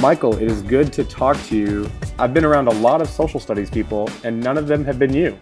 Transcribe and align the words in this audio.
Michael, 0.00 0.34
it 0.38 0.50
is 0.50 0.62
good 0.62 0.94
to 0.94 1.04
talk 1.04 1.36
to 1.48 1.56
you. 1.58 1.90
I've 2.18 2.32
been 2.32 2.46
around 2.46 2.68
a 2.68 2.74
lot 2.74 3.02
of 3.02 3.08
social 3.10 3.38
studies 3.38 3.68
people, 3.68 4.08
and 4.24 4.42
none 4.42 4.56
of 4.56 4.66
them 4.66 4.82
have 4.86 4.98
been 4.98 5.12
you. 5.12 5.38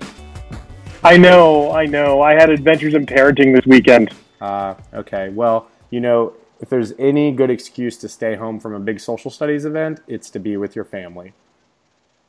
I 1.05 1.17
know, 1.17 1.71
I 1.71 1.87
know. 1.87 2.21
I 2.23 2.33
had 2.33 2.51
adventures 2.51 2.95
in 2.95 3.07
parenting 3.07 3.55
this 3.55 3.65
weekend. 3.67 4.13
Uh, 4.41 4.75
okay. 4.93 5.29
Well, 5.29 5.69
you 5.91 6.01
know, 6.01 6.33
if 6.61 6.69
there's 6.69 6.93
any 6.99 7.31
good 7.31 7.51
excuse 7.51 7.97
to 7.99 8.09
stay 8.09 8.35
home 8.35 8.59
from 8.59 8.75
a 8.75 8.81
big 8.81 8.99
social 8.99 9.31
studies 9.31 9.65
event, 9.65 10.01
it's 10.09 10.29
to 10.31 10.41
be 10.41 10.57
with 10.57 10.75
your 10.75 10.85
family. 10.85 11.35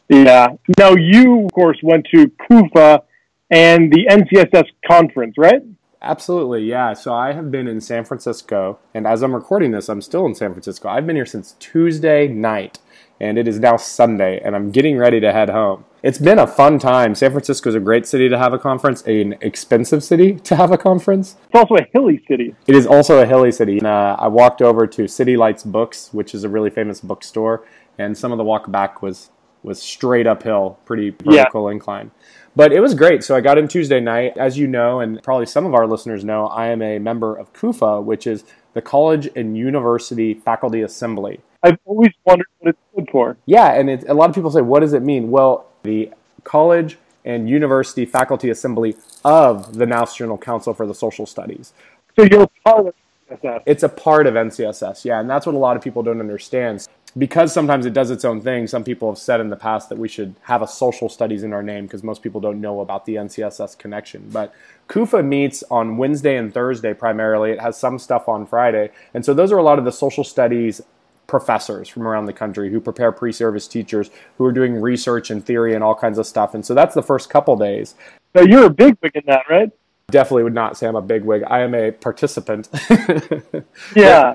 Yeah. 0.08 0.50
Now, 0.78 0.92
you, 0.96 1.46
of 1.46 1.52
course, 1.52 1.80
went 1.82 2.06
to 2.14 2.28
CUFA 2.28 3.02
and 3.50 3.92
the 3.92 4.06
NCSS 4.08 4.68
conference, 4.88 5.34
right? 5.36 5.64
Absolutely, 6.02 6.64
yeah. 6.64 6.94
So 6.94 7.14
I 7.14 7.34
have 7.34 7.52
been 7.52 7.68
in 7.68 7.82
San 7.82 8.06
Francisco, 8.06 8.80
and 8.94 9.06
as 9.06 9.22
I'm 9.22 9.36
recording 9.36 9.72
this, 9.72 9.90
I'm 9.90 10.02
still 10.02 10.26
in 10.26 10.34
San 10.34 10.54
Francisco. 10.54 10.88
I've 10.88 11.06
been 11.06 11.18
here 11.18 11.26
since 11.26 11.56
Tuesday 11.60 12.28
night, 12.28 12.80
and 13.20 13.38
it 13.38 13.50
is 13.50 13.60
now 13.60 13.76
Sunday, 13.76 14.40
and 14.40 14.56
I'm 14.56 14.72
getting 14.72 14.98
ready 14.98 15.20
to 15.20 15.34
head 15.34 15.50
home. 15.50 15.84
It's 16.02 16.18
been 16.18 16.40
a 16.40 16.48
fun 16.48 16.80
time. 16.80 17.16
San 17.16 17.32
Francisco 17.32 17.68
is 17.68 17.76
a 17.76 17.82
great 17.82 18.08
city 18.08 18.30
to 18.30 18.38
have 18.38 18.54
a 18.54 18.58
conference, 18.58 19.02
an 19.02 19.36
expensive 19.42 20.02
city 20.02 20.36
to 20.36 20.56
have 20.56 20.72
a 20.72 20.78
conference. 20.78 21.36
It's 21.48 21.56
also 21.56 21.76
a 21.76 21.86
hilly 21.92 22.24
city. 22.30 22.56
It 22.66 22.76
is 22.76 22.88
also 22.88 23.20
a 23.20 23.26
hilly 23.26 23.52
city. 23.52 23.82
Uh, 23.82 24.16
I 24.16 24.30
walked 24.30 24.62
over 24.62 24.88
to 24.88 25.06
City 25.06 25.36
Lights 25.36 25.64
Books, 25.64 26.14
which 26.14 26.34
is 26.34 26.46
a 26.46 26.50
really 26.50 26.70
famous 26.70 27.02
bookstore, 27.02 27.66
and 27.98 28.18
some 28.18 28.32
of 28.32 28.38
the 28.38 28.46
walk 28.46 28.72
back 28.72 29.02
was 29.02 29.32
was 29.62 29.82
straight 29.82 30.26
uphill, 30.26 30.80
pretty 30.86 31.10
vertical 31.10 31.68
yeah. 31.68 31.74
incline. 31.74 32.12
But 32.56 32.74
it 32.74 32.80
was 32.80 32.94
great. 32.94 33.24
So 33.24 33.36
I 33.36 33.42
got 33.42 33.58
in 33.58 33.68
Tuesday 33.68 34.00
night. 34.00 34.38
As 34.38 34.58
you 34.58 34.68
know, 34.68 35.00
and 35.00 35.22
probably 35.24 35.46
some 35.46 35.66
of 35.66 35.74
our 35.74 35.88
listeners 35.88 36.24
know, 36.24 36.48
I 36.48 36.68
am 36.68 36.82
a 36.82 37.00
member 37.00 37.36
of 37.36 37.54
CUFA, 37.54 38.04
which 38.04 38.28
is 38.28 38.44
the 38.74 38.82
College 38.82 39.30
and 39.36 39.58
University 39.58 40.34
Faculty 40.34 40.82
Assembly. 40.82 41.40
I've 41.64 41.78
always 41.86 42.12
wondered 42.26 42.48
what 42.60 42.70
it's 42.70 42.80
good 42.96 43.10
for. 43.12 43.38
Yeah, 43.46 43.74
and 43.74 43.90
it, 43.90 44.08
a 44.08 44.14
lot 44.14 44.30
of 44.30 44.36
people 44.36 44.52
say, 44.52 44.62
what 44.62 44.80
does 44.80 44.94
it 44.94 45.04
mean? 45.04 45.30
Well, 45.30 45.68
the 45.84 46.12
College 46.44 46.98
and 47.26 47.50
University 47.50 48.06
Faculty 48.06 48.50
Assembly 48.50 48.96
of 49.26 49.76
the 49.76 49.86
National 49.86 50.38
Council 50.38 50.74
for 50.74 50.88
the 50.88 50.96
Social 50.96 51.26
Studies. 51.26 51.74
So 52.16 52.24
you're 52.24 52.48
part 52.66 52.88
of 52.88 52.94
NCSS. 53.30 53.64
It's 53.66 53.84
a 53.84 53.90
part 53.90 54.26
of 54.26 54.34
NCSS, 54.34 55.06
yeah, 55.06 55.20
and 55.20 55.30
that's 55.30 55.46
what 55.46 55.56
a 55.56 55.58
lot 55.58 55.78
of 55.78 55.84
people 55.84 56.02
don't 56.02 56.20
understand 56.20 56.88
because 57.18 57.52
sometimes 57.52 57.86
it 57.86 57.94
does 57.94 58.12
its 58.12 58.24
own 58.24 58.42
thing, 58.42 58.68
some 58.68 58.84
people 58.84 59.10
have 59.10 59.18
said 59.18 59.40
in 59.40 59.50
the 59.50 59.56
past 59.56 59.90
that 59.90 59.98
we 59.98 60.08
should 60.08 60.36
have 60.44 60.62
a 60.62 60.68
social 60.68 61.10
studies 61.10 61.44
in 61.44 61.54
our 61.54 61.64
name 61.64 61.86
because 61.86 62.04
most 62.04 62.22
people 62.22 62.40
don't 62.40 62.62
know 62.62 62.82
about 62.82 63.06
the 63.06 63.16
NCSS 63.16 63.78
connection. 63.78 64.30
But 64.32 64.54
CUFA 64.88 65.26
meets 65.26 65.64
on 65.72 65.98
Wednesday 65.98 66.38
and 66.38 66.54
Thursday 66.54 66.94
primarily. 66.94 67.52
It 67.52 67.60
has 67.60 67.78
some 67.78 67.98
stuff 67.98 68.30
on 68.30 68.46
Friday. 68.46 68.92
And 69.14 69.26
so 69.26 69.34
those 69.34 69.52
are 69.52 69.58
a 69.58 69.64
lot 69.64 69.80
of 69.80 69.86
the 69.86 69.92
social 69.92 70.24
studies 70.24 70.82
professors 71.26 71.88
from 71.88 72.08
around 72.08 72.26
the 72.26 72.34
country 72.34 72.72
who 72.72 72.82
prepare 72.82 73.12
pre-service 73.12 73.68
teachers 73.68 74.10
who 74.38 74.46
are 74.46 74.52
doing 74.52 74.82
research 74.82 75.30
and 75.30 75.46
theory 75.46 75.76
and 75.76 75.84
all 75.84 75.96
kinds 75.96 76.18
of 76.18 76.26
stuff. 76.26 76.54
And 76.56 76.66
so 76.66 76.74
that's 76.74 76.96
the 76.96 77.04
first 77.04 77.30
couple 77.30 77.56
days. 77.56 77.96
So 78.36 78.44
you're 78.44 78.66
a 78.66 78.70
big 78.70 78.98
wig 79.02 79.12
in 79.16 79.24
that, 79.28 79.44
right? 79.50 79.70
Definitely 80.12 80.44
would 80.44 80.56
not 80.56 80.76
say 80.76 80.88
I'm 80.88 80.96
a 80.96 81.02
big 81.02 81.24
wig. 81.24 81.44
I 81.48 81.60
am 81.62 81.76
a 81.76 81.92
participant. 81.92 82.68
yeah. 83.96 84.34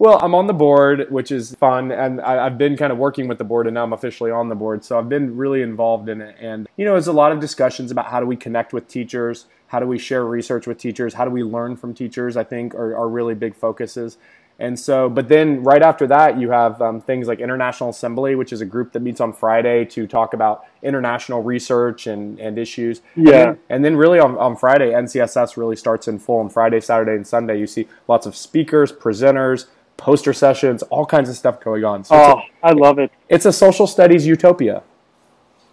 Well, 0.00 0.18
I'm 0.22 0.34
on 0.34 0.46
the 0.46 0.54
board, 0.54 1.10
which 1.10 1.30
is 1.30 1.54
fun, 1.56 1.92
and 1.92 2.22
I, 2.22 2.44
have 2.44 2.56
been 2.56 2.74
kind 2.74 2.90
of 2.90 2.96
working 2.96 3.28
with 3.28 3.36
the 3.36 3.44
board, 3.44 3.66
and 3.66 3.74
now 3.74 3.84
I'm 3.84 3.92
officially 3.92 4.30
on 4.30 4.48
the 4.48 4.54
board. 4.54 4.82
So 4.82 4.98
I've 4.98 5.10
been 5.10 5.36
really 5.36 5.60
involved 5.60 6.08
in 6.08 6.22
it, 6.22 6.36
and 6.40 6.66
you 6.78 6.86
know, 6.86 6.92
there's 6.92 7.06
a 7.06 7.12
lot 7.12 7.32
of 7.32 7.38
discussions 7.38 7.90
about 7.90 8.06
how 8.06 8.18
do 8.18 8.24
we 8.24 8.34
connect 8.34 8.72
with 8.72 8.88
teachers, 8.88 9.44
how 9.66 9.78
do 9.78 9.86
we 9.86 9.98
share 9.98 10.24
research 10.24 10.66
with 10.66 10.78
teachers, 10.78 11.12
how 11.12 11.26
do 11.26 11.30
we 11.30 11.42
learn 11.42 11.76
from 11.76 11.92
teachers. 11.92 12.38
I 12.38 12.44
think 12.44 12.74
are, 12.74 12.96
are 12.96 13.10
really 13.10 13.34
big 13.34 13.54
focuses. 13.54 14.16
And 14.58 14.78
so, 14.78 15.10
but 15.10 15.28
then 15.28 15.62
right 15.64 15.82
after 15.82 16.06
that, 16.06 16.38
you 16.38 16.50
have 16.50 16.80
um, 16.80 17.00
things 17.00 17.28
like 17.28 17.40
International 17.40 17.90
Assembly, 17.90 18.34
which 18.34 18.52
is 18.52 18.60
a 18.60 18.66
group 18.66 18.92
that 18.92 19.00
meets 19.00 19.20
on 19.20 19.32
Friday 19.32 19.86
to 19.86 20.06
talk 20.06 20.34
about 20.34 20.66
international 20.82 21.42
research 21.42 22.06
and, 22.06 22.38
and 22.38 22.58
issues. 22.58 23.00
Yeah. 23.16 23.22
And 23.22 23.32
then, 23.32 23.58
and 23.70 23.84
then 23.84 23.96
really 23.96 24.18
on, 24.18 24.36
on 24.36 24.56
Friday, 24.56 24.92
NCSS 24.92 25.56
really 25.56 25.76
starts 25.76 26.08
in 26.08 26.18
full. 26.18 26.40
On 26.40 26.50
Friday, 26.50 26.80
Saturday, 26.80 27.12
and 27.12 27.26
Sunday, 27.26 27.58
you 27.58 27.66
see 27.66 27.88
lots 28.06 28.26
of 28.26 28.36
speakers, 28.36 28.92
presenters, 28.92 29.64
poster 30.00 30.32
sessions, 30.32 30.82
all 30.84 31.06
kinds 31.06 31.28
of 31.28 31.36
stuff 31.36 31.60
going 31.60 31.84
on. 31.84 32.02
So 32.04 32.14
oh, 32.16 32.40
a, 32.62 32.66
I 32.66 32.72
love 32.72 32.98
it. 32.98 33.12
It's 33.28 33.44
a 33.44 33.52
social 33.52 33.86
studies 33.86 34.26
utopia. 34.26 34.82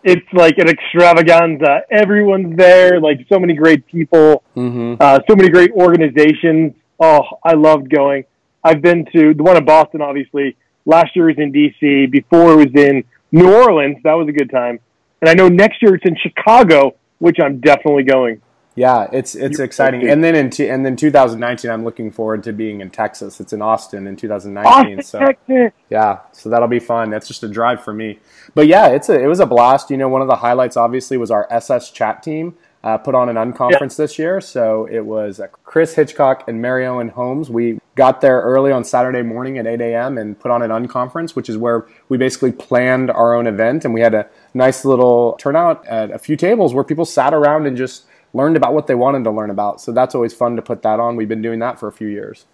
It's 0.04 0.28
like 0.34 0.58
an 0.58 0.70
extravaganza. 0.70 1.82
Everyone's 1.90 2.56
there, 2.56 3.00
like 3.00 3.26
so 3.30 3.40
many 3.40 3.56
great 3.56 3.88
people, 3.88 4.44
mm-hmm. 4.56 4.96
uh, 5.00 5.20
so 5.28 5.36
many 5.36 5.50
great 5.50 5.72
organizations. 5.72 6.74
Oh, 7.00 7.24
I 7.44 7.54
loved 7.54 7.90
going. 7.90 8.26
I've 8.64 8.82
been 8.82 9.06
to 9.14 9.34
the 9.34 9.44
one 9.44 9.58
in 9.58 9.66
Boston, 9.66 10.02
obviously. 10.02 10.56
Last 10.86 11.16
year 11.16 11.28
was 11.28 11.38
in 11.38 11.52
DC. 11.52 12.12
Before 12.12 12.54
it 12.54 12.56
was 12.56 12.76
in 12.76 13.04
New 13.32 13.52
Orleans. 13.52 13.98
That 14.04 14.14
was 14.14 14.28
a 14.28 14.32
good 14.32 14.50
time. 14.50 14.80
And 15.22 15.30
I 15.30 15.34
know 15.34 15.48
next 15.48 15.82
year 15.82 15.96
it's 15.96 16.06
in 16.06 16.16
Chicago, 16.18 16.96
which 17.20 17.38
I'm 17.44 17.60
definitely 17.60 18.04
going. 18.04 18.42
Yeah, 18.78 19.08
it's 19.12 19.34
it's 19.34 19.58
You're 19.58 19.66
exciting. 19.66 20.08
And 20.08 20.24
then 20.24 20.36
in 20.36 20.52
t- 20.52 20.70
and 20.70 20.86
then 20.86 20.96
2019, 20.96 21.72
I'm 21.72 21.84
looking 21.84 22.12
forward 22.12 22.44
to 22.44 22.54
being 22.54 22.80
in 22.80 22.92
Texas. 22.92 23.40
It's 23.40 23.52
in 23.52 23.60
Austin 23.60 24.06
in 24.06 24.16
2019. 24.16 24.72
Austin, 24.72 25.02
so 25.04 25.20
Texas. 25.20 25.72
yeah, 25.90 26.20
so 26.32 26.50
that'll 26.50 26.68
be 26.68 26.80
fun. 26.80 27.10
That's 27.10 27.28
just 27.28 27.42
a 27.42 27.48
drive 27.48 27.84
for 27.84 27.92
me. 27.92 28.20
But 28.54 28.68
yeah, 28.68 28.90
it's 28.90 29.10
a 29.10 29.20
it 29.20 29.26
was 29.26 29.40
a 29.40 29.48
blast. 29.48 29.90
You 29.90 29.98
know, 29.98 30.08
one 30.10 30.22
of 30.22 30.28
the 30.28 30.36
highlights 30.36 30.78
obviously 30.78 31.18
was 31.18 31.32
our 31.32 31.48
SS 31.50 31.90
chat 31.90 32.22
team. 32.22 32.56
Uh, 32.84 33.00
put 33.00 33.16
on 33.16 33.28
an 33.28 33.36
unconference 33.36 33.98
yeah. 33.98 34.06
this 34.06 34.20
year. 34.20 34.40
So 34.40 34.86
it 34.86 35.02
was 35.02 35.40
uh, 35.40 35.48
Chris 35.64 35.96
Hitchcock 35.96 36.48
and 36.48 36.62
Mary 36.62 36.86
Ellen 36.86 37.10
Holmes. 37.10 37.50
We 37.50 37.80
got 37.96 38.22
there 38.22 38.40
early 38.42 38.72
on 38.72 38.84
Saturday 38.84 39.24
morning 39.24 39.58
at 39.58 39.66
8 39.66 39.82
a.m. 39.82 40.20
and 40.20 40.40
put 40.40 40.52
on 40.52 40.62
an 40.62 40.70
unconference, 40.70 41.36
which 41.36 41.50
is 41.50 41.58
where 41.58 41.88
we 42.08 42.18
basically 42.18 42.52
planned 42.52 43.10
our 43.10 43.34
own 43.34 43.48
event. 43.48 43.84
And 43.84 43.94
we 43.96 44.02
had 44.02 44.14
a 44.14 44.30
nice 44.54 44.86
little 44.86 45.34
turnout 45.40 45.86
at 45.88 46.12
a 46.12 46.20
few 46.20 46.38
tables 46.38 46.76
where 46.76 46.84
people 46.84 47.04
sat 47.04 47.34
around 47.34 47.66
and 47.66 47.76
just 47.76 48.06
learned 48.34 48.58
about 48.58 48.74
what 48.74 48.88
they 48.88 48.96
wanted 48.96 49.24
to 49.24 49.32
learn 49.32 49.50
about. 49.50 49.82
So 49.82 49.92
that's 49.92 50.16
always 50.16 50.34
fun 50.34 50.56
to 50.56 50.62
put 50.62 50.82
that 50.84 51.00
on. 51.00 51.16
We've 51.16 51.28
been 51.28 51.42
doing 51.42 51.60
that 51.60 51.80
for 51.80 51.88
a 51.88 51.92
few 51.92 52.08
years. 52.08 52.46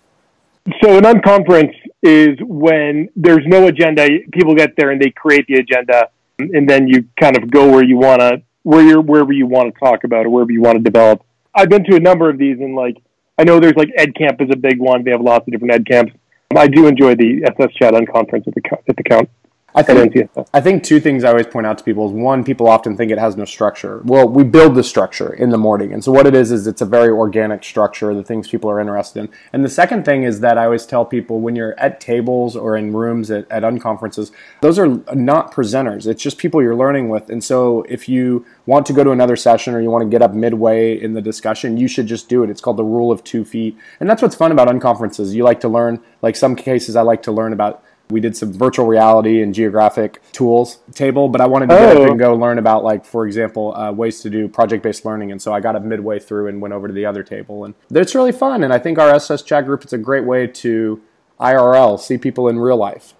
So 0.81 0.97
an 0.97 1.03
unconference 1.03 1.73
is 2.01 2.37
when 2.41 3.09
there's 3.15 3.45
no 3.45 3.67
agenda. 3.67 4.07
People 4.31 4.55
get 4.55 4.75
there 4.77 4.91
and 4.91 5.01
they 5.01 5.09
create 5.09 5.45
the 5.47 5.55
agenda, 5.55 6.09
and 6.39 6.69
then 6.69 6.87
you 6.87 7.05
kind 7.19 7.35
of 7.35 7.51
go 7.51 7.69
where 7.69 7.83
you 7.83 7.97
want 7.97 8.21
to, 8.21 8.41
where 8.63 8.81
you're, 8.81 9.01
wherever 9.01 9.33
you 9.33 9.45
want 9.45 9.73
to 9.73 9.79
talk 9.79 10.05
about 10.05 10.25
or 10.25 10.29
wherever 10.29 10.51
you 10.51 10.61
want 10.61 10.77
to 10.77 10.83
develop. 10.83 11.21
I've 11.53 11.69
been 11.69 11.83
to 11.85 11.95
a 11.97 11.99
number 11.99 12.29
of 12.29 12.37
these, 12.37 12.59
and 12.59 12.75
like 12.75 12.97
I 13.37 13.43
know 13.43 13.59
there's 13.59 13.75
like 13.75 13.89
Ed 13.97 14.15
Camp 14.15 14.41
is 14.41 14.49
a 14.51 14.55
big 14.55 14.79
one. 14.79 15.03
They 15.03 15.11
have 15.11 15.21
lots 15.21 15.47
of 15.47 15.51
different 15.51 15.73
Ed 15.73 15.85
Camps. 15.85 16.13
I 16.55 16.67
do 16.67 16.87
enjoy 16.87 17.15
the 17.15 17.43
SS 17.45 17.73
Chat 17.73 17.93
Unconference 17.93 18.47
at 18.47 18.53
the 18.53 18.61
at 18.87 18.95
the 18.95 19.03
count. 19.03 19.29
I 19.75 19.81
think, 19.83 20.29
I 20.53 20.61
think 20.61 20.83
two 20.83 20.99
things 20.99 21.23
I 21.23 21.29
always 21.29 21.47
point 21.47 21.65
out 21.65 21.77
to 21.79 21.83
people 21.83 22.07
is 22.07 22.13
one, 22.13 22.43
people 22.43 22.67
often 22.67 22.95
think 22.95 23.11
it 23.11 23.17
has 23.17 23.35
no 23.35 23.45
structure. 23.45 24.01
Well, 24.05 24.27
we 24.27 24.43
build 24.43 24.75
the 24.75 24.83
structure 24.83 25.33
in 25.33 25.49
the 25.49 25.57
morning. 25.57 25.93
And 25.93 26.03
so 26.03 26.11
what 26.11 26.27
it 26.27 26.35
is, 26.35 26.51
is 26.51 26.67
it's 26.67 26.81
a 26.81 26.85
very 26.85 27.09
organic 27.09 27.63
structure, 27.63 28.13
the 28.13 28.23
things 28.23 28.47
people 28.47 28.69
are 28.69 28.79
interested 28.79 29.21
in. 29.21 29.29
And 29.51 29.65
the 29.65 29.69
second 29.69 30.05
thing 30.05 30.23
is 30.23 30.41
that 30.41 30.57
I 30.57 30.65
always 30.65 30.85
tell 30.85 31.05
people 31.05 31.39
when 31.39 31.55
you're 31.55 31.79
at 31.79 31.99
tables 31.99 32.55
or 32.55 32.77
in 32.77 32.93
rooms 32.93 33.31
at, 33.31 33.49
at 33.49 33.63
unconferences, 33.63 34.31
those 34.61 34.77
are 34.77 34.87
not 35.15 35.51
presenters. 35.51 36.05
It's 36.07 36.21
just 36.21 36.37
people 36.37 36.61
you're 36.61 36.75
learning 36.75 37.09
with. 37.09 37.29
And 37.29 37.43
so 37.43 37.83
if 37.89 38.07
you 38.07 38.45
want 38.65 38.85
to 38.85 38.93
go 38.93 39.03
to 39.03 39.11
another 39.11 39.35
session 39.35 39.73
or 39.73 39.81
you 39.81 39.89
want 39.89 40.03
to 40.03 40.09
get 40.09 40.21
up 40.21 40.33
midway 40.33 41.01
in 41.01 41.13
the 41.13 41.21
discussion, 41.21 41.77
you 41.77 41.87
should 41.87 42.07
just 42.07 42.29
do 42.29 42.43
it. 42.43 42.49
It's 42.49 42.61
called 42.61 42.77
the 42.77 42.83
rule 42.83 43.11
of 43.11 43.23
two 43.23 43.43
feet. 43.43 43.77
And 43.99 44.09
that's 44.09 44.21
what's 44.21 44.35
fun 44.35 44.51
about 44.51 44.67
unconferences. 44.67 45.33
You 45.33 45.43
like 45.43 45.61
to 45.61 45.67
learn, 45.67 45.99
like 46.21 46.35
some 46.35 46.55
cases 46.55 46.95
I 46.95 47.01
like 47.01 47.23
to 47.23 47.31
learn 47.31 47.53
about 47.53 47.83
we 48.09 48.19
did 48.19 48.35
some 48.35 48.53
virtual 48.53 48.85
reality 48.85 49.41
and 49.41 49.53
geographic 49.53 50.21
tools 50.31 50.79
table, 50.93 51.29
but 51.29 51.41
I 51.41 51.47
wanted 51.47 51.69
to 51.69 51.75
get 51.75 51.97
oh. 51.97 52.03
up 52.03 52.09
and 52.09 52.19
go 52.19 52.35
learn 52.35 52.57
about, 52.57 52.83
like, 52.83 53.05
for 53.05 53.25
example, 53.25 53.75
uh, 53.75 53.91
ways 53.91 54.21
to 54.21 54.29
do 54.29 54.47
project 54.47 54.83
based 54.83 55.05
learning. 55.05 55.31
And 55.31 55.41
so 55.41 55.53
I 55.53 55.59
got 55.59 55.75
up 55.75 55.83
midway 55.83 56.19
through 56.19 56.47
and 56.47 56.61
went 56.61 56.73
over 56.73 56.87
to 56.87 56.93
the 56.93 57.05
other 57.05 57.23
table. 57.23 57.65
And 57.65 57.73
it's 57.89 58.13
really 58.13 58.31
fun. 58.31 58.63
And 58.63 58.73
I 58.73 58.79
think 58.79 58.99
our 58.99 59.09
SS 59.09 59.41
chat 59.43 59.65
group 59.65 59.83
is 59.85 59.93
a 59.93 59.97
great 59.97 60.25
way 60.25 60.47
to 60.47 61.01
IRL, 61.39 61.99
see 61.99 62.17
people 62.17 62.47
in 62.47 62.59
real 62.59 62.77
life. 62.77 63.13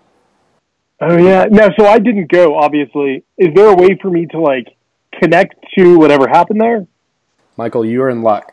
Oh, 1.02 1.18
yeah. 1.18 1.46
No, 1.50 1.70
so 1.78 1.86
I 1.86 2.00
didn't 2.00 2.32
go, 2.32 2.56
obviously. 2.58 3.24
Is 3.38 3.50
there 3.56 3.68
a 3.68 3.76
way 3.76 3.98
for 4.02 4.10
me 4.10 4.26
to, 4.28 4.40
like, 4.40 4.68
connect 5.20 5.56
to 5.78 5.98
whatever 5.98 6.28
happened 6.28 6.62
there? 6.62 6.86
Michael, 7.58 7.86
you're 7.86 8.10
in 8.10 8.22
luck. 8.22 8.53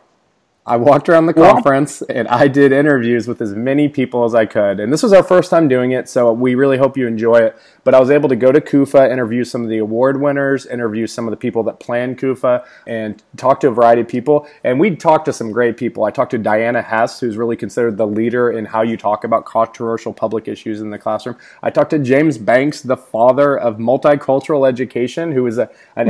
I 0.63 0.77
walked 0.77 1.09
around 1.09 1.25
the 1.25 1.33
conference 1.33 2.03
and 2.03 2.27
I 2.27 2.47
did 2.47 2.71
interviews 2.71 3.27
with 3.27 3.41
as 3.41 3.55
many 3.55 3.89
people 3.89 4.25
as 4.25 4.35
I 4.35 4.45
could. 4.45 4.79
And 4.79 4.93
this 4.93 5.01
was 5.01 5.11
our 5.11 5.23
first 5.23 5.49
time 5.49 5.67
doing 5.67 5.91
it, 5.91 6.07
so 6.07 6.31
we 6.31 6.53
really 6.53 6.77
hope 6.77 6.95
you 6.95 7.07
enjoy 7.07 7.37
it. 7.37 7.57
But 7.83 7.95
I 7.95 7.99
was 7.99 8.11
able 8.11 8.29
to 8.29 8.35
go 8.35 8.51
to 8.51 8.61
CUFA, 8.61 9.11
interview 9.11 9.43
some 9.43 9.63
of 9.63 9.69
the 9.69 9.79
award 9.79 10.21
winners, 10.21 10.67
interview 10.67 11.07
some 11.07 11.25
of 11.25 11.31
the 11.31 11.37
people 11.37 11.63
that 11.63 11.79
planned 11.79 12.19
CUFA, 12.19 12.63
and 12.85 13.23
talk 13.37 13.59
to 13.61 13.69
a 13.69 13.71
variety 13.71 14.01
of 14.01 14.07
people. 14.07 14.47
And 14.63 14.79
we 14.79 14.95
talked 14.95 15.25
to 15.25 15.33
some 15.33 15.51
great 15.51 15.77
people. 15.77 16.03
I 16.03 16.11
talked 16.11 16.29
to 16.29 16.37
Diana 16.37 16.83
Hess, 16.83 17.19
who's 17.19 17.37
really 17.37 17.55
considered 17.55 17.97
the 17.97 18.05
leader 18.05 18.51
in 18.51 18.65
how 18.65 18.83
you 18.83 18.97
talk 18.97 19.23
about 19.23 19.45
controversial 19.45 20.13
public 20.13 20.47
issues 20.47 20.79
in 20.79 20.91
the 20.91 20.99
classroom. 20.99 21.37
I 21.63 21.71
talked 21.71 21.89
to 21.89 21.99
James 21.99 22.37
Banks, 22.37 22.81
the 22.81 22.97
father 22.97 23.57
of 23.57 23.77
multicultural 23.77 24.67
education, 24.67 25.31
who 25.31 25.41
was 25.41 25.57
a 25.57 25.71
an 25.95 26.07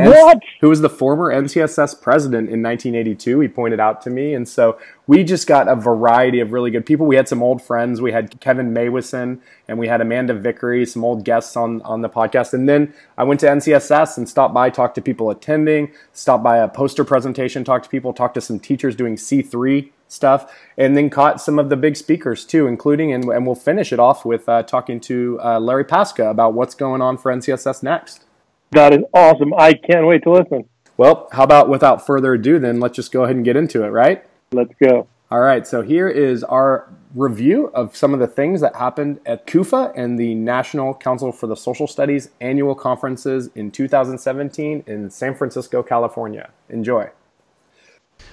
who 0.59 0.67
was 0.67 0.81
the 0.81 0.89
former 0.89 1.33
NCSS 1.33 2.01
president 2.01 2.49
in 2.49 2.61
1982. 2.61 3.39
He 3.39 3.47
pointed 3.47 3.79
out 3.79 4.01
to 4.01 4.09
me, 4.09 4.33
and 4.33 4.40
so 4.47 4.79
we 5.07 5.23
just 5.23 5.47
got 5.47 5.67
a 5.67 5.75
variety 5.75 6.39
of 6.39 6.51
really 6.51 6.71
good 6.71 6.85
people. 6.85 7.05
We 7.05 7.15
had 7.15 7.27
some 7.27 7.43
old 7.43 7.61
friends. 7.61 8.01
We 8.01 8.11
had 8.11 8.39
Kevin 8.39 8.73
Meuwissen 8.73 9.39
and 9.67 9.77
we 9.77 9.87
had 9.87 10.01
Amanda 10.01 10.33
Vickery, 10.33 10.85
some 10.85 11.03
old 11.03 11.23
guests 11.25 11.55
on, 11.55 11.81
on 11.81 12.01
the 12.01 12.09
podcast. 12.09 12.53
And 12.53 12.67
then 12.67 12.93
I 13.17 13.23
went 13.23 13.39
to 13.41 13.47
NCSS 13.47 14.17
and 14.17 14.27
stopped 14.27 14.53
by, 14.53 14.69
talked 14.69 14.95
to 14.95 15.01
people 15.01 15.29
attending, 15.29 15.91
stopped 16.13 16.43
by 16.43 16.57
a 16.57 16.67
poster 16.67 17.03
presentation, 17.03 17.63
talked 17.63 17.85
to 17.85 17.89
people, 17.89 18.13
talked 18.13 18.35
to 18.35 18.41
some 18.41 18.59
teachers 18.59 18.95
doing 18.95 19.15
C3 19.15 19.91
stuff, 20.07 20.53
and 20.77 20.95
then 20.97 21.09
caught 21.09 21.41
some 21.41 21.57
of 21.57 21.69
the 21.69 21.77
big 21.77 21.95
speakers 21.95 22.45
too, 22.45 22.67
including, 22.67 23.13
and, 23.13 23.25
and 23.25 23.45
we'll 23.45 23.55
finish 23.55 23.93
it 23.93 23.99
off 23.99 24.25
with 24.25 24.47
uh, 24.49 24.61
talking 24.63 24.99
to 24.99 25.39
uh, 25.43 25.59
Larry 25.59 25.85
Paska 25.85 26.29
about 26.29 26.53
what's 26.53 26.75
going 26.75 27.01
on 27.01 27.17
for 27.17 27.31
NCSS 27.33 27.81
next. 27.81 28.25
That 28.71 28.93
is 28.93 29.01
awesome. 29.13 29.53
I 29.53 29.73
can't 29.73 30.07
wait 30.07 30.23
to 30.23 30.31
listen. 30.31 30.65
Well, 30.97 31.29
how 31.31 31.43
about 31.43 31.67
without 31.67 32.05
further 32.05 32.33
ado, 32.33 32.59
then 32.59 32.79
let's 32.79 32.95
just 32.95 33.11
go 33.11 33.23
ahead 33.23 33.35
and 33.35 33.43
get 33.43 33.55
into 33.55 33.83
it, 33.83 33.89
right? 33.89 34.23
Let's 34.53 34.73
go. 34.83 35.07
All 35.29 35.39
right, 35.39 35.65
so 35.65 35.81
here 35.81 36.09
is 36.09 36.43
our 36.43 36.89
review 37.15 37.67
of 37.67 37.95
some 37.95 38.13
of 38.13 38.19
the 38.19 38.27
things 38.27 38.59
that 38.59 38.75
happened 38.75 39.21
at 39.25 39.47
CUFA 39.47 39.93
and 39.95 40.19
the 40.19 40.35
National 40.35 40.93
Council 40.93 41.31
for 41.31 41.47
the 41.47 41.55
Social 41.55 41.87
Studies 41.87 42.31
annual 42.41 42.75
conferences 42.75 43.49
in 43.55 43.71
2017 43.71 44.83
in 44.87 45.09
San 45.09 45.35
Francisco, 45.35 45.81
California. 45.81 46.49
Enjoy. 46.67 47.09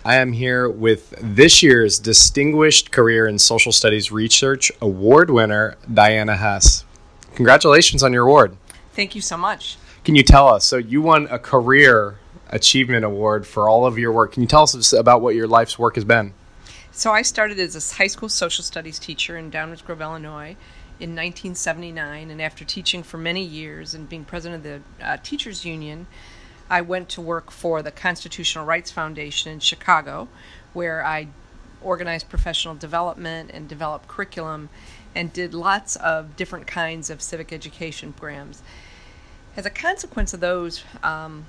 I 0.04 0.16
am 0.16 0.32
here 0.32 0.68
with 0.68 1.14
this 1.22 1.62
year's 1.62 2.00
Distinguished 2.00 2.90
Career 2.90 3.28
in 3.28 3.38
Social 3.38 3.70
Studies 3.70 4.10
Research 4.10 4.72
Award 4.80 5.30
winner, 5.30 5.76
Diana 5.94 6.36
Hess. 6.36 6.84
Congratulations 7.36 8.02
on 8.02 8.12
your 8.12 8.24
award. 8.24 8.56
Thank 8.92 9.14
you 9.14 9.20
so 9.20 9.36
much. 9.36 9.76
Can 10.02 10.16
you 10.16 10.24
tell 10.24 10.48
us? 10.48 10.64
So, 10.64 10.78
you 10.78 11.00
won 11.00 11.28
a 11.30 11.38
Career 11.38 12.18
Achievement 12.50 13.04
Award 13.04 13.46
for 13.46 13.68
all 13.68 13.86
of 13.86 13.98
your 13.98 14.12
work. 14.12 14.32
Can 14.32 14.42
you 14.42 14.48
tell 14.48 14.62
us 14.62 14.92
about 14.92 15.20
what 15.20 15.34
your 15.34 15.46
life's 15.46 15.78
work 15.78 15.94
has 15.96 16.04
been? 16.04 16.32
So 16.92 17.12
I 17.12 17.22
started 17.22 17.60
as 17.60 17.76
a 17.76 17.96
high 17.96 18.06
school 18.06 18.28
social 18.28 18.64
studies 18.64 18.98
teacher 18.98 19.36
in 19.36 19.50
Downers 19.50 19.84
Grove, 19.84 20.00
Illinois 20.00 20.56
in 20.98 21.10
1979. 21.10 22.30
And 22.30 22.42
after 22.42 22.64
teaching 22.64 23.02
for 23.02 23.18
many 23.18 23.44
years 23.44 23.94
and 23.94 24.08
being 24.08 24.24
president 24.24 24.66
of 24.66 24.82
the 24.98 25.04
uh, 25.06 25.16
Teachers 25.22 25.64
Union, 25.64 26.06
I 26.70 26.80
went 26.80 27.08
to 27.10 27.20
work 27.20 27.50
for 27.50 27.82
the 27.82 27.90
Constitutional 27.90 28.64
Rights 28.64 28.90
Foundation 28.90 29.52
in 29.52 29.60
Chicago, 29.60 30.28
where 30.72 31.04
I 31.04 31.28
organized 31.80 32.28
professional 32.28 32.74
development 32.74 33.50
and 33.52 33.68
developed 33.68 34.08
curriculum 34.08 34.68
and 35.14 35.32
did 35.32 35.54
lots 35.54 35.96
of 35.96 36.36
different 36.36 36.66
kinds 36.66 37.10
of 37.10 37.22
civic 37.22 37.52
education 37.52 38.12
programs. 38.12 38.62
As 39.58 39.66
a 39.66 39.70
consequence 39.70 40.32
of 40.32 40.38
those, 40.38 40.84
um, 41.02 41.44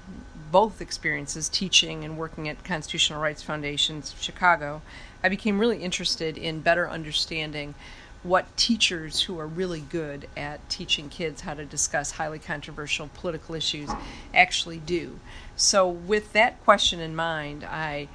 both 0.51 0.81
experiences, 0.81 1.47
teaching 1.47 2.03
and 2.03 2.17
working 2.17 2.49
at 2.49 2.63
Constitutional 2.63 3.21
Rights 3.21 3.43
Foundation 3.43 4.01
Chicago, 4.19 4.81
I 5.23 5.29
became 5.29 5.59
really 5.59 5.83
interested 5.83 6.35
in 6.35 6.61
better 6.61 6.89
understanding 6.89 7.75
what 8.23 8.57
teachers 8.57 9.21
who 9.21 9.39
are 9.39 9.45
really 9.45 9.81
good 9.81 10.27
at 10.35 10.67
teaching 10.69 11.07
kids 11.07 11.41
how 11.41 11.53
to 11.53 11.65
discuss 11.65 12.09
highly 12.09 12.39
controversial 12.39 13.11
political 13.13 13.53
issues 13.53 13.91
actually 14.33 14.79
do. 14.79 15.19
So, 15.55 15.87
with 15.87 16.33
that 16.33 16.59
question 16.63 16.99
in 16.99 17.15
mind, 17.15 17.63
I 17.63 18.07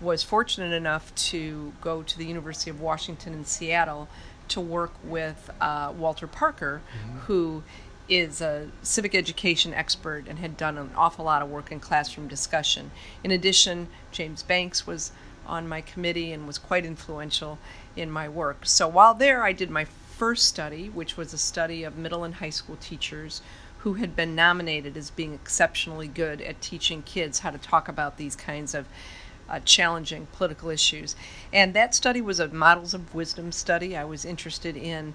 was 0.00 0.24
fortunate 0.24 0.74
enough 0.74 1.14
to 1.14 1.72
go 1.80 2.02
to 2.02 2.18
the 2.18 2.26
University 2.26 2.68
of 2.68 2.80
Washington 2.80 3.32
in 3.32 3.44
Seattle 3.44 4.08
to 4.48 4.60
work 4.60 4.92
with 5.04 5.50
uh, 5.60 5.92
Walter 5.96 6.26
Parker, 6.26 6.82
mm-hmm. 7.00 7.18
who 7.20 7.62
is 8.08 8.40
a 8.40 8.68
civic 8.82 9.14
education 9.14 9.74
expert 9.74 10.24
and 10.28 10.38
had 10.38 10.56
done 10.56 10.78
an 10.78 10.90
awful 10.96 11.24
lot 11.24 11.42
of 11.42 11.50
work 11.50 11.72
in 11.72 11.80
classroom 11.80 12.28
discussion. 12.28 12.90
In 13.24 13.30
addition, 13.30 13.88
James 14.12 14.42
Banks 14.42 14.86
was 14.86 15.12
on 15.46 15.68
my 15.68 15.80
committee 15.80 16.32
and 16.32 16.46
was 16.46 16.58
quite 16.58 16.84
influential 16.84 17.58
in 17.96 18.10
my 18.10 18.28
work. 18.28 18.66
So 18.66 18.88
while 18.88 19.14
there, 19.14 19.44
I 19.44 19.52
did 19.52 19.70
my 19.70 19.84
first 20.16 20.46
study, 20.46 20.88
which 20.88 21.16
was 21.16 21.32
a 21.32 21.38
study 21.38 21.84
of 21.84 21.96
middle 21.96 22.24
and 22.24 22.36
high 22.36 22.50
school 22.50 22.76
teachers 22.80 23.42
who 23.78 23.94
had 23.94 24.16
been 24.16 24.34
nominated 24.34 24.96
as 24.96 25.10
being 25.10 25.34
exceptionally 25.34 26.08
good 26.08 26.40
at 26.40 26.60
teaching 26.60 27.02
kids 27.02 27.40
how 27.40 27.50
to 27.50 27.58
talk 27.58 27.86
about 27.88 28.16
these 28.16 28.34
kinds 28.34 28.74
of 28.74 28.86
uh, 29.48 29.60
challenging 29.60 30.26
political 30.32 30.70
issues. 30.70 31.14
And 31.52 31.74
that 31.74 31.94
study 31.94 32.20
was 32.20 32.40
a 32.40 32.48
Models 32.48 32.94
of 32.94 33.14
Wisdom 33.14 33.52
study. 33.52 33.96
I 33.96 34.04
was 34.04 34.24
interested 34.24 34.76
in 34.76 35.14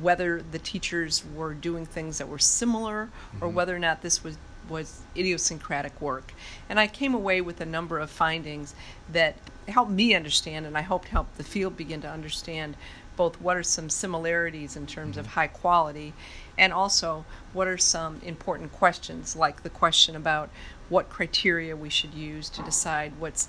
whether 0.00 0.42
the 0.42 0.58
teachers 0.58 1.24
were 1.34 1.54
doing 1.54 1.86
things 1.86 2.18
that 2.18 2.28
were 2.28 2.38
similar 2.38 3.06
mm-hmm. 3.06 3.44
or 3.44 3.48
whether 3.48 3.74
or 3.74 3.78
not 3.78 4.02
this 4.02 4.22
was 4.22 4.36
was 4.68 5.00
idiosyncratic 5.16 5.98
work. 5.98 6.34
And 6.68 6.78
I 6.78 6.86
came 6.86 7.14
away 7.14 7.40
with 7.40 7.60
a 7.60 7.66
number 7.66 7.98
of 7.98 8.10
findings 8.10 8.74
that 9.10 9.36
helped 9.66 9.90
me 9.90 10.14
understand, 10.14 10.66
and 10.66 10.76
I 10.76 10.82
hoped 10.82 11.08
help 11.08 11.34
the 11.36 11.44
field 11.44 11.76
begin 11.76 12.02
to 12.02 12.10
understand 12.10 12.76
both 13.16 13.40
what 13.40 13.56
are 13.56 13.62
some 13.62 13.90
similarities 13.90 14.76
in 14.76 14.86
terms 14.86 15.16
of 15.16 15.24
mm-hmm. 15.24 15.34
high 15.34 15.46
quality 15.46 16.12
and 16.56 16.72
also 16.72 17.24
what 17.52 17.66
are 17.66 17.78
some 17.78 18.20
important 18.24 18.72
questions, 18.72 19.34
like 19.34 19.62
the 19.62 19.70
question 19.70 20.14
about 20.14 20.50
what 20.88 21.08
criteria 21.08 21.76
we 21.76 21.88
should 21.88 22.14
use 22.14 22.48
to 22.48 22.62
decide 22.62 23.12
what's 23.18 23.48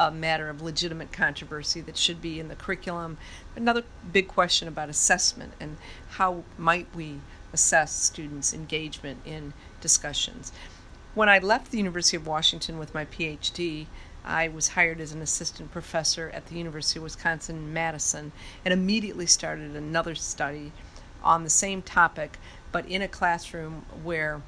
a 0.00 0.10
matter 0.10 0.48
of 0.48 0.62
legitimate 0.62 1.12
controversy 1.12 1.82
that 1.82 1.94
should 1.94 2.22
be 2.22 2.40
in 2.40 2.48
the 2.48 2.56
curriculum. 2.56 3.18
Another 3.54 3.84
big 4.10 4.28
question 4.28 4.66
about 4.66 4.88
assessment 4.88 5.52
and 5.60 5.76
how 6.12 6.42
might 6.56 6.88
we 6.96 7.20
assess 7.52 7.92
students' 7.92 8.54
engagement 8.54 9.20
in 9.26 9.52
discussions. 9.82 10.52
When 11.14 11.28
I 11.28 11.38
left 11.38 11.70
the 11.70 11.76
University 11.76 12.16
of 12.16 12.26
Washington 12.26 12.78
with 12.78 12.94
my 12.94 13.04
PhD, 13.04 13.86
I 14.24 14.48
was 14.48 14.68
hired 14.68 15.00
as 15.00 15.12
an 15.12 15.20
assistant 15.20 15.70
professor 15.70 16.30
at 16.30 16.46
the 16.46 16.54
University 16.54 16.98
of 16.98 17.02
Wisconsin 17.02 17.70
Madison 17.70 18.32
and 18.64 18.72
immediately 18.72 19.26
started 19.26 19.76
another 19.76 20.14
study 20.14 20.72
on 21.22 21.44
the 21.44 21.50
same 21.50 21.82
topic, 21.82 22.38
but 22.72 22.86
in 22.86 23.02
a 23.02 23.08
classroom 23.08 23.84
where 24.02 24.40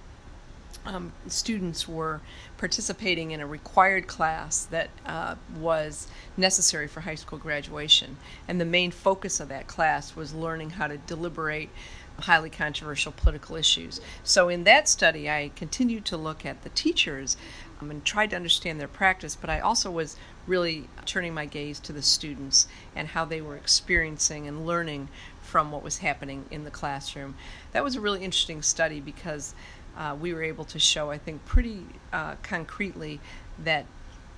um, 0.85 1.13
students 1.29 1.89
were 1.89 2.21
participating 2.59 3.31
in 3.31 3.41
a 3.41 3.47
required 3.47 4.07
class 4.07 4.65
that 4.67 4.91
uh, 5.07 5.37
was 5.57 6.09
necessary 6.37 6.89
for 6.89 7.01
high 7.01 7.15
school 7.15 7.39
graduation. 7.39 8.17
And 8.49 8.61
the 8.61 8.65
main 8.65 8.91
focus 8.91 9.41
of 9.41 9.49
that 9.49 9.67
class 9.67 10.17
was 10.17 10.35
learning 10.35 10.71
how 10.71 10.89
to 10.89 10.99
deliberate 10.99 11.71
highly 12.19 12.51
controversial 12.51 13.13
political 13.13 13.57
issues. 13.57 14.01
So, 14.23 14.49
in 14.49 14.65
that 14.65 14.89
study, 14.89 15.31
I 15.31 15.51
continued 15.57 16.05
to 16.07 16.17
look 16.17 16.45
at 16.45 16.63
the 16.63 16.69
teachers 16.71 17.37
um, 17.81 17.91
and 17.91 18.05
tried 18.05 18.31
to 18.31 18.37
understand 18.37 18.81
their 18.81 18.89
practice, 18.89 19.37
but 19.37 19.51
I 19.51 19.61
also 19.61 19.91
was 19.91 20.17
really 20.47 20.89
turning 21.07 21.35
my 21.35 21.47
gaze 21.47 21.81
to 21.81 21.93
the 21.93 22.03
students 22.03 22.67
and 22.95 23.09
how 23.09 23.25
they 23.25 23.41
were 23.41 23.57
experiencing 23.57 24.47
and 24.47 24.67
learning 24.67 25.09
from 25.41 25.71
what 25.71 25.83
was 25.83 25.99
happening 25.99 26.45
in 26.51 26.65
the 26.65 26.71
classroom. 26.71 27.35
That 27.73 27.85
was 27.85 27.97
a 27.97 28.01
really 28.01 28.23
interesting 28.25 28.63
study 28.63 29.01
because 29.01 29.55
uh, 29.97 30.17
we 30.19 30.33
were 30.33 30.43
able 30.43 30.65
to 30.65 30.79
show, 30.79 31.11
I 31.11 31.19
think, 31.19 31.45
pretty 31.45 31.85
uh, 32.13 32.37
concretely 32.43 33.21
that 33.59 33.87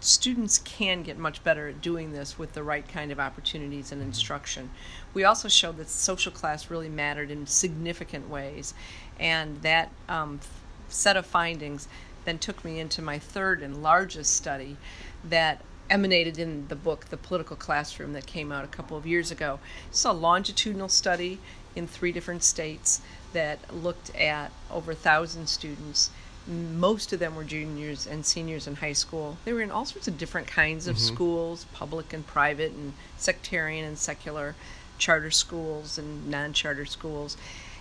students 0.00 0.58
can 0.58 1.02
get 1.02 1.16
much 1.16 1.42
better 1.42 1.68
at 1.68 1.80
doing 1.80 2.12
this 2.12 2.38
with 2.38 2.52
the 2.52 2.62
right 2.62 2.86
kind 2.86 3.10
of 3.10 3.18
opportunities 3.18 3.90
and 3.90 4.02
instruction. 4.02 4.70
We 5.14 5.24
also 5.24 5.48
showed 5.48 5.78
that 5.78 5.88
social 5.88 6.32
class 6.32 6.70
really 6.70 6.90
mattered 6.90 7.30
in 7.30 7.46
significant 7.46 8.28
ways, 8.28 8.74
and 9.18 9.62
that 9.62 9.90
um, 10.08 10.40
set 10.88 11.16
of 11.16 11.24
findings 11.24 11.88
then 12.24 12.38
took 12.38 12.64
me 12.64 12.78
into 12.78 13.00
my 13.00 13.18
third 13.18 13.62
and 13.62 13.82
largest 13.82 14.34
study 14.34 14.76
that 15.22 15.62
emanated 15.90 16.38
in 16.38 16.68
the 16.68 16.76
book 16.76 17.06
The 17.06 17.16
Political 17.16 17.56
Classroom 17.56 18.12
that 18.14 18.26
came 18.26 18.50
out 18.50 18.64
a 18.64 18.68
couple 18.68 18.96
of 18.96 19.06
years 19.06 19.30
ago. 19.30 19.58
It's 19.88 20.04
a 20.04 20.12
longitudinal 20.12 20.88
study 20.88 21.38
in 21.76 21.86
three 21.86 22.12
different 22.12 22.42
states 22.42 23.00
that 23.34 23.58
looked 23.74 24.14
at 24.16 24.50
over 24.70 24.92
a 24.92 24.96
thousand 24.96 25.48
students 25.48 26.10
most 26.46 27.12
of 27.12 27.20
them 27.20 27.34
were 27.34 27.44
juniors 27.44 28.06
and 28.06 28.24
seniors 28.24 28.66
in 28.66 28.76
high 28.76 28.92
school. 28.92 29.38
They 29.44 29.52
were 29.52 29.62
in 29.62 29.70
all 29.70 29.86
sorts 29.86 30.08
of 30.08 30.18
different 30.18 30.46
kinds 30.46 30.86
of 30.86 30.96
mm-hmm. 30.96 31.14
schools, 31.14 31.66
public 31.72 32.12
and 32.12 32.26
private, 32.26 32.72
and 32.72 32.92
sectarian 33.16 33.84
and 33.86 33.98
secular, 33.98 34.54
charter 34.98 35.30
schools 35.30 35.96
and 35.96 36.28
non 36.28 36.52
charter 36.52 36.84
schools. 36.84 37.36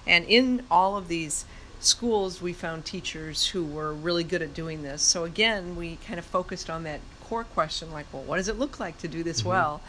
And 0.08 0.26
in 0.26 0.64
all 0.72 0.96
of 0.96 1.08
these 1.10 1.46
schools, 1.80 2.42
we 2.42 2.54
found 2.54 2.86
teachers 2.86 3.48
who 3.48 3.66
were 3.66 3.94
really 3.94 4.24
good 4.24 4.42
at 4.42 4.54
doing 4.54 4.82
this. 4.82 5.02
So, 5.02 5.26
again, 5.26 5.76
we 5.76 5.98
kind 6.08 6.18
of 6.18 6.26
focused 6.26 6.70
on 6.70 6.84
that 6.84 7.02
core 7.22 7.44
question 7.44 7.92
like, 7.92 8.06
well, 8.14 8.24
what 8.24 8.38
does 8.38 8.48
it 8.48 8.58
look 8.58 8.80
like 8.80 8.98
to 9.00 9.10
do 9.10 9.24
this 9.24 9.40
mm-hmm. 9.40 9.50
well? 9.50 9.82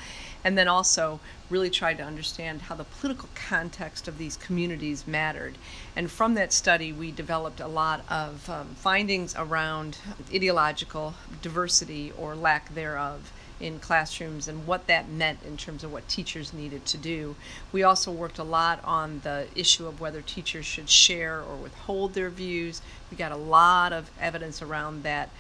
And 0.45 0.59
then 0.59 0.69
also 0.69 1.21
really 1.49 1.71
tried 1.71 1.97
to 1.99 2.05
understand 2.05 2.63
how 2.63 2.75
the 2.75 2.85
political 2.85 3.31
context 3.35 4.07
of 4.07 4.19
these 4.19 4.37
communities 4.37 5.07
mattered. 5.07 5.57
And 5.97 6.11
from 6.11 6.35
that 6.35 6.53
study, 6.53 6.93
we 6.93 7.11
developed 7.11 7.61
a 7.61 7.67
lot 7.67 8.05
of 8.11 8.49
um, 8.51 8.75
findings 8.75 9.35
around 9.37 9.97
ideological 10.33 11.15
diversity 11.41 12.13
or 12.19 12.35
lack 12.35 12.75
thereof 12.75 13.33
in 13.61 13.79
classrooms 13.79 14.49
and 14.49 14.67
what 14.67 14.87
that 14.89 15.09
meant 15.09 15.39
in 15.45 15.57
terms 15.57 15.85
of 15.85 15.93
what 15.93 16.07
teachers 16.09 16.53
needed 16.53 16.85
to 16.85 16.99
do. 16.99 17.37
We 17.73 17.83
also 17.83 18.11
worked 18.11 18.39
a 18.39 18.45
lot 18.45 18.81
on 18.85 19.21
the 19.23 19.47
issue 19.55 19.87
of 19.87 20.01
whether 20.01 20.21
teachers 20.21 20.67
should 20.67 20.91
share 20.91 21.41
or 21.41 21.57
withhold 21.57 22.15
their 22.15 22.31
views. 22.31 22.83
We 23.11 23.17
got 23.17 23.33
a 23.33 23.37
lot 23.37 23.93
of 23.93 24.11
evidence 24.21 24.61
around 24.61 25.03
that 25.05 25.31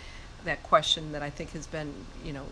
that 0.44 0.62
question 0.62 1.12
that 1.12 1.22
I 1.22 1.30
think 1.30 1.52
has 1.52 1.66
been, 1.66 1.92
you 2.22 2.32
know, 2.32 2.44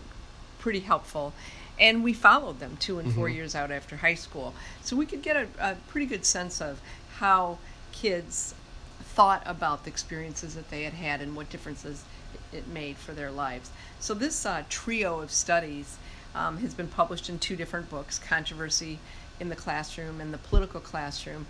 pretty 0.58 0.80
helpful. 0.80 1.34
And 1.78 2.04
we 2.04 2.12
followed 2.12 2.60
them 2.60 2.76
two 2.78 2.98
and 2.98 3.12
4 3.12 3.26
mm-hmm. 3.26 3.36
years 3.36 3.54
out 3.54 3.70
after 3.70 3.96
high 3.96 4.14
school. 4.14 4.54
So 4.82 4.96
we 4.96 5.06
could 5.06 5.22
get 5.22 5.36
a, 5.36 5.46
a 5.58 5.76
pretty 5.88 6.06
good 6.06 6.24
sense 6.24 6.60
of 6.60 6.80
how 7.16 7.58
kids 7.92 8.54
thought 9.02 9.42
about 9.44 9.84
the 9.84 9.90
experiences 9.90 10.54
that 10.54 10.70
they 10.70 10.84
had 10.84 10.94
had 10.94 11.20
and 11.20 11.36
what 11.36 11.50
differences 11.50 12.04
it 12.52 12.66
made 12.68 12.96
for 12.96 13.12
their 13.12 13.30
lives. 13.30 13.70
So 14.00 14.14
this 14.14 14.46
uh, 14.46 14.64
trio 14.68 15.20
of 15.20 15.30
studies 15.30 15.98
um, 16.34 16.58
has 16.58 16.74
been 16.74 16.88
published 16.88 17.28
in 17.28 17.38
two 17.38 17.56
different 17.56 17.90
books: 17.90 18.18
Controversy 18.18 18.98
in 19.40 19.48
the 19.48 19.56
Classroom 19.56 20.20
and 20.20 20.32
The 20.32 20.38
Political 20.38 20.80
Classroom. 20.80 21.46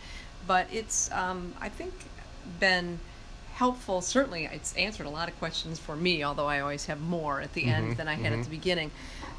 But 0.46 0.66
it's, 0.72 1.10
um, 1.12 1.54
I 1.60 1.68
think, 1.68 1.92
been 2.58 2.98
helpful. 3.54 4.00
Certainly, 4.00 4.48
it's 4.52 4.74
answered 4.76 5.06
a 5.06 5.10
lot 5.10 5.28
of 5.28 5.38
questions 5.38 5.78
for 5.78 5.96
me, 5.96 6.22
although 6.24 6.46
I 6.46 6.60
always 6.60 6.86
have 6.86 7.00
more 7.00 7.40
at 7.40 7.52
the 7.52 7.62
mm-hmm, 7.62 7.70
end 7.70 7.96
than 7.96 8.08
I 8.08 8.14
had 8.14 8.32
mm-hmm. 8.32 8.40
at 8.40 8.44
the 8.44 8.50
beginning. 8.50 8.90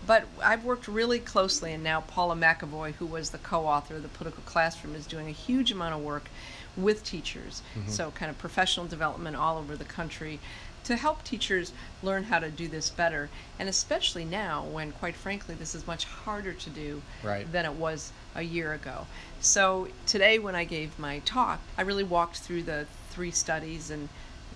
But 0.06 0.26
I've 0.42 0.64
worked 0.64 0.88
really 0.88 1.20
closely, 1.20 1.74
and 1.74 1.84
now 1.84 2.02
Paula 2.02 2.36
McAvoy, 2.36 2.94
who 2.94 3.06
was 3.06 3.30
the 3.30 3.38
co 3.38 3.66
author 3.66 3.96
of 3.96 4.04
The 4.04 4.10
Political 4.10 4.44
Classroom, 4.46 4.96
is 4.96 5.06
doing 5.06 5.28
a 5.28 5.32
huge 5.32 5.72
amount 5.72 5.96
of 5.96 6.02
work 6.02 6.30
with 6.76 7.04
teachers. 7.04 7.62
Mm-hmm. 7.76 7.90
So, 7.90 8.12
kind 8.12 8.30
of 8.30 8.38
professional 8.38 8.86
development 8.86 9.36
all 9.36 9.58
over 9.58 9.76
the 9.76 9.86
country 9.86 10.40
to 10.84 10.96
help 10.98 11.24
teachers 11.24 11.72
learn 12.02 12.24
how 12.24 12.40
to 12.40 12.50
do 12.50 12.68
this 12.68 12.90
better. 12.90 13.30
And 13.58 13.70
especially 13.70 14.26
now, 14.26 14.66
when, 14.66 14.92
quite 14.92 15.16
frankly, 15.16 15.56
this 15.56 15.74
is 15.74 15.88
much 15.88 16.04
harder 16.04 16.52
to 16.54 16.70
do 16.70 17.02
right. 17.24 17.50
than 17.50 17.66
it 17.66 17.74
was 17.74 18.12
a 18.36 18.42
year 18.42 18.74
ago. 18.74 19.08
So, 19.40 19.88
today, 20.06 20.40
when 20.40 20.56
I 20.56 20.66
gave 20.66 20.98
my 21.00 21.20
talk, 21.20 21.62
I 21.78 21.84
really 21.84 22.04
walked 22.04 22.38
through 22.38 22.64
the 22.64 22.86
three 23.14 23.32
studies 23.32 23.92
and 23.92 24.10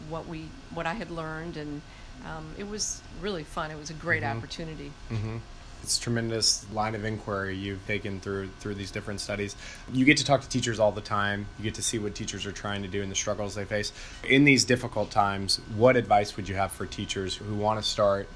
what 0.09 0.27
we 0.27 0.45
what 0.73 0.85
I 0.85 0.93
had 0.93 1.11
learned 1.11 1.57
and 1.57 1.81
um, 2.25 2.53
it 2.57 2.67
was 2.67 3.01
really 3.21 3.43
fun. 3.43 3.71
It 3.71 3.77
was 3.77 3.89
a 3.89 3.93
great 3.93 4.23
mm-hmm. 4.23 4.37
opportunity. 4.37 4.91
Mm-hmm. 5.09 5.37
It's 5.83 5.99
tremendous 5.99 6.65
line 6.73 6.95
of 6.95 7.05
inquiry 7.05 7.55
you've 7.55 7.85
taken 7.85 8.19
through 8.19 8.49
through 8.59 8.75
these 8.75 8.91
different 8.91 9.21
studies. 9.21 9.55
You 9.93 10.05
get 10.05 10.17
to 10.17 10.25
talk 10.25 10.41
to 10.41 10.49
teachers 10.49 10.79
all 10.79 10.91
the 10.91 11.01
time. 11.01 11.45
You 11.57 11.63
get 11.63 11.75
to 11.75 11.83
see 11.83 11.99
what 11.99 12.15
teachers 12.15 12.45
are 12.45 12.51
trying 12.51 12.81
to 12.81 12.87
do 12.87 13.01
and 13.03 13.11
the 13.11 13.15
struggles 13.15 13.53
they 13.55 13.65
face. 13.65 13.93
In 14.27 14.43
these 14.43 14.65
difficult 14.65 15.11
times, 15.11 15.61
what 15.75 15.95
advice 15.95 16.35
would 16.35 16.49
you 16.49 16.55
have 16.55 16.71
for 16.71 16.85
teachers 16.85 17.35
who 17.35 17.55
want 17.55 17.81
to 17.81 17.87
start 17.87 18.27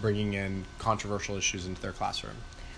bringing 0.00 0.34
in 0.34 0.64
controversial 0.78 1.36
issues 1.36 1.66
into 1.66 1.80
their 1.80 1.92
classroom? 1.92 2.36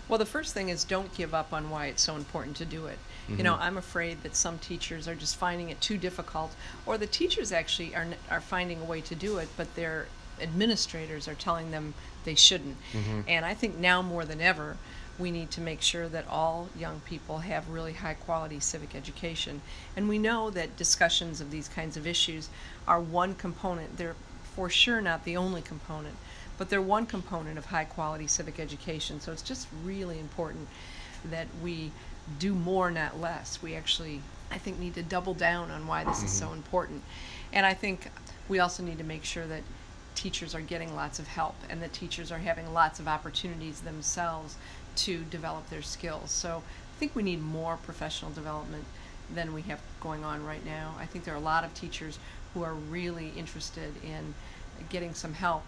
Well, 0.08 0.18
the 0.18 0.26
first 0.26 0.54
thing 0.54 0.68
is 0.68 0.84
don't 0.84 1.12
give 1.14 1.34
up 1.34 1.52
on 1.52 1.68
why 1.70 1.86
it's 1.86 2.02
so 2.02 2.16
important 2.16 2.56
to 2.56 2.64
do 2.64 2.86
it. 2.86 2.98
Mm-hmm. 3.24 3.38
You 3.38 3.44
know, 3.44 3.54
I'm 3.54 3.76
afraid 3.76 4.22
that 4.22 4.34
some 4.34 4.58
teachers 4.58 5.06
are 5.06 5.14
just 5.14 5.36
finding 5.36 5.70
it 5.70 5.80
too 5.80 5.96
difficult, 5.96 6.54
or 6.86 6.98
the 6.98 7.06
teachers 7.06 7.52
actually 7.52 7.94
are 7.94 8.06
are 8.30 8.40
finding 8.40 8.80
a 8.80 8.84
way 8.84 9.00
to 9.02 9.14
do 9.14 9.38
it, 9.38 9.48
but 9.56 9.74
their 9.74 10.06
administrators 10.40 11.28
are 11.28 11.34
telling 11.34 11.70
them 11.70 11.94
they 12.24 12.34
shouldn't. 12.34 12.76
Mm-hmm. 12.92 13.20
And 13.28 13.44
I 13.44 13.54
think 13.54 13.78
now 13.78 14.02
more 14.02 14.24
than 14.24 14.40
ever, 14.40 14.76
we 15.18 15.30
need 15.30 15.50
to 15.52 15.60
make 15.60 15.82
sure 15.82 16.08
that 16.08 16.26
all 16.28 16.68
young 16.76 17.00
people 17.00 17.38
have 17.38 17.68
really 17.68 17.92
high 17.92 18.14
quality 18.14 18.58
civic 18.60 18.94
education. 18.94 19.60
And 19.96 20.08
we 20.08 20.18
know 20.18 20.50
that 20.50 20.76
discussions 20.76 21.40
of 21.40 21.50
these 21.50 21.68
kinds 21.68 21.96
of 21.96 22.06
issues 22.06 22.48
are 22.88 23.00
one 23.00 23.34
component. 23.34 23.98
They're 23.98 24.16
for 24.56 24.68
sure 24.68 25.00
not 25.00 25.24
the 25.24 25.36
only 25.36 25.62
component, 25.62 26.16
but 26.58 26.70
they're 26.70 26.82
one 26.82 27.06
component 27.06 27.58
of 27.58 27.66
high 27.66 27.84
quality 27.84 28.26
civic 28.26 28.58
education. 28.58 29.20
So 29.20 29.32
it's 29.32 29.42
just 29.42 29.68
really 29.84 30.18
important 30.18 30.68
that 31.30 31.46
we 31.62 31.92
do 32.38 32.54
more, 32.54 32.90
not 32.90 33.20
less. 33.20 33.62
We 33.62 33.74
actually, 33.74 34.20
I 34.50 34.58
think, 34.58 34.78
need 34.78 34.94
to 34.94 35.02
double 35.02 35.34
down 35.34 35.70
on 35.70 35.86
why 35.86 36.04
this 36.04 36.18
mm-hmm. 36.18 36.26
is 36.26 36.32
so 36.32 36.46
mm-hmm. 36.46 36.56
important. 36.56 37.02
And 37.52 37.66
I 37.66 37.74
think 37.74 38.08
we 38.48 38.58
also 38.58 38.82
need 38.82 38.98
to 38.98 39.04
make 39.04 39.24
sure 39.24 39.46
that 39.46 39.62
teachers 40.14 40.54
are 40.54 40.60
getting 40.60 40.94
lots 40.94 41.18
of 41.18 41.26
help 41.26 41.54
and 41.68 41.82
that 41.82 41.92
teachers 41.92 42.30
are 42.30 42.38
having 42.38 42.72
lots 42.72 43.00
of 43.00 43.08
opportunities 43.08 43.80
themselves 43.80 44.56
to 44.94 45.22
develop 45.24 45.68
their 45.70 45.82
skills. 45.82 46.30
So 46.30 46.62
I 46.94 46.98
think 46.98 47.14
we 47.14 47.22
need 47.22 47.42
more 47.42 47.78
professional 47.82 48.30
development 48.30 48.84
than 49.34 49.54
we 49.54 49.62
have 49.62 49.80
going 50.00 50.24
on 50.24 50.44
right 50.44 50.64
now. 50.64 50.94
I 50.98 51.06
think 51.06 51.24
there 51.24 51.34
are 51.34 51.38
a 51.38 51.40
lot 51.40 51.64
of 51.64 51.72
teachers 51.74 52.18
who 52.54 52.62
are 52.62 52.74
really 52.74 53.32
interested 53.36 53.92
in 54.04 54.34
getting 54.90 55.14
some 55.14 55.34
help 55.34 55.64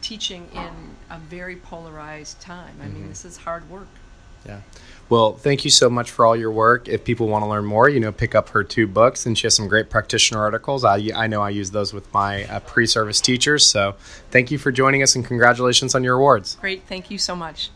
teaching 0.00 0.48
in 0.52 0.96
a 1.10 1.18
very 1.18 1.56
polarized 1.56 2.40
time. 2.40 2.76
I 2.80 2.84
mm-hmm. 2.84 2.94
mean, 2.94 3.08
this 3.08 3.24
is 3.24 3.38
hard 3.38 3.70
work. 3.70 3.88
Yeah. 4.46 4.60
Well, 5.10 5.34
thank 5.34 5.64
you 5.64 5.70
so 5.70 5.90
much 5.90 6.10
for 6.10 6.24
all 6.24 6.34
your 6.34 6.50
work. 6.50 6.88
If 6.88 7.04
people 7.04 7.28
want 7.28 7.44
to 7.44 7.48
learn 7.48 7.64
more, 7.64 7.88
you 7.88 8.00
know, 8.00 8.10
pick 8.10 8.34
up 8.34 8.48
her 8.50 8.64
two 8.64 8.86
books, 8.86 9.26
and 9.26 9.36
she 9.36 9.46
has 9.46 9.54
some 9.54 9.68
great 9.68 9.90
practitioner 9.90 10.40
articles. 10.40 10.82
I, 10.84 11.10
I 11.14 11.26
know 11.26 11.42
I 11.42 11.50
use 11.50 11.70
those 11.70 11.92
with 11.92 12.12
my 12.12 12.44
uh, 12.44 12.60
pre 12.60 12.86
service 12.86 13.20
teachers. 13.20 13.66
So 13.66 13.96
thank 14.30 14.50
you 14.50 14.58
for 14.58 14.72
joining 14.72 15.02
us, 15.02 15.14
and 15.14 15.24
congratulations 15.24 15.94
on 15.94 16.04
your 16.04 16.16
awards. 16.16 16.56
Great. 16.60 16.84
Thank 16.88 17.10
you 17.10 17.18
so 17.18 17.36
much. 17.36 17.70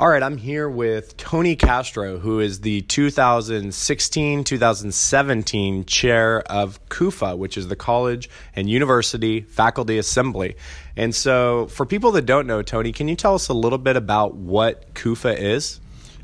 All 0.00 0.08
right, 0.08 0.22
I'm 0.22 0.38
here 0.38 0.66
with 0.66 1.18
Tony 1.18 1.56
Castro, 1.56 2.18
who 2.18 2.40
is 2.40 2.62
the 2.62 2.80
2016 2.80 4.44
2017 4.44 5.84
chair 5.84 6.40
of 6.50 6.80
CUFA, 6.88 7.36
which 7.36 7.58
is 7.58 7.68
the 7.68 7.76
College 7.76 8.30
and 8.56 8.70
University 8.70 9.42
Faculty 9.42 9.98
Assembly. 9.98 10.56
And 10.96 11.14
so, 11.14 11.66
for 11.66 11.84
people 11.84 12.12
that 12.12 12.24
don't 12.24 12.46
know, 12.46 12.62
Tony, 12.62 12.92
can 12.92 13.08
you 13.08 13.14
tell 13.14 13.34
us 13.34 13.48
a 13.48 13.52
little 13.52 13.76
bit 13.76 13.94
about 13.94 14.34
what 14.34 14.94
CUFA 14.94 15.38
is? 15.38 15.80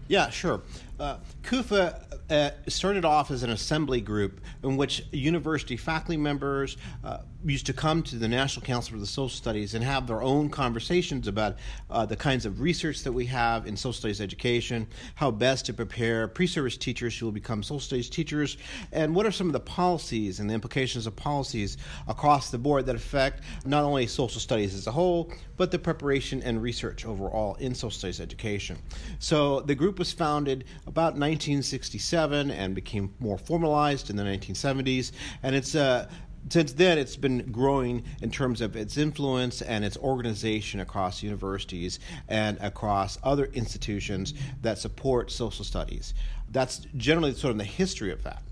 Yeah, 0.09 0.31
sure. 0.31 0.63
Uh, 0.99 1.19
CUFA 1.43 2.01
uh, 2.31 2.51
started 2.69 3.05
off 3.05 3.31
as 3.31 3.43
an 3.43 3.51
assembly 3.51 4.01
group 4.01 4.41
in 4.63 4.79
which 4.79 5.05
university 5.13 5.77
faculty 5.77 6.17
members 6.17 6.79
uh, 7.05 7.19
used 7.53 7.67
to 7.67 7.73
come 7.73 8.03
to 8.03 8.17
the 8.17 8.29
National 8.29 8.65
Council 8.65 8.93
for 8.93 8.99
the 8.99 9.07
Social 9.07 9.29
Studies 9.29 9.75
and 9.75 9.85
have 9.85 10.07
their 10.07 10.23
own 10.23 10.51
conversations 10.51 11.29
about 11.29 11.57
uh, 11.91 12.05
the 12.05 12.17
kinds 12.17 12.45
of 12.45 12.61
research 12.61 13.03
that 13.05 13.13
we 13.13 13.27
have 13.27 13.67
in 13.67 13.77
social 13.77 13.93
studies 13.93 14.21
education, 14.21 14.87
how 15.15 15.31
best 15.31 15.67
to 15.67 15.73
prepare 15.73 16.29
pre 16.29 16.47
service 16.47 16.77
teachers 16.77 17.17
who 17.17 17.27
will 17.27 17.33
become 17.33 17.63
social 17.63 17.81
studies 17.81 18.11
teachers, 18.11 18.57
and 18.93 19.15
what 19.15 19.27
are 19.27 19.31
some 19.31 19.47
of 19.47 19.53
the 19.53 19.61
policies 19.61 20.41
and 20.41 20.51
the 20.51 20.55
implications 20.55 21.07
of 21.07 21.15
policies 21.15 21.77
across 22.09 22.51
the 22.51 22.59
board 22.59 22.87
that 22.87 22.97
affect 22.97 23.43
not 23.65 23.85
only 23.85 24.07
social 24.07 24.41
studies 24.41 24.75
as 24.75 24.87
a 24.87 24.93
whole, 24.93 25.33
but 25.57 25.71
the 25.71 25.79
preparation 25.79 26.43
and 26.43 26.61
research 26.61 27.05
overall 27.07 27.55
in 27.57 27.75
social 27.75 27.91
studies 27.91 28.21
education. 28.21 28.77
So 29.19 29.61
the 29.61 29.75
group 29.75 29.99
was 29.99 30.13
founded 30.13 30.65
about 30.87 31.15
1967 31.15 32.51
and 32.51 32.75
became 32.75 33.15
more 33.21 33.39
formalized 33.39 34.11
in 34.11 34.17
the 34.17 34.25
1970s, 34.25 35.13
and 35.43 35.55
it's 35.55 35.75
a 35.75 35.81
uh, 35.81 36.07
since 36.49 36.73
then, 36.73 36.99
it's 36.99 37.17
been 37.17 37.51
growing 37.51 38.05
in 38.23 38.31
terms 38.31 38.61
of 38.61 38.77
its 38.77 38.97
influence 38.97 39.63
and 39.63 39.85
its 39.85 39.97
organization 39.97 40.81
across 40.81 41.23
universities 41.23 41.99
and 42.29 42.59
across 42.61 43.19
other 43.23 43.47
institutions 43.47 44.35
that 44.63 44.79
support 44.79 45.31
social 45.31 45.65
studies. 45.65 46.15
That's 46.51 46.87
generally 46.97 47.35
sort 47.35 47.53
of 47.53 47.59
the 47.59 47.65
history 47.65 48.13
of 48.13 48.23
that. 48.23 48.43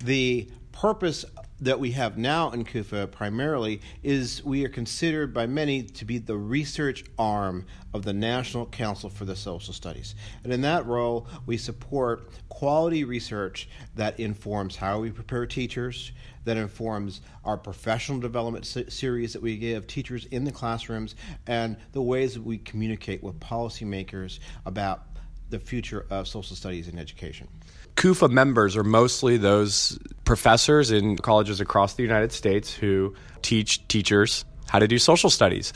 The 0.00 0.48
purpose 0.72 1.24
that 1.62 1.78
we 1.78 1.92
have 1.92 2.18
now 2.18 2.50
in 2.50 2.64
CUFA 2.64 3.06
primarily 3.12 3.80
is 4.02 4.44
we 4.44 4.64
are 4.64 4.68
considered 4.68 5.32
by 5.32 5.46
many 5.46 5.84
to 5.84 6.04
be 6.04 6.18
the 6.18 6.36
research 6.36 7.04
arm 7.20 7.64
of 7.94 8.02
the 8.02 8.12
National 8.12 8.66
Council 8.66 9.08
for 9.08 9.24
the 9.24 9.36
Social 9.36 9.72
Studies. 9.72 10.16
And 10.42 10.52
in 10.52 10.60
that 10.62 10.84
role, 10.86 11.28
we 11.46 11.56
support 11.56 12.32
quality 12.48 13.04
research 13.04 13.68
that 13.94 14.18
informs 14.18 14.74
how 14.74 14.98
we 14.98 15.12
prepare 15.12 15.46
teachers, 15.46 16.10
that 16.44 16.56
informs 16.56 17.20
our 17.44 17.56
professional 17.56 18.18
development 18.18 18.66
series 18.66 19.32
that 19.32 19.40
we 19.40 19.56
give 19.56 19.86
teachers 19.86 20.24
in 20.26 20.42
the 20.42 20.50
classrooms, 20.50 21.14
and 21.46 21.76
the 21.92 22.02
ways 22.02 22.34
that 22.34 22.42
we 22.42 22.58
communicate 22.58 23.22
with 23.22 23.38
policymakers 23.38 24.40
about 24.66 25.04
the 25.50 25.60
future 25.60 26.06
of 26.10 26.26
social 26.26 26.56
studies 26.56 26.88
in 26.88 26.98
education. 26.98 27.46
CUFA 27.96 28.28
members 28.28 28.76
are 28.76 28.84
mostly 28.84 29.36
those 29.36 29.98
professors 30.24 30.90
in 30.90 31.16
colleges 31.16 31.60
across 31.60 31.94
the 31.94 32.02
United 32.02 32.32
States 32.32 32.72
who 32.72 33.14
teach 33.42 33.86
teachers 33.88 34.44
how 34.68 34.78
to 34.78 34.88
do 34.88 34.98
social 34.98 35.30
studies. 35.30 35.72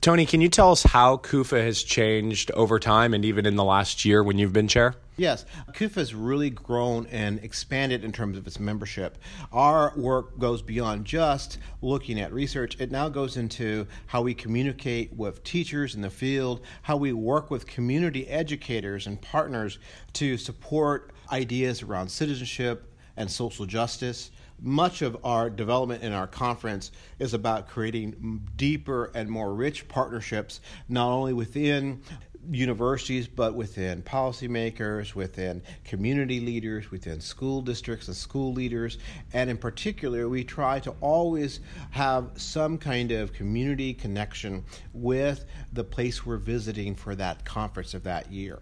Tony, 0.00 0.24
can 0.24 0.40
you 0.40 0.48
tell 0.48 0.72
us 0.72 0.82
how 0.82 1.18
CUFA 1.18 1.62
has 1.62 1.82
changed 1.82 2.50
over 2.52 2.78
time 2.78 3.12
and 3.12 3.22
even 3.22 3.44
in 3.44 3.56
the 3.56 3.64
last 3.64 4.02
year 4.02 4.22
when 4.24 4.38
you've 4.38 4.52
been 4.54 4.66
chair? 4.66 4.94
Yes, 5.18 5.44
CUFA 5.74 5.96
has 5.96 6.14
really 6.14 6.48
grown 6.48 7.06
and 7.08 7.38
expanded 7.44 8.02
in 8.02 8.10
terms 8.10 8.38
of 8.38 8.46
its 8.46 8.58
membership. 8.58 9.18
Our 9.52 9.92
work 9.98 10.38
goes 10.38 10.62
beyond 10.62 11.04
just 11.04 11.58
looking 11.82 12.18
at 12.18 12.32
research. 12.32 12.80
It 12.80 12.90
now 12.90 13.10
goes 13.10 13.36
into 13.36 13.86
how 14.06 14.22
we 14.22 14.32
communicate 14.32 15.12
with 15.12 15.44
teachers 15.44 15.94
in 15.94 16.00
the 16.00 16.08
field, 16.08 16.62
how 16.80 16.96
we 16.96 17.12
work 17.12 17.50
with 17.50 17.66
community 17.66 18.26
educators 18.26 19.06
and 19.06 19.20
partners 19.20 19.78
to 20.14 20.38
support 20.38 21.12
ideas 21.30 21.82
around 21.82 22.08
citizenship 22.08 22.90
and 23.18 23.30
social 23.30 23.66
justice 23.66 24.30
much 24.62 25.02
of 25.02 25.16
our 25.24 25.50
development 25.50 26.02
in 26.02 26.12
our 26.12 26.26
conference 26.26 26.92
is 27.18 27.34
about 27.34 27.68
creating 27.68 28.48
deeper 28.56 29.10
and 29.14 29.30
more 29.30 29.52
rich 29.54 29.88
partnerships, 29.88 30.60
not 30.88 31.10
only 31.10 31.32
within 31.32 32.02
universities, 32.50 33.28
but 33.28 33.54
within 33.54 34.02
policymakers, 34.02 35.14
within 35.14 35.62
community 35.84 36.40
leaders, 36.40 36.90
within 36.90 37.20
school 37.20 37.60
districts 37.60 38.08
and 38.08 38.16
school 38.16 38.52
leaders. 38.52 38.98
And 39.32 39.50
in 39.50 39.58
particular, 39.58 40.28
we 40.28 40.44
try 40.44 40.80
to 40.80 40.94
always 41.00 41.60
have 41.90 42.30
some 42.36 42.78
kind 42.78 43.12
of 43.12 43.32
community 43.32 43.92
connection 43.92 44.64
with 44.92 45.44
the 45.72 45.84
place 45.84 46.24
we're 46.24 46.38
visiting 46.38 46.94
for 46.94 47.14
that 47.14 47.44
conference 47.44 47.94
of 47.94 48.04
that 48.04 48.32
year. 48.32 48.60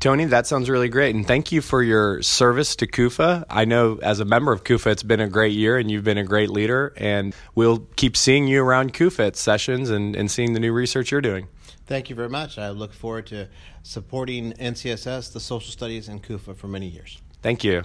Tony, 0.00 0.26
that 0.26 0.46
sounds 0.46 0.70
really 0.70 0.88
great. 0.88 1.16
And 1.16 1.26
thank 1.26 1.50
you 1.50 1.60
for 1.60 1.82
your 1.82 2.22
service 2.22 2.76
to 2.76 2.86
CUFA. 2.86 3.44
I 3.50 3.64
know 3.64 3.98
as 4.00 4.20
a 4.20 4.24
member 4.24 4.52
of 4.52 4.62
CUFA, 4.62 4.92
it's 4.92 5.02
been 5.02 5.20
a 5.20 5.28
great 5.28 5.54
year 5.54 5.76
and 5.76 5.90
you've 5.90 6.04
been 6.04 6.18
a 6.18 6.24
great 6.24 6.50
leader. 6.50 6.92
And 6.96 7.34
we'll 7.56 7.78
keep 7.96 8.16
seeing 8.16 8.46
you 8.46 8.62
around 8.62 8.94
CUFA 8.94 9.28
at 9.28 9.36
sessions 9.36 9.90
and, 9.90 10.14
and 10.14 10.30
seeing 10.30 10.52
the 10.52 10.60
new 10.60 10.72
research 10.72 11.10
you're 11.10 11.20
doing. 11.20 11.48
Thank 11.86 12.10
you 12.10 12.16
very 12.16 12.28
much. 12.28 12.58
I 12.58 12.70
look 12.70 12.92
forward 12.92 13.26
to 13.28 13.48
supporting 13.82 14.52
NCSS, 14.52 15.32
the 15.32 15.40
social 15.40 15.72
studies, 15.72 16.08
and 16.08 16.22
CUFA 16.22 16.54
for 16.54 16.68
many 16.68 16.86
years. 16.86 17.20
Thank 17.42 17.64
you. 17.64 17.82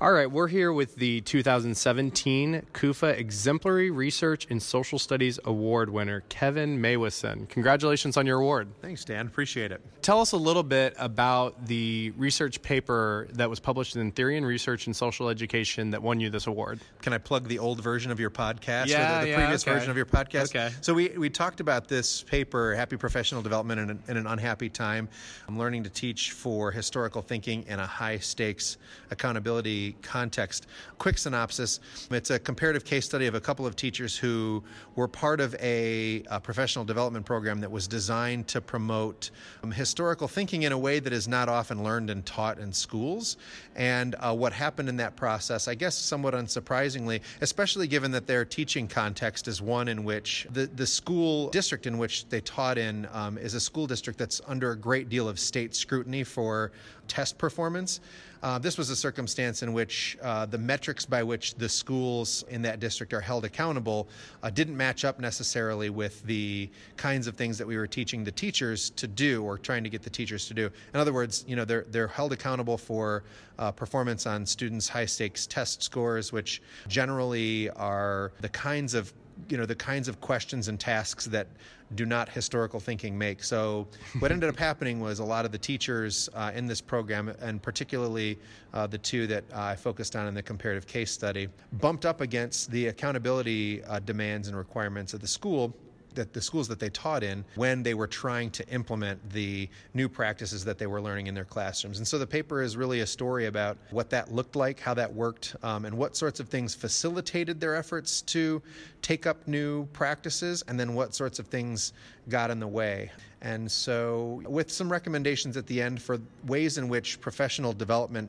All 0.00 0.12
right, 0.12 0.30
we're 0.30 0.46
here 0.46 0.72
with 0.72 0.94
the 0.94 1.22
2017 1.22 2.66
CUFA 2.72 3.18
Exemplary 3.18 3.90
Research 3.90 4.46
in 4.46 4.60
Social 4.60 4.96
Studies 4.96 5.40
Award 5.44 5.90
winner, 5.90 6.22
Kevin 6.28 6.80
Meuwissen. 6.80 7.48
Congratulations 7.48 8.16
on 8.16 8.24
your 8.24 8.38
award. 8.38 8.68
Thanks, 8.80 9.04
Dan. 9.04 9.26
Appreciate 9.26 9.72
it. 9.72 9.80
Tell 10.00 10.20
us 10.20 10.30
a 10.30 10.36
little 10.36 10.62
bit 10.62 10.94
about 10.98 11.66
the 11.66 12.12
research 12.16 12.62
paper 12.62 13.26
that 13.32 13.50
was 13.50 13.58
published 13.58 13.96
in 13.96 14.12
Theory 14.12 14.36
and 14.36 14.46
Research 14.46 14.86
in 14.86 14.94
Social 14.94 15.28
Education 15.28 15.90
that 15.90 16.00
won 16.00 16.20
you 16.20 16.30
this 16.30 16.46
award. 16.46 16.78
Can 17.02 17.12
I 17.12 17.18
plug 17.18 17.48
the 17.48 17.58
old 17.58 17.82
version 17.82 18.12
of 18.12 18.20
your 18.20 18.30
podcast 18.30 18.86
yeah, 18.86 19.16
or 19.16 19.18
the, 19.18 19.24
the 19.24 19.30
yeah, 19.30 19.36
previous 19.36 19.64
okay. 19.64 19.72
version 19.72 19.90
of 19.90 19.96
your 19.96 20.06
podcast? 20.06 20.54
Okay. 20.54 20.70
So 20.80 20.94
we, 20.94 21.08
we 21.08 21.28
talked 21.28 21.58
about 21.58 21.88
this 21.88 22.22
paper, 22.22 22.72
Happy 22.76 22.96
Professional 22.96 23.42
Development 23.42 23.80
in 23.80 23.90
an, 23.90 24.02
in 24.06 24.16
an 24.16 24.28
Unhappy 24.28 24.68
Time. 24.68 25.08
I'm 25.48 25.58
learning 25.58 25.82
to 25.82 25.90
teach 25.90 26.30
for 26.30 26.70
historical 26.70 27.20
thinking 27.20 27.64
in 27.66 27.80
a 27.80 27.86
high 27.86 28.18
stakes 28.18 28.78
accountability 29.10 29.87
context. 30.02 30.66
Quick 30.98 31.18
synopsis 31.18 31.80
it's 32.10 32.30
a 32.30 32.38
comparative 32.38 32.84
case 32.84 33.04
study 33.04 33.26
of 33.26 33.34
a 33.34 33.40
couple 33.40 33.66
of 33.66 33.76
teachers 33.76 34.16
who 34.16 34.62
were 34.96 35.08
part 35.08 35.40
of 35.40 35.54
a, 35.56 36.22
a 36.30 36.40
professional 36.40 36.84
development 36.84 37.24
program 37.26 37.60
that 37.60 37.70
was 37.70 37.86
designed 37.86 38.48
to 38.48 38.60
promote 38.60 39.30
um, 39.62 39.70
historical 39.70 40.28
thinking 40.28 40.62
in 40.62 40.72
a 40.72 40.78
way 40.78 40.98
that 41.00 41.12
is 41.12 41.28
not 41.28 41.48
often 41.48 41.82
learned 41.82 42.10
and 42.10 42.24
taught 42.26 42.58
in 42.58 42.72
schools. 42.72 43.36
And 43.76 44.14
uh, 44.18 44.34
what 44.34 44.52
happened 44.52 44.88
in 44.88 44.96
that 44.96 45.16
process, 45.16 45.68
I 45.68 45.74
guess 45.74 45.96
somewhat 45.96 46.34
unsurprisingly, 46.34 47.20
especially 47.40 47.86
given 47.86 48.10
that 48.12 48.26
their 48.26 48.44
teaching 48.44 48.88
context 48.88 49.48
is 49.48 49.62
one 49.62 49.88
in 49.88 50.04
which 50.04 50.46
the, 50.50 50.66
the 50.66 50.86
school 50.86 51.50
district 51.50 51.86
in 51.86 51.98
which 51.98 52.28
they 52.28 52.40
taught 52.40 52.78
in 52.78 53.08
um, 53.12 53.38
is 53.38 53.54
a 53.54 53.60
school 53.60 53.86
district 53.86 54.18
that's 54.18 54.40
under 54.46 54.72
a 54.72 54.76
great 54.76 55.08
deal 55.08 55.28
of 55.28 55.38
state 55.38 55.74
scrutiny 55.74 56.24
for 56.24 56.72
test 57.06 57.38
performance. 57.38 58.00
Uh, 58.42 58.58
this 58.58 58.78
was 58.78 58.88
a 58.90 58.96
circumstance 58.96 59.62
in 59.62 59.72
which 59.72 60.16
uh, 60.22 60.46
the 60.46 60.58
metrics 60.58 61.04
by 61.04 61.22
which 61.22 61.54
the 61.56 61.68
schools 61.68 62.44
in 62.48 62.62
that 62.62 62.78
district 62.78 63.12
are 63.12 63.20
held 63.20 63.44
accountable 63.44 64.08
uh, 64.42 64.50
didn't 64.50 64.76
match 64.76 65.04
up 65.04 65.18
necessarily 65.18 65.90
with 65.90 66.22
the 66.24 66.70
kinds 66.96 67.26
of 67.26 67.34
things 67.34 67.58
that 67.58 67.66
we 67.66 67.76
were 67.76 67.86
teaching 67.86 68.22
the 68.22 68.30
teachers 68.30 68.90
to 68.90 69.08
do 69.08 69.42
or 69.42 69.58
trying 69.58 69.82
to 69.82 69.90
get 69.90 70.02
the 70.02 70.10
teachers 70.10 70.46
to 70.46 70.54
do. 70.54 70.70
In 70.94 71.00
other 71.00 71.12
words, 71.12 71.44
you 71.48 71.56
know, 71.56 71.64
they're, 71.64 71.86
they're 71.90 72.08
held 72.08 72.32
accountable 72.32 72.78
for 72.78 73.24
uh, 73.58 73.72
performance 73.72 74.26
on 74.26 74.46
students' 74.46 74.88
high 74.88 75.06
stakes 75.06 75.46
test 75.46 75.82
scores, 75.82 76.32
which 76.32 76.62
generally 76.86 77.70
are 77.70 78.32
the 78.40 78.48
kinds 78.48 78.94
of 78.94 79.12
you 79.48 79.56
know 79.56 79.66
the 79.66 79.74
kinds 79.74 80.08
of 80.08 80.20
questions 80.20 80.68
and 80.68 80.78
tasks 80.78 81.26
that 81.26 81.46
do 81.94 82.04
not 82.04 82.28
historical 82.28 82.80
thinking 82.80 83.16
make. 83.16 83.42
So 83.42 83.86
what 84.18 84.30
ended 84.30 84.48
up 84.48 84.56
happening 84.68 85.00
was 85.00 85.20
a 85.20 85.24
lot 85.24 85.44
of 85.44 85.52
the 85.52 85.58
teachers 85.58 86.28
uh, 86.34 86.52
in 86.54 86.66
this 86.66 86.80
program, 86.80 87.28
and 87.40 87.62
particularly 87.62 88.38
uh, 88.74 88.86
the 88.86 88.98
two 88.98 89.26
that 89.28 89.44
uh, 89.52 89.60
I 89.60 89.76
focused 89.76 90.16
on 90.16 90.26
in 90.26 90.34
the 90.34 90.42
comparative 90.42 90.86
case 90.86 91.10
study, 91.10 91.48
bumped 91.74 92.04
up 92.04 92.20
against 92.20 92.70
the 92.70 92.88
accountability 92.88 93.82
uh, 93.84 94.00
demands 94.00 94.48
and 94.48 94.56
requirements 94.56 95.14
of 95.14 95.20
the 95.20 95.28
school 95.28 95.74
that 96.18 96.32
the 96.32 96.40
schools 96.40 96.66
that 96.66 96.80
they 96.80 96.90
taught 96.90 97.22
in 97.22 97.44
when 97.54 97.82
they 97.82 97.94
were 97.94 98.08
trying 98.08 98.50
to 98.50 98.68
implement 98.68 99.18
the 99.30 99.68
new 99.94 100.08
practices 100.08 100.64
that 100.64 100.76
they 100.76 100.86
were 100.86 101.00
learning 101.00 101.28
in 101.28 101.34
their 101.34 101.44
classrooms. 101.44 101.98
And 101.98 102.06
so 102.06 102.18
the 102.18 102.26
paper 102.26 102.60
is 102.60 102.76
really 102.76 103.00
a 103.00 103.06
story 103.06 103.46
about 103.46 103.78
what 103.90 104.10
that 104.10 104.32
looked 104.32 104.56
like, 104.56 104.80
how 104.80 104.94
that 104.94 105.12
worked, 105.14 105.54
um, 105.62 105.84
and 105.84 105.96
what 105.96 106.16
sorts 106.16 106.40
of 106.40 106.48
things 106.48 106.74
facilitated 106.74 107.60
their 107.60 107.76
efforts 107.76 108.20
to 108.22 108.60
take 109.00 109.26
up 109.26 109.46
new 109.46 109.86
practices, 109.92 110.64
and 110.66 110.78
then 110.78 110.94
what 110.94 111.14
sorts 111.14 111.38
of 111.38 111.46
things 111.46 111.92
got 112.28 112.50
in 112.50 112.58
the 112.58 112.66
way. 112.66 113.12
And 113.40 113.70
so, 113.70 114.42
with 114.44 114.72
some 114.72 114.90
recommendations 114.90 115.56
at 115.56 115.68
the 115.68 115.80
end 115.80 116.02
for 116.02 116.18
ways 116.46 116.78
in 116.78 116.88
which 116.88 117.20
professional 117.20 117.72
development 117.72 118.28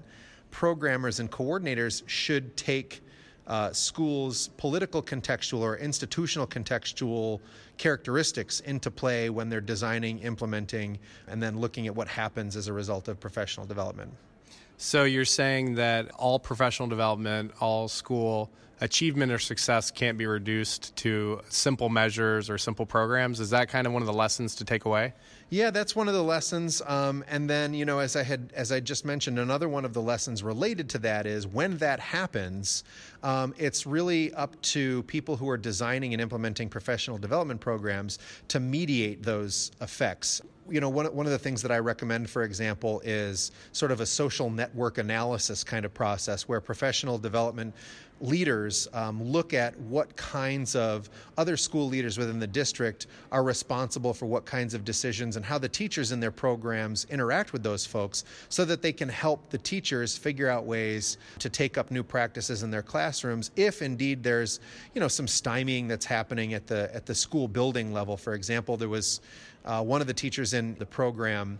programmers 0.52 1.20
and 1.20 1.32
coordinators 1.32 2.04
should 2.08 2.56
take 2.56 3.02
uh, 3.50 3.74
schools' 3.74 4.50
political 4.58 5.02
contextual 5.02 5.60
or 5.60 5.76
institutional 5.78 6.48
contextual 6.48 7.40
characteristics 7.78 8.60
into 8.62 8.92
play 8.92 9.30
when 9.30 9.50
they're 9.50 9.60
designing, 9.60 10.20
implementing, 10.20 11.00
and 11.28 11.42
then 11.42 11.60
looking 11.60 11.88
at 11.88 11.96
what 11.96 12.08
happens 12.08 12.56
as 12.56 12.68
a 12.68 12.74
result 12.74 13.08
of 13.08 13.20
professional 13.20 13.66
development. 13.66 14.14
So 14.78 15.04
you're 15.04 15.26
saying 15.26 15.76
that 15.76 16.12
all 16.12 16.40
professional 16.40 16.88
development, 16.88 17.52
all 17.60 17.88
school 17.88 18.50
achievement 18.82 19.32
or 19.32 19.40
success 19.40 19.92
can't 19.92 20.18
be 20.18 20.26
reduced 20.26 20.96
to 20.98 21.42
simple 21.50 21.90
measures 21.90 22.50
or 22.50 22.58
simple 22.58 22.86
programs. 22.86 23.40
Is 23.40 23.50
that 23.50 23.70
kind 23.70 23.86
of 23.86 23.94
one 23.94 24.02
of 24.02 24.06
the 24.06 24.14
lessons 24.14 24.56
to 24.56 24.66
take 24.66 24.86
away? 24.86 25.14
Yeah, 25.50 25.72
that's 25.72 25.96
one 25.96 26.08
of 26.08 26.14
the 26.14 26.24
lessons. 26.24 26.82
Um, 26.86 27.24
and 27.28 27.50
then, 27.50 27.74
you 27.74 27.84
know, 27.84 28.00
as 28.00 28.16
I 28.16 28.24
had, 28.24 28.54
as 28.56 28.72
I 28.72 28.80
just 28.80 29.04
mentioned, 29.04 29.40
another 29.40 29.68
one 29.68 29.84
of 29.84 29.94
the 29.94 30.02
lessons 30.02 30.44
related 30.44 30.90
to 30.92 31.00
that 31.00 31.26
is 31.26 31.48
when 31.48 31.78
that 31.78 32.00
happens, 32.00 32.84
um, 33.24 33.54
it's 33.58 33.86
really 33.86 34.34
up 34.34 34.62
to 34.62 35.04
people 35.04 35.36
who 35.36 35.50
are 35.50 35.58
designing 35.58 36.14
and 36.14 36.22
implementing 36.22 36.70
professional 36.70 37.18
development 37.18 37.62
programs 37.62 38.20
to 38.50 38.60
mediate 38.60 39.24
those 39.24 39.72
effects 39.82 40.42
you 40.72 40.80
know, 40.80 40.90
one, 40.90 41.06
one 41.08 41.26
of 41.26 41.32
the 41.32 41.40
things 41.40 41.62
that 41.62 41.72
I 41.72 41.80
recommend, 41.80 42.30
for 42.30 42.44
example, 42.44 43.02
is 43.04 43.52
sort 43.72 43.92
of 43.92 44.02
a 44.02 44.06
social 44.06 44.50
network 44.50 44.98
analysis 44.98 45.64
kind 45.64 45.86
of 45.86 45.94
process 45.94 46.48
where 46.48 46.62
professional 46.62 47.18
development 47.18 47.74
leaders 48.22 48.88
um, 48.94 49.24
look 49.24 49.54
at 49.54 49.78
what 49.82 50.16
kinds 50.16 50.76
of 50.76 51.10
other 51.38 51.56
school 51.56 51.88
leaders 51.88 52.18
within 52.18 52.40
the 52.40 52.48
district 52.48 53.08
are 53.32 53.44
responsible 53.44 54.14
for 54.14 54.26
what 54.26 54.46
kinds 54.46 54.74
of 54.74 54.84
decisions 54.84 55.36
and 55.36 55.46
how 55.46 55.58
the 55.58 55.70
teachers 55.70 56.12
in 56.12 56.20
their 56.20 56.32
programs 56.32 57.06
interact 57.10 57.54
with 57.54 57.64
those 57.64 57.86
folks 57.86 58.26
so 58.50 58.66
that 58.66 58.82
they 58.82 58.92
can 58.92 59.10
help 59.10 59.50
the 59.50 59.58
teachers 59.58 60.18
figure 60.18 60.50
out 60.50 60.66
ways 60.66 61.18
to 61.40 61.50
take 61.50 61.78
up 61.78 61.92
new 61.92 62.04
practices 62.04 62.64
in 62.64 62.70
their 62.70 62.84
classrooms 62.84 63.52
if 63.56 63.82
indeed 63.82 64.22
there's 64.24 64.60
you 64.94 65.00
know 65.00 65.08
some 65.08 65.26
stymieing 65.26 65.88
that's 65.88 66.06
happening 66.06 66.54
at 66.54 66.68
the 66.68 66.94
at 66.94 67.06
the 67.06 67.16
school 67.16 67.48
building 67.48 67.94
level. 67.94 68.18
For 68.18 68.34
example 68.34 68.76
there 68.78 68.90
was 68.90 69.22
uh, 69.66 69.84
one 69.84 70.02
of 70.02 70.08
the 70.08 70.14
teachers 70.14 70.54
in 70.54 70.76
the 70.76 70.86
program, 70.86 71.60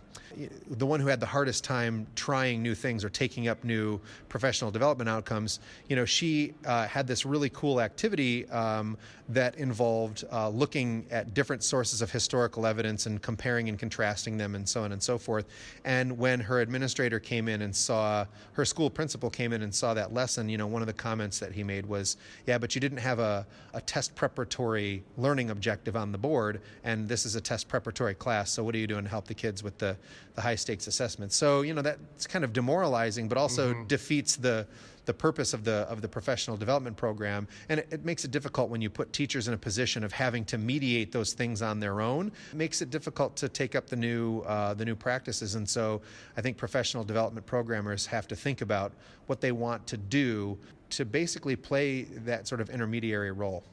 the 0.70 0.86
one 0.86 1.00
who 1.00 1.06
had 1.06 1.20
the 1.20 1.26
hardest 1.26 1.64
time 1.64 2.06
trying 2.14 2.62
new 2.62 2.74
things 2.74 3.04
or 3.04 3.10
taking 3.10 3.48
up 3.48 3.62
new 3.62 4.00
professional 4.28 4.70
development 4.70 5.08
outcomes, 5.08 5.60
you 5.88 5.96
know, 5.96 6.04
she 6.04 6.49
uh, 6.64 6.86
had 6.86 7.06
this 7.06 7.26
really 7.26 7.50
cool 7.50 7.80
activity 7.80 8.48
um, 8.50 8.96
that 9.28 9.54
involved 9.56 10.24
uh, 10.32 10.48
looking 10.48 11.06
at 11.10 11.34
different 11.34 11.62
sources 11.62 12.02
of 12.02 12.10
historical 12.10 12.66
evidence 12.66 13.06
and 13.06 13.22
comparing 13.22 13.68
and 13.68 13.78
contrasting 13.78 14.36
them 14.36 14.54
and 14.54 14.68
so 14.68 14.82
on 14.82 14.92
and 14.92 15.02
so 15.02 15.18
forth. 15.18 15.46
And 15.84 16.18
when 16.18 16.40
her 16.40 16.60
administrator 16.60 17.20
came 17.20 17.48
in 17.48 17.62
and 17.62 17.74
saw, 17.74 18.26
her 18.52 18.64
school 18.64 18.90
principal 18.90 19.30
came 19.30 19.52
in 19.52 19.62
and 19.62 19.74
saw 19.74 19.94
that 19.94 20.12
lesson, 20.12 20.48
you 20.48 20.58
know, 20.58 20.66
one 20.66 20.82
of 20.82 20.86
the 20.86 20.92
comments 20.92 21.38
that 21.38 21.52
he 21.52 21.62
made 21.62 21.86
was, 21.86 22.16
yeah, 22.46 22.58
but 22.58 22.74
you 22.74 22.80
didn't 22.80 22.98
have 22.98 23.18
a, 23.18 23.46
a 23.74 23.80
test 23.80 24.14
preparatory 24.14 25.04
learning 25.16 25.50
objective 25.50 25.96
on 25.96 26.12
the 26.12 26.18
board, 26.18 26.60
and 26.84 27.08
this 27.08 27.26
is 27.26 27.34
a 27.36 27.40
test 27.40 27.68
preparatory 27.68 27.80
preparatory 27.90 28.14
class. 28.14 28.50
So 28.50 28.62
what 28.62 28.74
are 28.74 28.78
you 28.78 28.86
doing 28.86 29.04
to 29.04 29.10
help 29.10 29.26
the 29.26 29.34
kids 29.34 29.62
with 29.62 29.78
the, 29.78 29.96
the 30.34 30.40
high 30.40 30.54
stakes 30.54 30.86
assessment? 30.86 31.32
So 31.32 31.62
you 31.62 31.74
know 31.74 31.82
that's 31.82 32.26
kind 32.26 32.44
of 32.44 32.52
demoralizing, 32.52 33.28
but 33.28 33.38
also 33.38 33.72
mm-hmm. 33.72 33.86
defeats 33.86 34.36
the 34.36 34.66
the 35.10 35.14
purpose 35.14 35.52
of 35.52 35.64
the 35.64 35.88
of 35.90 36.02
the 36.02 36.08
professional 36.08 36.56
development 36.56 36.96
program, 36.96 37.48
and 37.68 37.80
it, 37.80 37.88
it, 37.90 38.04
makes 38.04 38.24
it 38.24 38.30
difficult 38.30 38.70
when 38.70 38.80
you 38.80 38.88
put 38.88 39.12
teachers 39.12 39.48
in 39.48 39.54
a 39.54 39.58
position 39.58 40.04
of 40.04 40.12
having 40.12 40.44
to 40.44 40.56
mediate 40.56 41.10
those 41.10 41.32
things 41.32 41.62
on 41.62 41.80
their 41.80 42.00
own. 42.00 42.30
It 42.52 42.56
makes 42.56 42.80
it 42.80 42.90
difficult 42.90 43.34
to 43.38 43.48
take 43.48 43.74
up 43.74 43.88
the 43.88 43.96
new 43.96 44.42
uh, 44.42 44.74
the 44.74 44.84
new 44.84 44.94
practices, 44.94 45.56
and 45.56 45.68
so 45.68 46.00
I 46.36 46.42
think 46.42 46.56
professional 46.56 47.02
development 47.02 47.44
programmers 47.44 48.06
have 48.06 48.28
to 48.28 48.36
think 48.36 48.60
about 48.60 48.92
what 49.26 49.40
they 49.40 49.50
want 49.50 49.84
to 49.88 49.96
do 49.96 50.56
to 50.90 51.04
basically 51.04 51.56
play 51.56 52.02
that 52.28 52.46
sort 52.46 52.60
of 52.60 52.70
intermediary 52.70 53.32
role. 53.32 53.64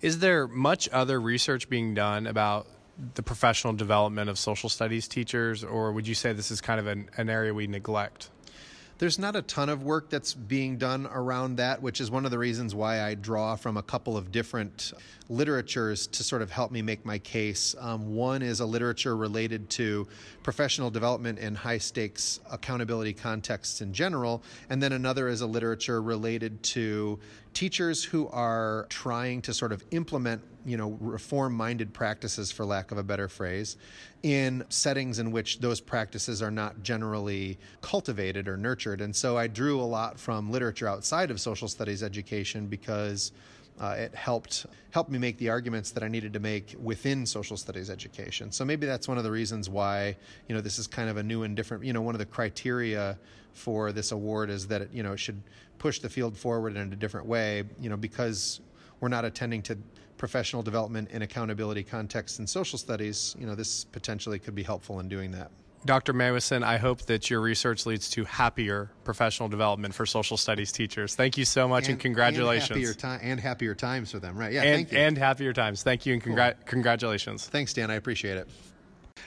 Is 0.00 0.20
there 0.20 0.46
much 0.46 0.88
other 0.92 1.20
research 1.20 1.68
being 1.68 1.92
done 1.94 2.28
about 2.28 2.68
the 3.14 3.22
professional 3.24 3.72
development 3.72 4.30
of 4.30 4.38
social 4.38 4.68
studies 4.68 5.08
teachers, 5.08 5.64
or 5.64 5.90
would 5.90 6.06
you 6.06 6.14
say 6.14 6.32
this 6.32 6.52
is 6.52 6.60
kind 6.60 6.78
of 6.78 6.86
an, 6.86 7.10
an 7.16 7.28
area 7.28 7.52
we 7.52 7.66
neglect? 7.66 8.30
There's 8.98 9.16
not 9.16 9.36
a 9.36 9.42
ton 9.42 9.68
of 9.68 9.84
work 9.84 10.10
that's 10.10 10.34
being 10.34 10.76
done 10.76 11.06
around 11.06 11.56
that, 11.56 11.80
which 11.80 12.00
is 12.00 12.10
one 12.10 12.24
of 12.24 12.32
the 12.32 12.38
reasons 12.38 12.74
why 12.74 13.02
I 13.02 13.14
draw 13.14 13.54
from 13.54 13.76
a 13.76 13.82
couple 13.82 14.16
of 14.16 14.32
different 14.32 14.92
literatures 15.28 16.08
to 16.08 16.24
sort 16.24 16.42
of 16.42 16.50
help 16.50 16.72
me 16.72 16.82
make 16.82 17.04
my 17.04 17.20
case. 17.20 17.76
Um, 17.78 18.16
one 18.16 18.42
is 18.42 18.58
a 18.58 18.66
literature 18.66 19.16
related 19.16 19.70
to 19.70 20.08
professional 20.42 20.90
development 20.90 21.38
in 21.38 21.54
high 21.54 21.78
stakes 21.78 22.40
accountability 22.50 23.12
contexts 23.12 23.82
in 23.82 23.92
general, 23.92 24.42
and 24.68 24.82
then 24.82 24.92
another 24.92 25.28
is 25.28 25.42
a 25.42 25.46
literature 25.46 26.02
related 26.02 26.60
to 26.64 27.20
teachers 27.54 28.04
who 28.04 28.28
are 28.28 28.86
trying 28.88 29.42
to 29.42 29.54
sort 29.54 29.72
of 29.72 29.82
implement 29.90 30.42
you 30.64 30.76
know 30.76 30.96
reform 31.00 31.54
minded 31.54 31.92
practices 31.94 32.52
for 32.52 32.64
lack 32.64 32.90
of 32.92 32.98
a 32.98 33.02
better 33.02 33.28
phrase 33.28 33.76
in 34.22 34.64
settings 34.68 35.18
in 35.18 35.30
which 35.30 35.60
those 35.60 35.80
practices 35.80 36.42
are 36.42 36.50
not 36.50 36.82
generally 36.82 37.58
cultivated 37.80 38.48
or 38.48 38.56
nurtured. 38.56 39.00
And 39.00 39.14
so 39.14 39.36
i 39.36 39.46
drew 39.46 39.80
a 39.80 39.82
lot 39.82 40.18
from 40.18 40.50
literature 40.50 40.88
outside 40.88 41.30
of 41.30 41.40
social 41.40 41.68
studies 41.68 42.02
education 42.02 42.66
because 42.66 43.32
uh, 43.80 43.94
it 43.98 44.14
helped 44.14 44.66
helped 44.90 45.10
me 45.10 45.18
make 45.18 45.38
the 45.38 45.48
arguments 45.48 45.90
that 45.92 46.02
I 46.02 46.08
needed 46.08 46.32
to 46.32 46.40
make 46.40 46.74
within 46.82 47.24
social 47.26 47.56
studies 47.56 47.90
education. 47.90 48.50
So 48.50 48.64
maybe 48.64 48.86
that's 48.86 49.06
one 49.06 49.18
of 49.18 49.24
the 49.24 49.30
reasons 49.30 49.68
why 49.68 50.16
you 50.48 50.54
know 50.54 50.60
this 50.60 50.78
is 50.78 50.86
kind 50.86 51.08
of 51.08 51.16
a 51.16 51.22
new 51.22 51.44
and 51.44 51.56
different. 51.56 51.84
You 51.84 51.92
know, 51.92 52.02
one 52.02 52.14
of 52.14 52.18
the 52.18 52.26
criteria 52.26 53.18
for 53.52 53.92
this 53.92 54.12
award 54.12 54.50
is 54.50 54.66
that 54.68 54.82
it, 54.82 54.90
you 54.92 55.02
know 55.02 55.12
it 55.12 55.18
should 55.18 55.40
push 55.78 56.00
the 56.00 56.08
field 56.08 56.36
forward 56.36 56.76
in 56.76 56.92
a 56.92 56.96
different 56.96 57.26
way. 57.26 57.64
You 57.80 57.90
know, 57.90 57.96
because 57.96 58.60
we're 59.00 59.08
not 59.08 59.24
attending 59.24 59.62
to 59.62 59.78
professional 60.16 60.62
development 60.62 61.08
and 61.12 61.22
accountability 61.22 61.84
contexts 61.84 62.40
in 62.40 62.46
social 62.46 62.78
studies. 62.78 63.36
You 63.38 63.46
know, 63.46 63.54
this 63.54 63.84
potentially 63.84 64.38
could 64.38 64.54
be 64.54 64.64
helpful 64.64 64.98
in 65.00 65.08
doing 65.08 65.30
that. 65.32 65.50
Dr. 65.84 66.12
Meuwissen, 66.12 66.62
I 66.62 66.76
hope 66.76 67.02
that 67.02 67.30
your 67.30 67.40
research 67.40 67.86
leads 67.86 68.10
to 68.10 68.24
happier 68.24 68.90
professional 69.04 69.48
development 69.48 69.94
for 69.94 70.06
social 70.06 70.36
studies 70.36 70.72
teachers. 70.72 71.14
Thank 71.14 71.38
you 71.38 71.44
so 71.44 71.68
much 71.68 71.84
and, 71.84 71.92
and 71.92 72.00
congratulations. 72.00 72.70
And 72.70 72.78
happier, 72.80 72.94
time, 72.94 73.20
and 73.22 73.40
happier 73.40 73.74
times 73.74 74.10
for 74.10 74.18
them, 74.18 74.36
right? 74.36 74.52
Yeah, 74.52 74.62
and, 74.62 74.92
and 74.92 75.16
happier 75.16 75.52
times. 75.52 75.82
Thank 75.82 76.04
you 76.04 76.14
and 76.14 76.22
congr- 76.22 76.54
cool. 76.54 76.64
congratulations. 76.66 77.46
Thanks, 77.46 77.72
Dan. 77.72 77.90
I 77.90 77.94
appreciate 77.94 78.38
it. 78.38 78.48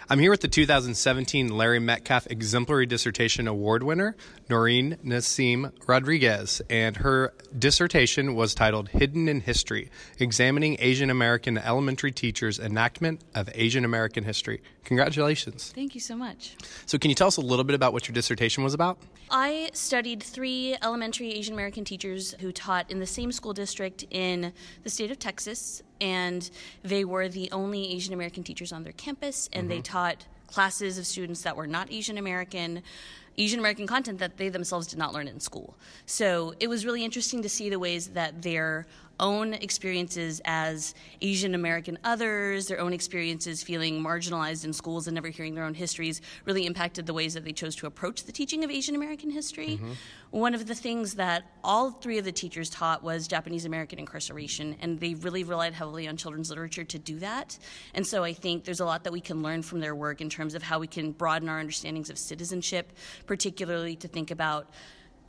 I'm 0.09 0.19
here 0.19 0.31
with 0.31 0.41
the 0.41 0.47
2017 0.47 1.49
Larry 1.49 1.79
Metcalf 1.79 2.27
Exemplary 2.27 2.85
Dissertation 2.85 3.47
Award 3.47 3.83
winner, 3.83 4.15
Noreen 4.49 4.97
Naseem 5.05 5.71
Rodriguez, 5.87 6.61
and 6.69 6.97
her 6.97 7.33
dissertation 7.57 8.35
was 8.35 8.53
titled 8.53 8.89
Hidden 8.89 9.27
in 9.27 9.41
History 9.41 9.89
Examining 10.19 10.77
Asian 10.79 11.09
American 11.09 11.57
Elementary 11.57 12.11
Teachers' 12.11 12.59
Enactment 12.59 13.23
of 13.33 13.49
Asian 13.53 13.85
American 13.85 14.23
History. 14.23 14.61
Congratulations. 14.83 15.71
Thank 15.73 15.95
you 15.95 16.01
so 16.01 16.15
much. 16.15 16.55
So, 16.85 16.97
can 16.97 17.09
you 17.09 17.15
tell 17.15 17.27
us 17.27 17.37
a 17.37 17.41
little 17.41 17.63
bit 17.63 17.75
about 17.75 17.93
what 17.93 18.07
your 18.07 18.13
dissertation 18.13 18.63
was 18.63 18.73
about? 18.73 18.97
I 19.29 19.69
studied 19.73 20.21
three 20.21 20.75
elementary 20.83 21.31
Asian 21.31 21.53
American 21.53 21.85
teachers 21.85 22.35
who 22.41 22.51
taught 22.51 22.91
in 22.91 22.99
the 22.99 23.05
same 23.05 23.31
school 23.31 23.53
district 23.53 24.05
in 24.09 24.51
the 24.83 24.89
state 24.89 25.11
of 25.11 25.19
Texas 25.19 25.83
and 26.01 26.49
they 26.83 27.05
were 27.05 27.29
the 27.29 27.49
only 27.51 27.93
Asian 27.93 28.13
American 28.13 28.43
teachers 28.43 28.73
on 28.73 28.83
their 28.83 28.93
campus, 28.93 29.49
and 29.53 29.63
mm-hmm. 29.63 29.69
they 29.69 29.81
taught 29.81 30.25
classes 30.47 30.97
of 30.97 31.05
students 31.05 31.43
that 31.43 31.55
were 31.55 31.67
not 31.67 31.91
Asian 31.91 32.17
American, 32.17 32.83
Asian 33.37 33.59
American 33.59 33.87
content 33.87 34.19
that 34.19 34.37
they 34.37 34.49
themselves 34.49 34.87
did 34.87 34.99
not 34.99 35.13
learn 35.13 35.27
in 35.27 35.39
school. 35.39 35.77
So 36.05 36.53
it 36.59 36.67
was 36.67 36.85
really 36.85 37.05
interesting 37.05 37.41
to 37.43 37.49
see 37.49 37.69
the 37.69 37.79
ways 37.79 38.07
that 38.09 38.41
their 38.41 38.85
own 39.21 39.53
experiences 39.53 40.41
as 40.45 40.93
Asian 41.21 41.55
American 41.55 41.97
others, 42.03 42.67
their 42.67 42.79
own 42.79 42.91
experiences 42.91 43.63
feeling 43.63 44.03
marginalized 44.03 44.65
in 44.65 44.73
schools 44.73 45.07
and 45.07 45.15
never 45.15 45.29
hearing 45.29 45.55
their 45.55 45.63
own 45.63 45.73
histories, 45.73 46.21
really 46.45 46.65
impacted 46.65 47.05
the 47.05 47.13
ways 47.13 47.33
that 47.35 47.45
they 47.45 47.53
chose 47.53 47.75
to 47.77 47.85
approach 47.85 48.23
the 48.23 48.31
teaching 48.31 48.63
of 48.63 48.69
Asian 48.69 48.95
American 48.95 49.29
history. 49.29 49.79
Mm-hmm. 49.81 49.91
One 50.31 50.55
of 50.55 50.65
the 50.65 50.75
things 50.75 51.15
that 51.15 51.43
all 51.63 51.91
three 51.91 52.17
of 52.17 52.25
the 52.25 52.31
teachers 52.31 52.69
taught 52.69 53.03
was 53.03 53.27
Japanese 53.27 53.65
American 53.65 53.99
incarceration, 53.99 54.75
and 54.81 54.99
they 54.99 55.13
really 55.13 55.43
relied 55.43 55.73
heavily 55.73 56.07
on 56.07 56.17
children's 56.17 56.49
literature 56.49 56.83
to 56.83 56.99
do 56.99 57.19
that. 57.19 57.57
And 57.93 58.05
so 58.05 58.23
I 58.23 58.33
think 58.33 58.63
there's 58.63 58.79
a 58.79 58.85
lot 58.85 59.03
that 59.03 59.13
we 59.13 59.21
can 59.21 59.43
learn 59.43 59.61
from 59.61 59.79
their 59.79 59.93
work 59.93 60.21
in 60.21 60.29
terms 60.29 60.55
of 60.55 60.63
how 60.63 60.79
we 60.79 60.87
can 60.87 61.11
broaden 61.11 61.49
our 61.49 61.59
understandings 61.59 62.09
of 62.09 62.17
citizenship, 62.17 62.93
particularly 63.27 63.95
to 63.97 64.07
think 64.07 64.31
about 64.31 64.69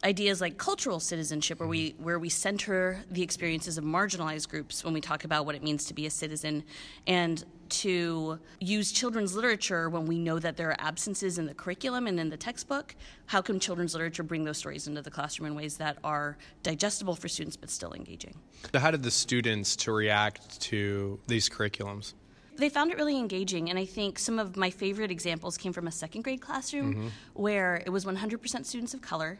ideas 0.04 0.40
like 0.40 0.58
cultural 0.58 0.98
citizenship 0.98 1.60
where 1.60 1.68
we 1.68 1.94
where 1.98 2.18
we 2.18 2.28
center 2.28 3.04
the 3.10 3.22
experiences 3.22 3.78
of 3.78 3.84
marginalized 3.84 4.48
groups 4.48 4.84
when 4.84 4.92
we 4.92 5.00
talk 5.00 5.24
about 5.24 5.46
what 5.46 5.54
it 5.54 5.62
means 5.62 5.84
to 5.84 5.94
be 5.94 6.06
a 6.06 6.10
citizen 6.10 6.64
and 7.06 7.44
to 7.68 8.38
use 8.60 8.92
children's 8.92 9.34
literature 9.34 9.88
when 9.88 10.04
we 10.04 10.18
know 10.18 10.38
that 10.38 10.56
there 10.56 10.68
are 10.70 10.76
absences 10.78 11.38
in 11.38 11.46
the 11.46 11.54
curriculum 11.54 12.06
and 12.06 12.20
in 12.20 12.28
the 12.28 12.36
textbook. 12.36 12.94
How 13.26 13.40
can 13.40 13.58
children's 13.58 13.94
literature 13.94 14.22
bring 14.22 14.44
those 14.44 14.58
stories 14.58 14.86
into 14.86 15.00
the 15.00 15.10
classroom 15.10 15.46
in 15.46 15.54
ways 15.54 15.78
that 15.78 15.96
are 16.04 16.36
digestible 16.62 17.14
for 17.14 17.28
students 17.28 17.56
but 17.56 17.70
still 17.70 17.94
engaging? 17.94 18.34
So 18.74 18.78
how 18.78 18.90
did 18.90 19.02
the 19.02 19.10
students 19.10 19.74
to 19.76 19.92
react 19.92 20.60
to 20.62 21.18
these 21.28 21.48
curriculums? 21.48 22.12
They 22.56 22.68
found 22.68 22.90
it 22.90 22.98
really 22.98 23.18
engaging, 23.18 23.70
and 23.70 23.78
I 23.78 23.86
think 23.86 24.18
some 24.18 24.38
of 24.38 24.56
my 24.56 24.68
favorite 24.68 25.10
examples 25.10 25.56
came 25.56 25.72
from 25.72 25.86
a 25.86 25.90
second 25.90 26.22
grade 26.22 26.42
classroom 26.42 26.94
mm-hmm. 26.94 27.08
where 27.32 27.82
it 27.86 27.90
was 27.90 28.04
100% 28.04 28.66
students 28.66 28.92
of 28.92 29.00
color, 29.00 29.38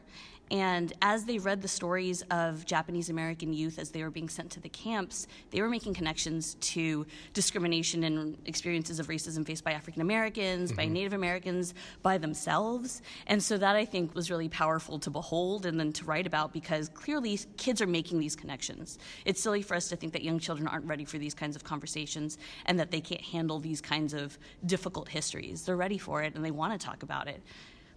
and 0.52 0.92
as 1.00 1.24
they 1.24 1.38
read 1.38 1.62
the 1.62 1.68
stories 1.68 2.20
of 2.30 2.66
Japanese 2.66 3.08
American 3.08 3.54
youth 3.54 3.78
as 3.78 3.90
they 3.90 4.02
were 4.02 4.10
being 4.10 4.28
sent 4.28 4.50
to 4.50 4.60
the 4.60 4.68
camps, 4.68 5.26
they 5.50 5.62
were 5.62 5.68
making 5.68 5.94
connections 5.94 6.56
to 6.60 7.06
discrimination 7.32 8.04
and 8.04 8.36
experiences 8.44 8.98
of 8.98 9.06
racism 9.06 9.46
faced 9.46 9.64
by 9.64 9.72
African 9.72 10.02
Americans, 10.02 10.68
mm-hmm. 10.68 10.76
by 10.76 10.84
Native 10.84 11.14
Americans, 11.14 11.72
by 12.02 12.18
themselves. 12.18 13.00
And 13.28 13.42
so 13.42 13.56
that 13.56 13.76
I 13.76 13.86
think 13.86 14.14
was 14.14 14.30
really 14.30 14.50
powerful 14.50 14.98
to 14.98 15.08
behold 15.08 15.64
and 15.64 15.80
then 15.80 15.90
to 15.94 16.04
write 16.04 16.26
about 16.26 16.52
because 16.52 16.90
clearly 16.90 17.40
kids 17.56 17.80
are 17.80 17.86
making 17.86 18.18
these 18.18 18.36
connections. 18.36 18.98
It's 19.24 19.42
silly 19.42 19.62
for 19.62 19.74
us 19.74 19.88
to 19.88 19.96
think 19.96 20.12
that 20.12 20.22
young 20.22 20.38
children 20.38 20.68
aren't 20.68 20.84
ready 20.84 21.06
for 21.06 21.16
these 21.16 21.32
kinds 21.32 21.56
of 21.56 21.64
conversations 21.64 22.36
and 22.66 22.78
that 22.78 22.90
they 22.90 23.00
can't 23.00 23.22
handle 23.22 23.58
these 23.58 23.80
kinds 23.80 24.12
of 24.12 24.38
difficult 24.66 25.08
histories. 25.08 25.64
They're 25.64 25.76
ready 25.76 25.96
for 25.96 26.22
it 26.22 26.34
and 26.34 26.44
they 26.44 26.50
want 26.50 26.78
to 26.78 26.86
talk 26.86 27.02
about 27.02 27.26
it. 27.26 27.42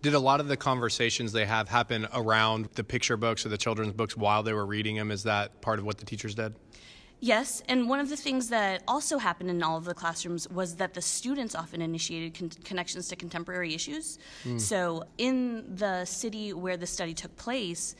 Did 0.01 0.13
a 0.13 0.19
lot 0.19 0.39
of 0.39 0.47
the 0.47 0.58
conversations 0.58 1.31
they 1.31 1.45
have 1.45 1.69
happen 1.69 2.08
around 2.13 2.69
the 2.75 2.84
picture 2.84 3.17
books 3.17 3.45
or 3.45 3.49
the 3.49 3.58
children's 3.58 3.93
books 3.93 4.15
while 4.15 4.43
they 4.43 4.53
were 4.53 4.65
reading 4.65 4.95
them? 4.95 5.12
Is 5.12 5.23
that 5.23 5.62
part 5.62 5.79
of 5.79 5.86
what 5.86 5.97
the 5.97 6.05
teachers 6.05 6.36
did? 6.36 6.53
Yes, 7.21 7.63
and 7.69 7.89
one 7.89 7.99
of 7.99 8.10
the 8.10 8.17
things 8.17 8.49
that 8.49 8.84
also 8.88 9.17
happened 9.17 9.49
in 9.49 9.63
all 9.63 9.77
of 9.77 9.86
the 9.86 9.93
classrooms 9.93 10.47
was 10.49 10.75
that 10.75 10.93
the 10.93 11.01
students 11.01 11.55
often 11.55 11.81
initiated 11.81 12.38
con- 12.38 12.49
connections 12.63 13.08
to 13.08 13.15
contemporary 13.15 13.73
issues. 13.73 14.19
Mm. 14.43 14.60
So, 14.60 15.05
in 15.17 15.75
the 15.75 16.05
city 16.05 16.53
where 16.53 16.77
the 16.77 16.86
study 16.86 17.13
took 17.13 17.36
place, 17.38 17.95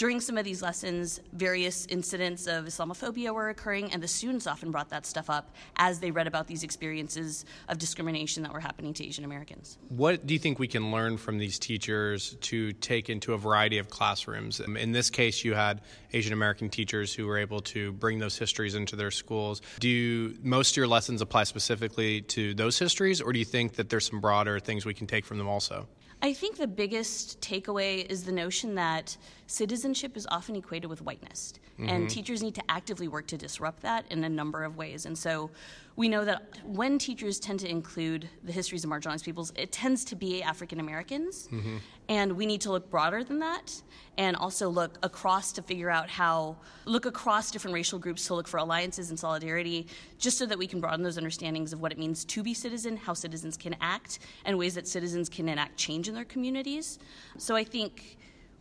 during 0.00 0.18
some 0.18 0.38
of 0.38 0.46
these 0.46 0.62
lessons, 0.62 1.20
various 1.34 1.84
incidents 1.90 2.46
of 2.46 2.64
Islamophobia 2.64 3.34
were 3.34 3.50
occurring, 3.50 3.92
and 3.92 4.02
the 4.02 4.08
students 4.08 4.46
often 4.46 4.70
brought 4.70 4.88
that 4.88 5.04
stuff 5.04 5.28
up 5.28 5.54
as 5.76 6.00
they 6.00 6.10
read 6.10 6.26
about 6.26 6.46
these 6.46 6.62
experiences 6.62 7.44
of 7.68 7.76
discrimination 7.76 8.42
that 8.42 8.50
were 8.50 8.60
happening 8.60 8.94
to 8.94 9.06
Asian 9.06 9.26
Americans. 9.26 9.76
What 9.90 10.26
do 10.26 10.32
you 10.32 10.40
think 10.40 10.58
we 10.58 10.68
can 10.68 10.90
learn 10.90 11.18
from 11.18 11.36
these 11.36 11.58
teachers 11.58 12.34
to 12.40 12.72
take 12.72 13.10
into 13.10 13.34
a 13.34 13.36
variety 13.36 13.76
of 13.76 13.90
classrooms? 13.90 14.58
Um, 14.62 14.78
in 14.78 14.92
this 14.92 15.10
case, 15.10 15.44
you 15.44 15.52
had 15.52 15.82
Asian 16.14 16.32
American 16.32 16.70
teachers 16.70 17.12
who 17.12 17.26
were 17.26 17.36
able 17.36 17.60
to 17.60 17.92
bring 17.92 18.18
those 18.18 18.38
histories 18.38 18.74
into 18.74 18.96
their 18.96 19.10
schools. 19.10 19.60
Do 19.80 20.34
most 20.42 20.72
of 20.72 20.76
your 20.78 20.88
lessons 20.88 21.20
apply 21.20 21.44
specifically 21.44 22.22
to 22.22 22.54
those 22.54 22.78
histories, 22.78 23.20
or 23.20 23.34
do 23.34 23.38
you 23.38 23.44
think 23.44 23.74
that 23.74 23.90
there's 23.90 24.08
some 24.08 24.22
broader 24.22 24.60
things 24.60 24.86
we 24.86 24.94
can 24.94 25.06
take 25.06 25.26
from 25.26 25.36
them 25.36 25.46
also? 25.46 25.86
I 26.22 26.34
think 26.34 26.58
the 26.58 26.66
biggest 26.66 27.40
takeaway 27.40 28.04
is 28.04 28.24
the 28.24 28.32
notion 28.32 28.74
that 28.74 29.16
citizenship 29.50 30.16
is 30.16 30.26
often 30.30 30.54
equated 30.54 30.88
with 30.88 31.02
whiteness, 31.02 31.54
mm-hmm. 31.74 31.88
and 31.88 32.08
teachers 32.08 32.42
need 32.42 32.54
to 32.54 32.62
actively 32.68 33.08
work 33.08 33.26
to 33.26 33.36
disrupt 33.36 33.82
that 33.82 34.04
in 34.10 34.22
a 34.22 34.28
number 34.28 34.62
of 34.62 34.76
ways. 34.76 35.06
And 35.06 35.18
so 35.18 35.50
we 35.96 36.08
know 36.08 36.24
that 36.24 36.60
when 36.64 36.98
teachers 36.98 37.40
tend 37.40 37.58
to 37.60 37.68
include 37.68 38.28
the 38.44 38.52
histories 38.52 38.84
of 38.84 38.90
marginalized 38.90 39.24
peoples, 39.24 39.52
it 39.56 39.72
tends 39.72 40.04
to 40.06 40.16
be 40.16 40.42
African 40.42 40.78
Americans. 40.78 41.48
Mm-hmm. 41.48 41.78
And 42.08 42.32
we 42.32 42.46
need 42.46 42.60
to 42.62 42.70
look 42.70 42.88
broader 42.90 43.22
than 43.24 43.40
that 43.40 43.82
and 44.18 44.36
also 44.36 44.68
look 44.68 44.98
across 45.02 45.52
to 45.52 45.62
figure 45.62 45.90
out 45.90 46.08
how, 46.08 46.56
look 46.84 47.06
across 47.06 47.50
different 47.50 47.74
racial 47.74 47.98
groups 47.98 48.26
to 48.28 48.34
look 48.34 48.48
for 48.48 48.58
alliances 48.58 49.10
and 49.10 49.18
solidarity, 49.18 49.86
just 50.18 50.38
so 50.38 50.46
that 50.46 50.58
we 50.58 50.66
can 50.66 50.80
broaden 50.80 51.02
those 51.02 51.18
understandings 51.18 51.72
of 51.72 51.80
what 51.80 51.90
it 51.92 51.98
means 51.98 52.24
to 52.24 52.42
be 52.42 52.54
citizen, 52.54 52.96
how 52.96 53.14
citizens 53.14 53.56
can 53.56 53.74
act, 53.80 54.20
and 54.44 54.56
ways 54.56 54.74
that 54.74 54.86
citizens 54.86 55.28
can 55.28 55.48
enact 55.48 55.76
change 55.76 56.08
in 56.08 56.14
their 56.14 56.24
communities. 56.24 56.98
So 57.36 57.56
I 57.56 57.64
think 57.64 58.18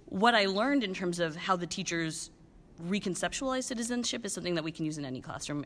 what 0.10 0.36
I 0.36 0.45
learned 0.45 0.84
in 0.84 0.93
terms 0.93 1.19
of 1.19 1.36
how 1.36 1.56
the 1.56 1.67
teachers 1.67 2.32
reconceptualize 2.88 3.63
citizenship 3.63 4.26
is 4.26 4.34
something 4.34 4.56
that 4.56 4.63
we 4.63 4.72
can 4.72 4.86
use 4.86 4.98
in 4.98 5.06
any 5.06 5.22
classroom 5.22 5.65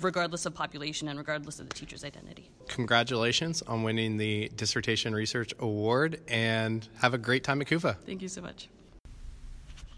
regardless 0.00 0.46
of 0.46 0.54
population 0.54 1.08
and 1.08 1.18
regardless 1.18 1.58
of 1.58 1.68
the 1.68 1.74
teacher's 1.74 2.04
identity. 2.04 2.50
Congratulations 2.68 3.62
on 3.62 3.82
winning 3.82 4.16
the 4.16 4.50
Dissertation 4.54 5.12
Research 5.14 5.52
Award 5.58 6.20
and 6.28 6.88
have 7.00 7.14
a 7.14 7.18
great 7.18 7.42
time 7.42 7.60
at 7.60 7.66
CUFA. 7.66 7.96
Thank 8.06 8.22
you 8.22 8.28
so 8.28 8.40
much. 8.40 8.68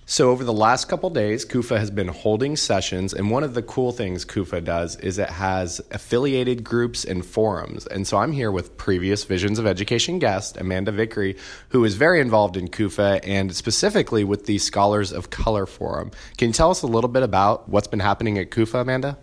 So, 0.06 0.30
over 0.30 0.44
the 0.44 0.52
last 0.52 0.90
couple 0.90 1.08
days, 1.08 1.46
CUFA 1.46 1.78
has 1.78 1.90
been 1.90 2.08
holding 2.08 2.56
sessions, 2.56 3.14
and 3.14 3.30
one 3.30 3.42
of 3.42 3.54
the 3.54 3.62
cool 3.62 3.90
things 3.90 4.26
CUFA 4.26 4.62
does 4.62 4.96
is 4.96 5.16
it 5.16 5.30
has 5.30 5.80
affiliated 5.92 6.62
groups 6.62 7.06
and 7.06 7.24
forums. 7.24 7.86
And 7.86 8.06
so, 8.06 8.18
I'm 8.18 8.32
here 8.32 8.52
with 8.52 8.76
previous 8.76 9.24
Visions 9.24 9.58
of 9.58 9.66
Education 9.66 10.18
guest, 10.18 10.58
Amanda 10.58 10.92
Vickery, 10.92 11.38
who 11.70 11.86
is 11.86 11.94
very 11.94 12.20
involved 12.20 12.58
in 12.58 12.68
CUFA 12.68 13.20
and 13.24 13.56
specifically 13.56 14.24
with 14.24 14.44
the 14.44 14.58
Scholars 14.58 15.10
of 15.10 15.30
Color 15.30 15.64
Forum. 15.64 16.10
Can 16.36 16.48
you 16.48 16.52
tell 16.52 16.70
us 16.70 16.82
a 16.82 16.86
little 16.86 17.08
bit 17.08 17.22
about 17.22 17.70
what's 17.70 17.88
been 17.88 18.00
happening 18.00 18.36
at 18.36 18.50
CUFA, 18.50 18.82
Amanda? 18.82 19.16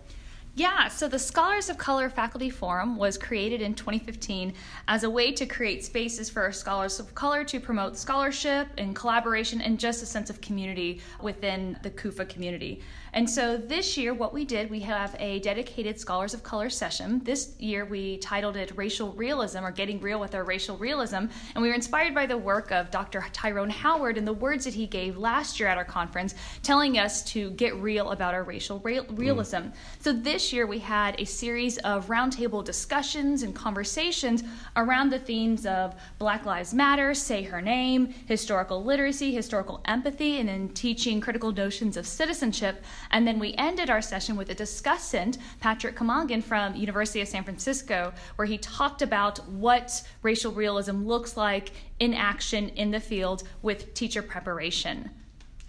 Yeah, 0.54 0.88
so 0.88 1.08
the 1.08 1.18
Scholars 1.18 1.70
of 1.70 1.78
Color 1.78 2.10
Faculty 2.10 2.50
Forum 2.50 2.98
was 2.98 3.16
created 3.16 3.62
in 3.62 3.72
2015 3.72 4.52
as 4.86 5.02
a 5.02 5.08
way 5.08 5.32
to 5.32 5.46
create 5.46 5.82
spaces 5.82 6.28
for 6.28 6.42
our 6.42 6.52
scholars 6.52 7.00
of 7.00 7.14
color 7.14 7.42
to 7.44 7.58
promote 7.58 7.96
scholarship 7.96 8.68
and 8.76 8.94
collaboration 8.94 9.62
and 9.62 9.80
just 9.80 10.02
a 10.02 10.06
sense 10.06 10.28
of 10.28 10.42
community 10.42 11.00
within 11.22 11.78
the 11.82 11.90
CUFA 11.90 12.28
community. 12.28 12.82
And 13.14 13.28
so 13.28 13.58
this 13.58 13.98
year, 13.98 14.14
what 14.14 14.32
we 14.32 14.46
did, 14.46 14.70
we 14.70 14.80
have 14.80 15.14
a 15.18 15.38
dedicated 15.40 16.00
Scholars 16.00 16.32
of 16.32 16.42
Color 16.42 16.70
session. 16.70 17.20
This 17.24 17.52
year, 17.58 17.84
we 17.84 18.16
titled 18.16 18.56
it 18.56 18.72
Racial 18.74 19.12
Realism 19.12 19.58
or 19.58 19.70
Getting 19.70 20.00
Real 20.00 20.18
with 20.18 20.34
Our 20.34 20.44
Racial 20.44 20.78
Realism. 20.78 21.16
And 21.16 21.30
we 21.56 21.68
were 21.68 21.74
inspired 21.74 22.14
by 22.14 22.24
the 22.24 22.38
work 22.38 22.72
of 22.72 22.90
Dr. 22.90 23.22
Tyrone 23.34 23.68
Howard 23.68 24.16
and 24.16 24.26
the 24.26 24.32
words 24.32 24.64
that 24.64 24.72
he 24.72 24.86
gave 24.86 25.18
last 25.18 25.60
year 25.60 25.68
at 25.68 25.76
our 25.76 25.84
conference, 25.84 26.34
telling 26.62 26.98
us 26.98 27.22
to 27.24 27.50
get 27.50 27.74
real 27.76 28.12
about 28.12 28.32
our 28.32 28.44
racial 28.44 28.78
real- 28.78 29.04
realism. 29.10 29.56
Mm. 29.56 29.72
So 30.00 30.14
this 30.14 30.50
year, 30.50 30.66
we 30.66 30.78
had 30.78 31.20
a 31.20 31.26
series 31.26 31.76
of 31.78 32.06
roundtable 32.06 32.64
discussions 32.64 33.42
and 33.42 33.54
conversations 33.54 34.42
around 34.74 35.10
the 35.10 35.18
themes 35.18 35.66
of 35.66 35.94
Black 36.18 36.46
Lives 36.46 36.72
Matter, 36.72 37.12
Say 37.12 37.42
Her 37.42 37.60
Name, 37.60 38.14
historical 38.26 38.82
literacy, 38.82 39.34
historical 39.34 39.82
empathy, 39.84 40.40
and 40.40 40.48
in 40.48 40.70
teaching 40.70 41.20
critical 41.20 41.52
notions 41.52 41.98
of 41.98 42.06
citizenship. 42.06 42.82
And 43.10 43.26
then 43.26 43.38
we 43.38 43.54
ended 43.54 43.90
our 43.90 44.02
session 44.02 44.36
with 44.36 44.50
a 44.50 44.54
discussant, 44.54 45.38
Patrick 45.60 45.96
Camangian 45.96 46.42
from 46.42 46.74
University 46.74 47.20
of 47.20 47.28
San 47.28 47.44
Francisco, 47.44 48.12
where 48.36 48.46
he 48.46 48.58
talked 48.58 49.02
about 49.02 49.38
what 49.48 50.02
racial 50.22 50.52
realism 50.52 51.04
looks 51.04 51.36
like 51.36 51.72
in 51.98 52.14
action 52.14 52.68
in 52.70 52.90
the 52.90 53.00
field 53.00 53.42
with 53.62 53.94
teacher 53.94 54.22
preparation. 54.22 55.10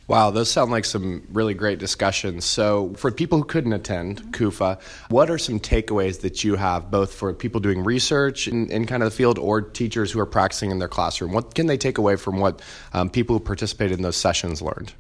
Wow, 0.08 0.32
those 0.32 0.52
sound 0.52 0.70
like 0.70 0.84
some 0.84 1.26
really 1.32 1.54
great 1.54 1.80
discussions. 1.80 2.44
So, 2.44 2.94
for 2.98 3.10
people 3.10 3.38
who 3.38 3.46
couldn't 3.46 3.72
attend 3.72 4.22
mm-hmm. 4.22 4.32
CUFA, 4.32 4.82
what 5.10 5.30
are 5.30 5.38
some 5.38 5.62
takeaways 5.62 6.22
that 6.22 6.44
you 6.44 6.56
have, 6.56 6.92
both 6.92 7.14
for 7.14 7.34
people 7.34 7.62
doing 7.62 7.84
research 7.84 8.50
in, 8.50 8.70
in, 8.70 8.86
kind 8.86 9.02
of 9.02 9.10
the 9.10 9.16
field 9.16 9.40
or 9.40 9.62
teachers 9.62 10.12
who 10.12 10.20
are 10.20 10.26
practicing 10.26 10.72
in 10.72 10.80
their 10.80 10.90
classroom? 10.90 11.32
What 11.32 11.56
can 11.56 11.68
they 11.68 11.78
take 11.78 11.98
away 11.98 12.18
from 12.18 12.40
what 12.40 12.62
um, 12.92 13.10
people 13.10 13.38
who 13.38 13.40
participated 13.40 13.98
in 13.98 14.04
those 14.04 14.18
sessions 14.18 14.62
learned? 14.62 14.94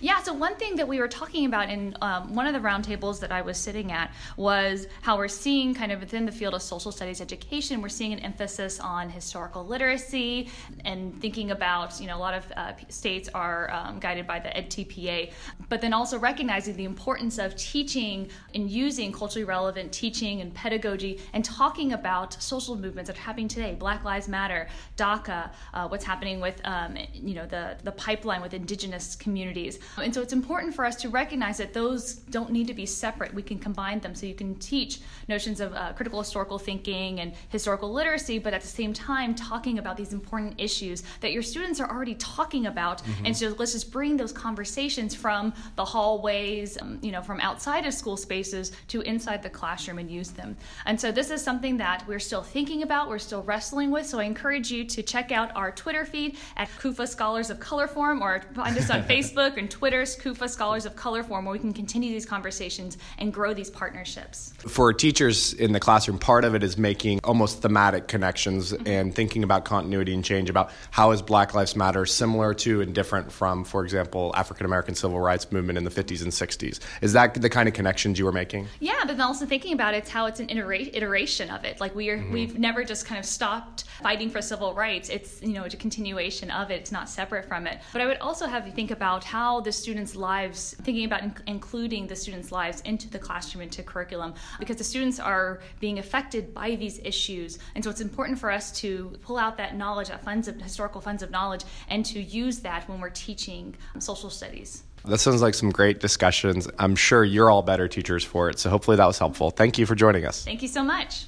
Yeah, 0.00 0.20
so 0.22 0.32
one 0.32 0.56
thing 0.56 0.76
that 0.76 0.88
we 0.88 0.98
were 0.98 1.08
talking 1.08 1.46
about 1.46 1.70
in 1.70 1.96
um, 2.02 2.34
one 2.34 2.46
of 2.46 2.52
the 2.52 2.60
roundtables 2.60 3.20
that 3.20 3.30
I 3.30 3.42
was 3.42 3.56
sitting 3.56 3.92
at 3.92 4.12
was 4.36 4.86
how 5.02 5.16
we're 5.16 5.28
seeing 5.28 5.72
kind 5.72 5.92
of 5.92 6.00
within 6.00 6.26
the 6.26 6.32
field 6.32 6.54
of 6.54 6.62
social 6.62 6.90
studies 6.90 7.20
education, 7.20 7.80
we're 7.80 7.88
seeing 7.88 8.12
an 8.12 8.18
emphasis 8.20 8.80
on 8.80 9.08
historical 9.08 9.64
literacy 9.64 10.50
and 10.84 11.20
thinking 11.20 11.52
about, 11.52 12.00
you 12.00 12.06
know, 12.06 12.16
a 12.16 12.18
lot 12.18 12.34
of 12.34 12.44
uh, 12.56 12.72
states 12.88 13.28
are 13.34 13.70
um, 13.70 14.00
guided 14.00 14.26
by 14.26 14.40
the 14.40 14.48
EdTPA, 14.48 15.32
but 15.68 15.80
then 15.80 15.92
also 15.92 16.18
recognizing 16.18 16.76
the 16.76 16.84
importance 16.84 17.38
of 17.38 17.54
teaching 17.56 18.28
and 18.54 18.70
using 18.70 19.12
culturally 19.12 19.44
relevant 19.44 19.92
teaching 19.92 20.40
and 20.40 20.52
pedagogy 20.54 21.20
and 21.32 21.44
talking 21.44 21.92
about 21.92 22.34
social 22.42 22.74
movements 22.76 23.08
that 23.08 23.16
are 23.16 23.22
happening 23.22 23.48
today, 23.48 23.76
Black 23.78 24.02
Lives 24.04 24.28
Matter, 24.28 24.68
DACA, 24.96 25.50
uh, 25.72 25.88
what's 25.88 26.04
happening 26.04 26.40
with, 26.40 26.60
um, 26.64 26.96
you 27.12 27.34
know, 27.34 27.46
the, 27.46 27.76
the 27.84 27.92
pipeline 27.92 28.42
with 28.42 28.54
indigenous 28.54 29.14
communities. 29.14 29.78
And 29.98 30.14
so 30.14 30.20
it's 30.22 30.32
important 30.32 30.74
for 30.74 30.84
us 30.84 30.96
to 30.96 31.08
recognize 31.08 31.58
that 31.58 31.72
those 31.72 32.14
don't 32.14 32.50
need 32.50 32.66
to 32.68 32.74
be 32.74 32.86
separate. 32.86 33.32
We 33.34 33.42
can 33.42 33.58
combine 33.58 34.00
them 34.00 34.14
so 34.14 34.26
you 34.26 34.34
can 34.34 34.54
teach 34.56 35.00
notions 35.28 35.60
of 35.60 35.72
uh, 35.74 35.92
critical 35.92 36.18
historical 36.18 36.58
thinking 36.58 37.20
and 37.20 37.34
historical 37.48 37.92
literacy, 37.92 38.38
but 38.38 38.54
at 38.54 38.60
the 38.60 38.68
same 38.68 38.92
time 38.92 39.34
talking 39.34 39.78
about 39.78 39.96
these 39.96 40.12
important 40.12 40.54
issues 40.58 41.02
that 41.20 41.32
your 41.32 41.42
students 41.42 41.80
are 41.80 41.90
already 41.90 42.14
talking 42.16 42.66
about. 42.66 43.02
Mm-hmm. 43.02 43.26
And 43.26 43.36
so 43.36 43.54
let's 43.58 43.72
just 43.72 43.90
bring 43.90 44.16
those 44.16 44.32
conversations 44.32 45.14
from 45.14 45.52
the 45.76 45.84
hallways, 45.84 46.80
um, 46.80 46.98
you 47.02 47.12
know, 47.12 47.22
from 47.22 47.40
outside 47.40 47.86
of 47.86 47.94
school 47.94 48.16
spaces 48.16 48.72
to 48.88 49.00
inside 49.02 49.42
the 49.42 49.50
classroom 49.50 49.98
and 49.98 50.10
use 50.10 50.30
them. 50.30 50.56
And 50.86 51.00
so 51.00 51.12
this 51.12 51.30
is 51.30 51.42
something 51.42 51.76
that 51.78 52.06
we're 52.06 52.18
still 52.20 52.42
thinking 52.42 52.82
about, 52.82 53.08
we're 53.08 53.18
still 53.18 53.42
wrestling 53.42 53.90
with. 53.90 54.06
So 54.06 54.18
I 54.18 54.24
encourage 54.24 54.70
you 54.70 54.84
to 54.84 55.02
check 55.02 55.32
out 55.32 55.54
our 55.54 55.70
Twitter 55.70 56.04
feed 56.04 56.36
at 56.56 56.68
CUFA 56.78 57.08
Scholars 57.08 57.50
of 57.50 57.60
Color 57.60 57.88
Forum 57.88 58.22
or 58.22 58.42
find 58.54 58.76
us 58.76 58.90
on 58.90 59.02
Facebook 59.14 59.56
and 59.56 59.70
Twitter's 59.74 60.16
CUFA 60.16 60.48
Scholars 60.48 60.86
of 60.86 60.94
Color 60.94 61.24
Forum, 61.24 61.46
where 61.46 61.52
we 61.52 61.58
can 61.58 61.72
continue 61.72 62.12
these 62.12 62.24
conversations 62.24 62.96
and 63.18 63.32
grow 63.32 63.52
these 63.52 63.70
partnerships. 63.70 64.52
For 64.58 64.92
teachers 64.92 65.52
in 65.52 65.72
the 65.72 65.80
classroom, 65.80 66.16
part 66.16 66.44
of 66.44 66.54
it 66.54 66.62
is 66.62 66.78
making 66.78 67.18
almost 67.24 67.60
thematic 67.60 68.06
connections 68.06 68.72
mm-hmm. 68.72 68.86
and 68.86 69.12
thinking 69.12 69.42
about 69.42 69.64
continuity 69.64 70.14
and 70.14 70.24
change 70.24 70.48
about 70.48 70.70
how 70.92 71.10
is 71.10 71.22
Black 71.22 71.54
Lives 71.54 71.74
Matter 71.74 72.06
similar 72.06 72.54
to 72.54 72.82
and 72.82 72.94
different 72.94 73.32
from, 73.32 73.64
for 73.64 73.82
example, 73.82 74.32
African 74.36 74.64
American 74.64 74.94
civil 74.94 75.18
rights 75.18 75.50
movement 75.50 75.76
in 75.76 75.82
the 75.82 75.90
50s 75.90 76.22
and 76.22 76.30
60s. 76.30 76.78
Is 77.02 77.12
that 77.14 77.34
the 77.34 77.50
kind 77.50 77.68
of 77.68 77.74
connections 77.74 78.16
you 78.16 78.26
were 78.26 78.32
making? 78.32 78.68
Yeah, 78.78 78.94
but 79.00 79.16
then 79.16 79.22
also 79.22 79.44
thinking 79.44 79.72
about 79.72 79.94
it, 79.94 80.04
it's 80.04 80.10
how 80.10 80.26
it's 80.26 80.38
an 80.38 80.50
iteration 80.50 81.50
of 81.50 81.64
it. 81.64 81.80
Like 81.80 81.96
we 81.96 82.10
are, 82.10 82.18
mm-hmm. 82.18 82.32
we've 82.32 82.58
never 82.60 82.84
just 82.84 83.06
kind 83.06 83.18
of 83.18 83.24
stopped 83.24 83.86
fighting 84.02 84.30
for 84.30 84.40
civil 84.40 84.72
rights. 84.72 85.08
It's 85.08 85.42
you 85.42 85.54
know 85.54 85.64
a 85.64 85.70
continuation 85.70 86.52
of 86.52 86.70
it. 86.70 86.74
It's 86.74 86.92
not 86.92 87.08
separate 87.08 87.46
from 87.48 87.66
it. 87.66 87.80
But 87.92 88.02
I 88.02 88.06
would 88.06 88.18
also 88.18 88.46
have 88.46 88.66
you 88.66 88.72
think 88.72 88.92
about 88.92 89.24
how 89.24 89.53
the 89.60 89.72
students' 89.72 90.16
lives, 90.16 90.74
thinking 90.82 91.04
about 91.04 91.22
in- 91.22 91.34
including 91.46 92.06
the 92.06 92.16
students' 92.16 92.52
lives 92.52 92.80
into 92.82 93.08
the 93.08 93.18
classroom, 93.18 93.62
into 93.62 93.82
curriculum, 93.82 94.34
because 94.58 94.76
the 94.76 94.84
students 94.84 95.18
are 95.20 95.60
being 95.80 95.98
affected 95.98 96.54
by 96.54 96.74
these 96.76 96.98
issues. 97.04 97.58
And 97.74 97.82
so 97.82 97.90
it's 97.90 98.00
important 98.00 98.38
for 98.38 98.50
us 98.50 98.72
to 98.80 99.16
pull 99.22 99.38
out 99.38 99.56
that 99.56 99.76
knowledge, 99.76 100.08
that 100.08 100.24
funds 100.24 100.48
of 100.48 100.60
historical 100.60 101.00
funds 101.00 101.22
of 101.22 101.30
knowledge, 101.30 101.64
and 101.88 102.04
to 102.06 102.20
use 102.20 102.60
that 102.60 102.88
when 102.88 103.00
we're 103.00 103.10
teaching 103.10 103.74
um, 103.94 104.00
social 104.00 104.30
studies. 104.30 104.84
That 105.04 105.18
sounds 105.18 105.42
like 105.42 105.54
some 105.54 105.70
great 105.70 106.00
discussions. 106.00 106.66
I'm 106.78 106.96
sure 106.96 107.24
you're 107.24 107.50
all 107.50 107.62
better 107.62 107.88
teachers 107.88 108.24
for 108.24 108.48
it. 108.48 108.58
So 108.58 108.70
hopefully 108.70 108.96
that 108.96 109.06
was 109.06 109.18
helpful. 109.18 109.50
Thank 109.50 109.78
you 109.78 109.84
for 109.84 109.94
joining 109.94 110.24
us. 110.24 110.44
Thank 110.44 110.62
you 110.62 110.68
so 110.68 110.82
much. 110.82 111.26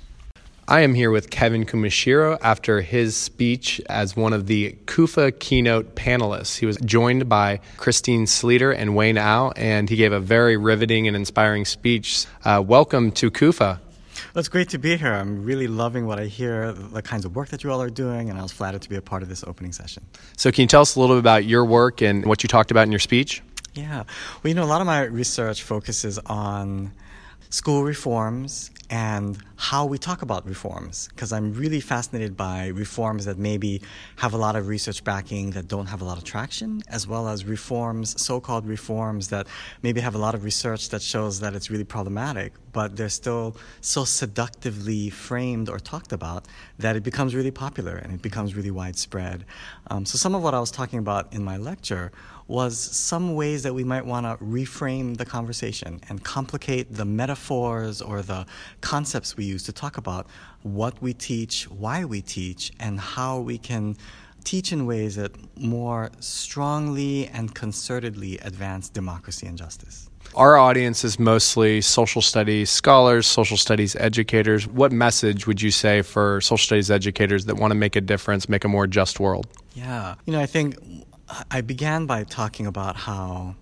I 0.68 0.80
am 0.80 0.94
here 0.94 1.12
with 1.12 1.30
Kevin 1.30 1.64
Kumashiro 1.64 2.38
after 2.42 2.80
his 2.80 3.16
speech 3.16 3.80
as 3.88 4.16
one 4.16 4.32
of 4.32 4.48
the 4.48 4.76
CUFA 4.86 5.38
keynote 5.38 5.94
panelists. 5.94 6.58
He 6.58 6.66
was 6.66 6.76
joined 6.78 7.28
by 7.28 7.60
Christine 7.76 8.26
Sleeter 8.26 8.76
and 8.76 8.96
Wayne 8.96 9.16
Au, 9.16 9.52
and 9.54 9.88
he 9.88 9.94
gave 9.94 10.10
a 10.10 10.18
very 10.18 10.56
riveting 10.56 11.06
and 11.06 11.14
inspiring 11.14 11.66
speech. 11.66 12.26
Uh, 12.44 12.60
welcome 12.66 13.12
to 13.12 13.30
CUFA. 13.30 13.78
Well, 13.78 14.40
it's 14.40 14.48
great 14.48 14.68
to 14.70 14.78
be 14.78 14.96
here. 14.96 15.12
I'm 15.12 15.44
really 15.44 15.68
loving 15.68 16.04
what 16.04 16.18
I 16.18 16.24
hear, 16.24 16.72
the 16.72 17.00
kinds 17.00 17.24
of 17.24 17.36
work 17.36 17.50
that 17.50 17.62
you 17.62 17.70
all 17.70 17.80
are 17.80 17.88
doing, 17.88 18.28
and 18.28 18.36
I 18.36 18.42
was 18.42 18.50
flattered 18.50 18.82
to 18.82 18.88
be 18.88 18.96
a 18.96 19.02
part 19.02 19.22
of 19.22 19.28
this 19.28 19.44
opening 19.44 19.70
session. 19.70 20.04
So, 20.36 20.50
can 20.50 20.62
you 20.62 20.68
tell 20.68 20.82
us 20.82 20.96
a 20.96 21.00
little 21.00 21.14
bit 21.14 21.20
about 21.20 21.44
your 21.44 21.64
work 21.64 22.02
and 22.02 22.26
what 22.26 22.42
you 22.42 22.48
talked 22.48 22.72
about 22.72 22.82
in 22.82 22.90
your 22.90 22.98
speech? 22.98 23.40
Yeah. 23.74 24.02
Well, 24.42 24.48
you 24.48 24.54
know, 24.54 24.64
a 24.64 24.66
lot 24.66 24.80
of 24.80 24.88
my 24.88 25.02
research 25.02 25.62
focuses 25.62 26.18
on 26.26 26.90
school 27.50 27.84
reforms 27.84 28.72
and 28.90 29.38
how 29.56 29.84
we 29.84 29.98
talk 29.98 30.22
about 30.22 30.46
reforms 30.46 31.08
because 31.08 31.32
I'm 31.32 31.52
really 31.54 31.80
fascinated 31.80 32.36
by 32.36 32.68
reforms 32.68 33.24
that 33.24 33.38
maybe 33.38 33.82
have 34.16 34.34
a 34.34 34.36
lot 34.36 34.54
of 34.54 34.68
research 34.68 35.02
backing 35.02 35.50
that 35.52 35.66
don't 35.66 35.86
have 35.86 36.02
a 36.02 36.04
lot 36.04 36.18
of 36.18 36.24
traction, 36.24 36.82
as 36.88 37.06
well 37.06 37.28
as 37.28 37.44
reforms, 37.44 38.20
so 38.20 38.38
called 38.38 38.66
reforms 38.66 39.28
that 39.28 39.46
maybe 39.82 40.00
have 40.00 40.14
a 40.14 40.18
lot 40.18 40.34
of 40.34 40.44
research 40.44 40.90
that 40.90 41.02
shows 41.02 41.40
that 41.40 41.54
it's 41.54 41.70
really 41.70 41.84
problematic, 41.84 42.52
but 42.72 42.96
they're 42.96 43.08
still 43.08 43.56
so 43.80 44.04
seductively 44.04 45.10
framed 45.10 45.68
or 45.68 45.78
talked 45.78 46.12
about 46.12 46.46
that 46.78 46.94
it 46.94 47.02
becomes 47.02 47.34
really 47.34 47.50
popular 47.50 47.96
and 47.96 48.12
it 48.12 48.22
becomes 48.22 48.54
really 48.54 48.70
widespread. 48.70 49.44
Um, 49.90 50.04
so, 50.04 50.18
some 50.18 50.34
of 50.34 50.42
what 50.42 50.54
I 50.54 50.60
was 50.60 50.70
talking 50.70 50.98
about 50.98 51.32
in 51.32 51.42
my 51.42 51.56
lecture 51.56 52.12
was 52.48 52.78
some 52.78 53.34
ways 53.34 53.62
that 53.64 53.74
we 53.74 53.82
might 53.84 54.06
want 54.06 54.24
to 54.24 54.44
reframe 54.44 55.16
the 55.16 55.24
conversation 55.24 56.00
and 56.08 56.22
complicate 56.22 56.94
the 56.94 57.04
metaphors 57.04 58.00
or 58.00 58.22
the 58.22 58.46
concepts 58.80 59.36
we 59.36 59.44
use 59.44 59.62
to 59.64 59.72
talk 59.72 59.96
about 59.96 60.26
what 60.62 61.00
we 61.02 61.12
teach, 61.12 61.64
why 61.70 62.04
we 62.04 62.22
teach, 62.22 62.72
and 62.78 63.00
how 63.00 63.38
we 63.38 63.58
can 63.58 63.96
teach 64.44 64.72
in 64.72 64.86
ways 64.86 65.16
that 65.16 65.32
more 65.58 66.10
strongly 66.20 67.26
and 67.28 67.54
concertedly 67.54 68.44
advance 68.44 68.88
democracy 68.88 69.46
and 69.46 69.58
justice. 69.58 70.08
Our 70.34 70.56
audience 70.56 71.02
is 71.02 71.18
mostly 71.18 71.80
social 71.80 72.22
studies 72.22 72.70
scholars, 72.70 73.26
social 73.26 73.56
studies 73.56 73.96
educators. 73.96 74.66
What 74.66 74.92
message 74.92 75.46
would 75.46 75.62
you 75.62 75.70
say 75.70 76.02
for 76.02 76.40
social 76.40 76.58
studies 76.64 76.90
educators 76.90 77.46
that 77.46 77.56
want 77.56 77.72
to 77.72 77.74
make 77.74 77.96
a 77.96 78.00
difference, 78.00 78.48
make 78.48 78.64
a 78.64 78.68
more 78.68 78.86
just 78.86 79.18
world? 79.18 79.46
Yeah. 79.74 80.14
You 80.26 80.32
know, 80.32 80.40
I 80.40 80.46
think 80.46 80.76
I 81.50 81.60
began 81.60 82.06
by 82.06 82.24
talking 82.24 82.66
about 82.66 82.96
how 82.96 83.56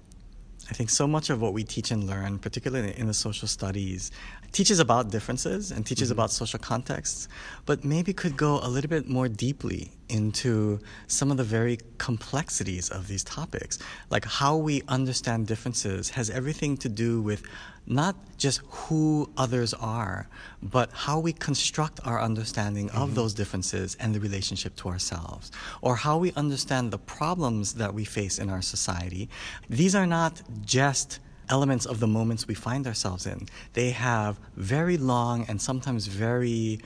I 0.71 0.75
think 0.75 0.91
so 0.91 1.07
much 1.07 1.31
of 1.31 1.41
what 1.41 1.53
we 1.53 1.65
teach 1.65 1.91
and 1.91 2.05
learn, 2.05 2.39
particularly 2.39 2.97
in 2.97 3.07
the 3.07 3.15
social 3.15 3.49
studies, 3.49 4.11
teaches 4.55 4.79
about 4.79 5.11
differences 5.11 5.73
and 5.73 5.85
teaches 5.85 6.09
mm-hmm. 6.09 6.21
about 6.21 6.31
social 6.31 6.61
contexts, 6.61 7.29
but 7.67 7.85
maybe 7.85 8.13
could 8.13 8.37
go 8.37 8.61
a 8.63 8.69
little 8.69 8.89
bit 8.89 9.09
more 9.09 9.29
deeply 9.29 9.91
into 10.09 10.79
some 11.09 11.31
of 11.33 11.37
the 11.37 11.45
very 11.45 11.77
complexities 11.99 12.89
of 12.89 13.09
these 13.09 13.25
topics. 13.25 13.81
Like 14.11 14.25
how 14.25 14.57
we 14.57 14.83
understand 14.87 15.49
differences 15.49 16.11
has 16.11 16.31
everything 16.31 16.77
to 16.79 16.89
do 16.89 17.21
with 17.21 17.43
not 17.87 18.15
just 18.39 18.61
who 18.69 19.29
others 19.37 19.75
are, 19.75 20.29
but 20.63 20.89
how 20.93 21.19
we 21.19 21.33
construct 21.33 21.99
our 22.07 22.21
understanding 22.21 22.89
mm-hmm. 22.89 23.03
of 23.03 23.17
those 23.17 23.35
differences 23.35 23.97
and 23.99 24.15
the 24.15 24.21
relationship 24.21 24.77
to 24.77 24.89
ourselves, 24.89 25.51
or 25.83 25.97
how 25.97 26.17
we 26.17 26.33
understand 26.35 26.93
the 26.93 26.99
problems 26.99 27.75
that 27.75 27.93
we 27.93 28.05
face 28.05 28.39
in 28.39 28.49
our 28.49 28.63
society. 28.63 29.29
These 29.69 29.95
are 29.97 30.07
not 30.07 30.43
just 30.65 31.19
elements 31.49 31.87
of 31.87 32.01
the 32.01 32.07
moments 32.07 32.49
we 32.49 32.55
find 32.55 32.87
ourselves 32.87 33.27
in. 33.27 33.49
They 33.73 33.91
have 33.91 34.39
very 34.57 34.97
long 34.97 35.45
and 35.49 35.61
sometimes 35.61 36.07
very 36.07 36.81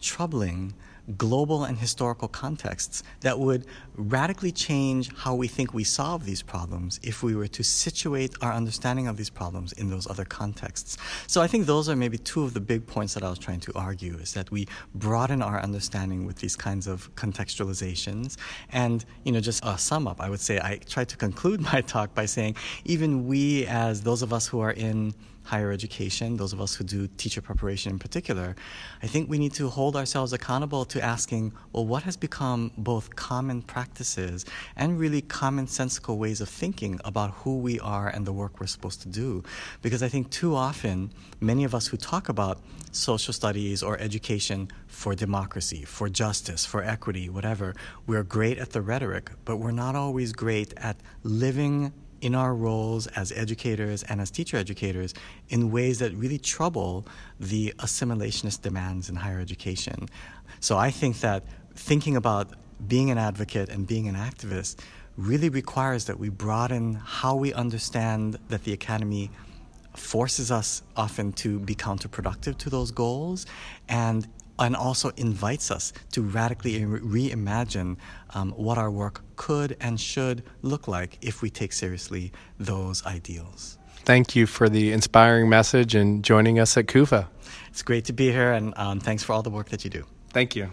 troubling 0.00 0.74
global 1.16 1.64
and 1.64 1.78
historical 1.78 2.28
contexts 2.28 3.02
that 3.20 3.38
would 3.38 3.66
radically 3.94 4.52
change 4.52 5.14
how 5.16 5.34
we 5.34 5.48
think 5.48 5.74
we 5.74 5.84
solve 5.84 6.24
these 6.24 6.42
problems 6.42 7.00
if 7.02 7.22
we 7.22 7.34
were 7.34 7.48
to 7.48 7.62
situate 7.62 8.34
our 8.42 8.52
understanding 8.52 9.06
of 9.08 9.16
these 9.16 9.30
problems 9.30 9.72
in 9.72 9.90
those 9.90 10.06
other 10.08 10.24
contexts. 10.24 10.96
So 11.26 11.40
I 11.40 11.46
think 11.46 11.66
those 11.66 11.88
are 11.88 11.96
maybe 11.96 12.18
two 12.18 12.42
of 12.42 12.54
the 12.54 12.60
big 12.60 12.86
points 12.86 13.14
that 13.14 13.22
I 13.22 13.30
was 13.30 13.38
trying 13.38 13.60
to 13.60 13.72
argue 13.74 14.16
is 14.18 14.32
that 14.34 14.50
we 14.50 14.66
broaden 14.94 15.42
our 15.42 15.60
understanding 15.60 16.26
with 16.26 16.36
these 16.36 16.56
kinds 16.56 16.86
of 16.86 17.14
contextualizations. 17.14 18.36
And, 18.70 19.04
you 19.24 19.32
know, 19.32 19.40
just 19.40 19.64
a 19.64 19.76
sum 19.78 20.06
up, 20.06 20.20
I 20.20 20.30
would 20.30 20.40
say 20.40 20.58
I 20.58 20.78
tried 20.88 21.08
to 21.10 21.16
conclude 21.16 21.60
my 21.72 21.80
talk 21.80 22.14
by 22.14 22.26
saying 22.26 22.56
even 22.84 23.26
we 23.26 23.66
as 23.66 24.02
those 24.02 24.22
of 24.22 24.32
us 24.32 24.46
who 24.46 24.60
are 24.60 24.72
in 24.72 25.14
higher 25.50 25.72
education, 25.72 26.36
those 26.36 26.52
of 26.52 26.60
us 26.60 26.72
who 26.76 26.84
do 26.84 27.08
teacher 27.22 27.42
preparation 27.42 27.90
in 27.92 27.98
particular, 27.98 28.54
I 29.02 29.08
think 29.08 29.28
we 29.28 29.38
need 29.44 29.54
to 29.54 29.68
hold 29.68 29.96
ourselves 29.96 30.32
accountable 30.32 30.84
to 30.92 31.02
asking, 31.14 31.52
well, 31.72 31.86
what 31.92 32.04
has 32.04 32.16
become 32.16 32.70
both 32.78 33.16
common 33.16 33.62
practices 33.62 34.46
and 34.76 34.88
really 35.04 35.22
commonsensical 35.22 36.16
ways 36.16 36.40
of 36.40 36.48
thinking 36.48 37.00
about 37.04 37.30
who 37.40 37.58
we 37.58 37.80
are 37.80 38.08
and 38.08 38.22
the 38.24 38.32
work 38.32 38.60
we're 38.60 38.74
supposed 38.76 39.02
to 39.02 39.08
do? 39.08 39.42
Because 39.82 40.02
I 40.04 40.08
think 40.08 40.30
too 40.30 40.54
often, 40.54 41.10
many 41.40 41.64
of 41.64 41.74
us 41.74 41.88
who 41.88 41.96
talk 41.96 42.28
about 42.28 42.56
social 42.92 43.34
studies 43.34 43.82
or 43.82 43.98
education 43.98 44.70
for 44.86 45.16
democracy, 45.16 45.82
for 45.84 46.08
justice, 46.08 46.64
for 46.64 46.80
equity, 46.84 47.28
whatever, 47.28 47.74
we're 48.06 48.22
great 48.22 48.58
at 48.58 48.70
the 48.70 48.82
rhetoric, 48.82 49.30
but 49.44 49.56
we're 49.56 49.80
not 49.86 49.96
always 49.96 50.32
great 50.32 50.72
at 50.76 50.96
living 51.24 51.92
in 52.20 52.34
our 52.34 52.54
roles 52.54 53.06
as 53.08 53.32
educators 53.32 54.02
and 54.04 54.20
as 54.20 54.30
teacher 54.30 54.56
educators 54.56 55.14
in 55.48 55.70
ways 55.70 55.98
that 55.98 56.12
really 56.14 56.38
trouble 56.38 57.06
the 57.38 57.72
assimilationist 57.78 58.62
demands 58.62 59.08
in 59.08 59.16
higher 59.16 59.40
education. 59.40 60.08
So 60.60 60.76
I 60.76 60.90
think 60.90 61.20
that 61.20 61.44
thinking 61.74 62.16
about 62.16 62.52
being 62.86 63.10
an 63.10 63.18
advocate 63.18 63.68
and 63.68 63.86
being 63.86 64.08
an 64.08 64.14
activist 64.14 64.80
really 65.16 65.48
requires 65.48 66.06
that 66.06 66.18
we 66.18 66.28
broaden 66.28 66.94
how 66.94 67.34
we 67.36 67.52
understand 67.52 68.38
that 68.48 68.64
the 68.64 68.72
academy 68.72 69.30
forces 69.96 70.50
us 70.50 70.82
often 70.96 71.32
to 71.32 71.58
be 71.60 71.74
counterproductive 71.74 72.56
to 72.58 72.70
those 72.70 72.90
goals 72.90 73.44
and 73.88 74.28
and 74.60 74.76
also 74.76 75.10
invites 75.16 75.70
us 75.70 75.92
to 76.12 76.22
radically 76.22 76.80
reimagine 76.80 77.96
um, 78.34 78.52
what 78.52 78.78
our 78.78 78.90
work 78.90 79.22
could 79.36 79.76
and 79.80 80.00
should 80.00 80.44
look 80.62 80.86
like 80.86 81.18
if 81.22 81.42
we 81.42 81.50
take 81.50 81.72
seriously 81.72 82.32
those 82.58 83.04
ideals. 83.06 83.78
Thank 84.04 84.36
you 84.36 84.46
for 84.46 84.68
the 84.68 84.92
inspiring 84.92 85.48
message 85.48 85.94
and 85.94 86.22
joining 86.22 86.58
us 86.58 86.76
at 86.76 86.86
CUFA. 86.86 87.26
It's 87.68 87.82
great 87.82 88.04
to 88.06 88.12
be 88.12 88.30
here, 88.30 88.52
and 88.52 88.72
um, 88.76 89.00
thanks 89.00 89.22
for 89.22 89.32
all 89.32 89.42
the 89.42 89.50
work 89.50 89.68
that 89.70 89.84
you 89.84 89.90
do. 89.90 90.04
Thank 90.30 90.56
you. 90.56 90.70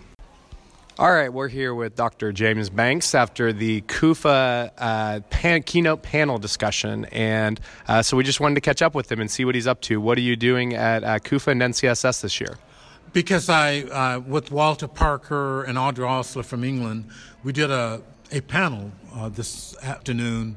All 1.00 1.12
right, 1.12 1.32
we're 1.32 1.48
here 1.48 1.76
with 1.76 1.96
Dr. 1.96 2.32
James 2.32 2.72
Banks 2.72 3.14
after 3.14 3.54
the 3.54 3.82
CUFA 3.82 4.72
uh, 4.76 5.20
pan- 5.30 5.62
keynote 5.62 6.02
panel 6.02 6.40
discussion. 6.40 7.06
And 7.12 7.60
uh, 7.88 8.02
so 8.02 8.18
we 8.18 8.24
just 8.24 8.40
wanted 8.40 8.56
to 8.56 8.62
catch 8.62 8.82
up 8.82 8.96
with 8.96 9.12
him 9.12 9.22
and 9.22 9.30
see 9.30 9.46
what 9.46 9.54
he's 9.54 9.68
up 9.68 9.80
to. 9.82 10.02
What 10.02 10.18
are 10.18 10.22
you 10.22 10.36
doing 10.36 10.74
at 10.74 11.04
uh, 11.04 11.20
CUFA 11.20 11.52
and 11.52 11.62
NCSS 11.62 12.22
this 12.22 12.42
year? 12.42 12.58
Because 13.18 13.50
I, 13.50 13.80
uh, 13.80 14.20
with 14.20 14.52
Walter 14.52 14.88
Parker 14.88 15.64
and 15.64 15.76
Audrey 15.76 16.06
Osler 16.06 16.44
from 16.44 16.64
England, 16.64 17.06
we 17.44 17.52
did 17.52 17.72
a, 17.72 18.00
a 18.32 18.42
panel 18.42 18.92
uh, 19.12 19.28
this 19.28 19.76
afternoon 19.82 20.56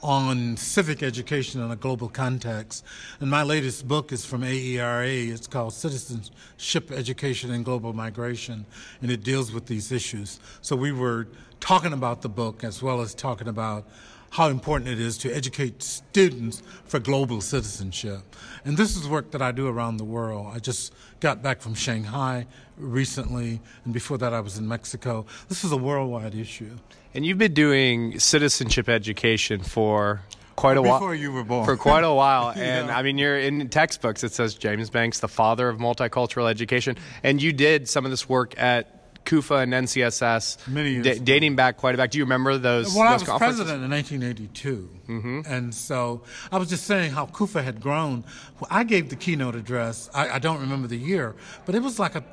on 0.00 0.56
civic 0.56 1.02
education 1.02 1.60
in 1.60 1.72
a 1.72 1.74
global 1.74 2.08
context. 2.08 2.84
And 3.18 3.28
my 3.28 3.42
latest 3.42 3.88
book 3.88 4.12
is 4.12 4.24
from 4.24 4.44
AERA. 4.44 5.26
It's 5.28 5.48
called 5.48 5.72
Citizenship 5.72 6.92
Education 6.92 7.50
and 7.50 7.64
Global 7.64 7.92
Migration, 7.92 8.64
and 9.02 9.10
it 9.10 9.24
deals 9.24 9.50
with 9.50 9.66
these 9.66 9.90
issues. 9.90 10.38
So 10.60 10.76
we 10.76 10.92
were 10.92 11.26
talking 11.58 11.92
about 11.92 12.22
the 12.22 12.28
book 12.28 12.62
as 12.62 12.80
well 12.80 13.00
as 13.00 13.12
talking 13.12 13.48
about 13.48 13.88
how 14.30 14.48
important 14.48 14.90
it 14.90 15.00
is 15.00 15.18
to 15.18 15.32
educate 15.32 15.82
students 15.82 16.62
for 16.84 16.98
global 16.98 17.40
citizenship. 17.40 18.20
And 18.64 18.76
this 18.76 18.96
is 18.96 19.08
work 19.08 19.30
that 19.30 19.42
I 19.42 19.52
do 19.52 19.66
around 19.66 19.96
the 19.96 20.04
world. 20.04 20.52
I 20.54 20.58
just 20.58 20.92
got 21.20 21.42
back 21.42 21.60
from 21.60 21.74
Shanghai 21.74 22.46
recently, 22.76 23.60
and 23.84 23.94
before 23.94 24.18
that, 24.18 24.32
I 24.32 24.40
was 24.40 24.58
in 24.58 24.68
Mexico. 24.68 25.26
This 25.48 25.64
is 25.64 25.72
a 25.72 25.76
worldwide 25.76 26.34
issue. 26.34 26.76
And 27.14 27.24
you've 27.24 27.38
been 27.38 27.54
doing 27.54 28.18
citizenship 28.18 28.88
education 28.88 29.62
for 29.62 30.22
quite 30.56 30.76
a 30.76 30.82
while. 30.82 30.98
Before 30.98 31.14
you 31.14 31.32
were 31.32 31.44
born. 31.44 31.64
For 31.64 31.76
quite 31.76 32.04
a 32.04 32.12
while. 32.12 32.48
And 32.58 32.88
yeah. 32.88 32.98
I 32.98 33.02
mean, 33.02 33.18
you're 33.18 33.38
in 33.38 33.68
textbooks, 33.68 34.24
it 34.24 34.32
says 34.32 34.54
James 34.54 34.90
Banks, 34.90 35.20
the 35.20 35.28
father 35.28 35.68
of 35.68 35.78
multicultural 35.78 36.50
education. 36.50 36.96
And 37.22 37.40
you 37.40 37.52
did 37.52 37.88
some 37.88 38.04
of 38.04 38.10
this 38.10 38.28
work 38.28 38.58
at 38.58 38.97
CUFA 39.28 39.62
and 39.62 39.72
NCSS, 39.74 40.66
many 40.68 40.92
years 40.92 41.04
d- 41.04 41.18
dating 41.18 41.54
back 41.54 41.76
quite 41.76 41.94
a 41.94 41.98
bit. 41.98 42.10
Do 42.10 42.18
you 42.18 42.24
remember 42.24 42.56
those? 42.56 42.94
Well, 42.94 43.10
those 43.10 43.28
I 43.28 43.32
was 43.32 43.38
president 43.38 43.84
in 43.84 43.90
1982, 43.90 44.90
mm-hmm. 45.06 45.40
and 45.46 45.74
so 45.74 46.22
I 46.50 46.56
was 46.56 46.70
just 46.70 46.84
saying 46.84 47.12
how 47.12 47.26
CUFA 47.26 47.62
had 47.62 47.80
grown. 47.80 48.24
I 48.70 48.84
gave 48.84 49.10
the 49.10 49.16
keynote 49.16 49.54
address. 49.54 50.08
I, 50.14 50.30
I, 50.30 50.38
don't 50.38 50.60
remember 50.60 50.88
the 50.88 50.96
year, 50.96 51.34
but 51.66 51.74
it 51.74 51.82
was 51.82 51.98
like 51.98 52.14
a. 52.14 52.24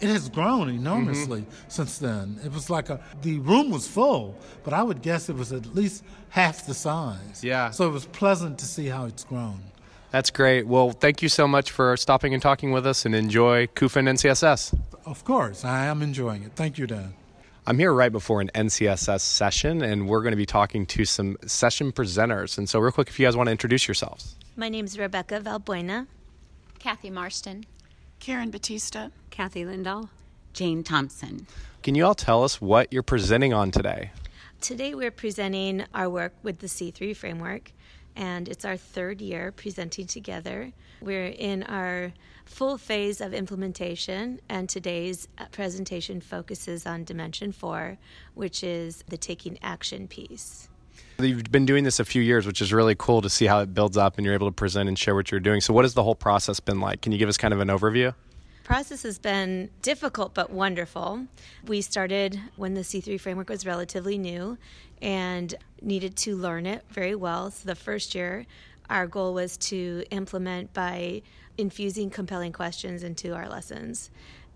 It 0.00 0.10
has 0.10 0.28
grown 0.28 0.68
enormously 0.68 1.42
mm-hmm. 1.42 1.68
since 1.68 1.96
then. 1.96 2.38
It 2.44 2.52
was 2.52 2.68
like 2.68 2.90
a 2.90 3.00
the 3.22 3.38
room 3.38 3.70
was 3.70 3.88
full, 3.88 4.38
but 4.62 4.74
I 4.74 4.82
would 4.82 5.00
guess 5.00 5.30
it 5.30 5.36
was 5.36 5.50
at 5.50 5.74
least 5.74 6.04
half 6.28 6.66
the 6.66 6.74
size. 6.74 7.42
Yeah. 7.42 7.70
So 7.70 7.88
it 7.88 7.92
was 7.92 8.04
pleasant 8.06 8.58
to 8.58 8.66
see 8.66 8.86
how 8.88 9.06
it's 9.06 9.24
grown. 9.24 9.60
That's 10.10 10.30
great. 10.30 10.66
Well, 10.66 10.90
thank 10.90 11.22
you 11.22 11.28
so 11.28 11.48
much 11.48 11.70
for 11.70 11.96
stopping 11.96 12.34
and 12.34 12.42
talking 12.42 12.70
with 12.70 12.86
us 12.86 13.06
and 13.06 13.14
enjoy 13.14 13.66
CUFA 13.68 13.96
and 13.96 14.08
NCSS. 14.08 14.78
Of 15.06 15.22
course, 15.24 15.64
I 15.66 15.84
am 15.86 16.00
enjoying 16.00 16.44
it. 16.44 16.52
Thank 16.54 16.78
you, 16.78 16.86
Dan. 16.86 17.14
I'm 17.66 17.78
here 17.78 17.92
right 17.92 18.12
before 18.12 18.40
an 18.40 18.50
NCSS 18.54 19.20
session, 19.20 19.82
and 19.82 20.08
we're 20.08 20.22
going 20.22 20.32
to 20.32 20.36
be 20.36 20.46
talking 20.46 20.86
to 20.86 21.04
some 21.04 21.36
session 21.44 21.92
presenters. 21.92 22.56
And 22.56 22.68
so, 22.68 22.78
real 22.78 22.92
quick, 22.92 23.08
if 23.08 23.18
you 23.18 23.26
guys 23.26 23.36
want 23.36 23.48
to 23.48 23.50
introduce 23.50 23.86
yourselves. 23.86 24.36
My 24.56 24.68
name 24.68 24.86
is 24.86 24.98
Rebecca 24.98 25.40
Valbuena. 25.40 26.06
Kathy 26.78 27.10
Marston. 27.10 27.64
Karen 28.18 28.50
Batista. 28.50 29.08
Kathy 29.30 29.64
Lindahl. 29.64 30.08
Jane 30.54 30.82
Thompson. 30.82 31.46
Can 31.82 31.94
you 31.94 32.06
all 32.06 32.14
tell 32.14 32.42
us 32.42 32.60
what 32.60 32.92
you're 32.92 33.02
presenting 33.02 33.52
on 33.52 33.70
today? 33.70 34.10
Today, 34.62 34.94
we're 34.94 35.10
presenting 35.10 35.84
our 35.94 36.08
work 36.08 36.32
with 36.42 36.60
the 36.60 36.66
C3 36.66 37.14
framework 37.14 37.72
and 38.16 38.48
it's 38.48 38.64
our 38.64 38.76
third 38.76 39.20
year 39.20 39.52
presenting 39.52 40.06
together. 40.06 40.72
We're 41.00 41.26
in 41.26 41.64
our 41.64 42.12
full 42.44 42.78
phase 42.78 43.20
of 43.20 43.34
implementation, 43.34 44.40
and 44.48 44.68
today's 44.68 45.28
presentation 45.52 46.20
focuses 46.20 46.86
on 46.86 47.04
Dimension 47.04 47.52
4, 47.52 47.98
which 48.34 48.62
is 48.62 49.04
the 49.08 49.16
taking 49.16 49.58
action 49.62 50.08
piece. 50.08 50.68
You've 51.18 51.50
been 51.50 51.66
doing 51.66 51.84
this 51.84 52.00
a 52.00 52.04
few 52.04 52.22
years, 52.22 52.46
which 52.46 52.60
is 52.60 52.72
really 52.72 52.94
cool 52.96 53.22
to 53.22 53.30
see 53.30 53.46
how 53.46 53.60
it 53.60 53.72
builds 53.72 53.96
up 53.96 54.16
and 54.16 54.24
you're 54.24 54.34
able 54.34 54.48
to 54.48 54.54
present 54.54 54.88
and 54.88 54.98
share 54.98 55.14
what 55.14 55.30
you're 55.30 55.40
doing. 55.40 55.60
So, 55.60 55.72
what 55.72 55.84
has 55.84 55.94
the 55.94 56.02
whole 56.02 56.14
process 56.14 56.60
been 56.60 56.80
like? 56.80 57.02
Can 57.02 57.12
you 57.12 57.18
give 57.18 57.28
us 57.28 57.36
kind 57.36 57.54
of 57.54 57.60
an 57.60 57.68
overview? 57.68 58.14
process 58.64 59.02
has 59.02 59.18
been 59.18 59.70
difficult 59.82 60.34
but 60.34 60.50
wonderful. 60.50 61.26
We 61.66 61.82
started 61.82 62.40
when 62.56 62.74
the 62.74 62.80
C3 62.80 63.20
framework 63.20 63.50
was 63.50 63.64
relatively 63.64 64.18
new 64.18 64.58
and 65.00 65.54
needed 65.82 66.16
to 66.16 66.34
learn 66.34 66.66
it 66.66 66.82
very 66.88 67.14
well. 67.14 67.50
So 67.50 67.66
the 67.66 67.74
first 67.74 68.14
year, 68.14 68.46
our 68.90 69.06
goal 69.06 69.34
was 69.34 69.56
to 69.58 70.04
implement 70.10 70.72
by 70.72 71.22
infusing 71.56 72.10
compelling 72.10 72.52
questions 72.52 73.02
into 73.02 73.34
our 73.34 73.48
lessons. 73.48 74.10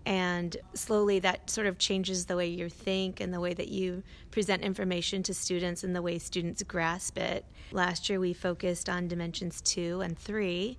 And 0.05 0.55
slowly 0.73 1.19
that 1.19 1.49
sort 1.49 1.67
of 1.67 1.77
changes 1.77 2.25
the 2.25 2.35
way 2.35 2.47
you 2.47 2.69
think 2.69 3.19
and 3.19 3.33
the 3.33 3.39
way 3.39 3.53
that 3.53 3.67
you 3.67 4.03
present 4.31 4.63
information 4.63 5.23
to 5.23 5.33
students 5.33 5.83
and 5.83 5.95
the 5.95 6.01
way 6.01 6.17
students 6.17 6.63
grasp 6.63 7.17
it. 7.17 7.45
Last 7.71 8.09
year 8.09 8.19
we 8.19 8.33
focused 8.33 8.89
on 8.89 9.07
dimensions 9.07 9.61
two 9.61 10.01
and 10.01 10.17
three. 10.17 10.77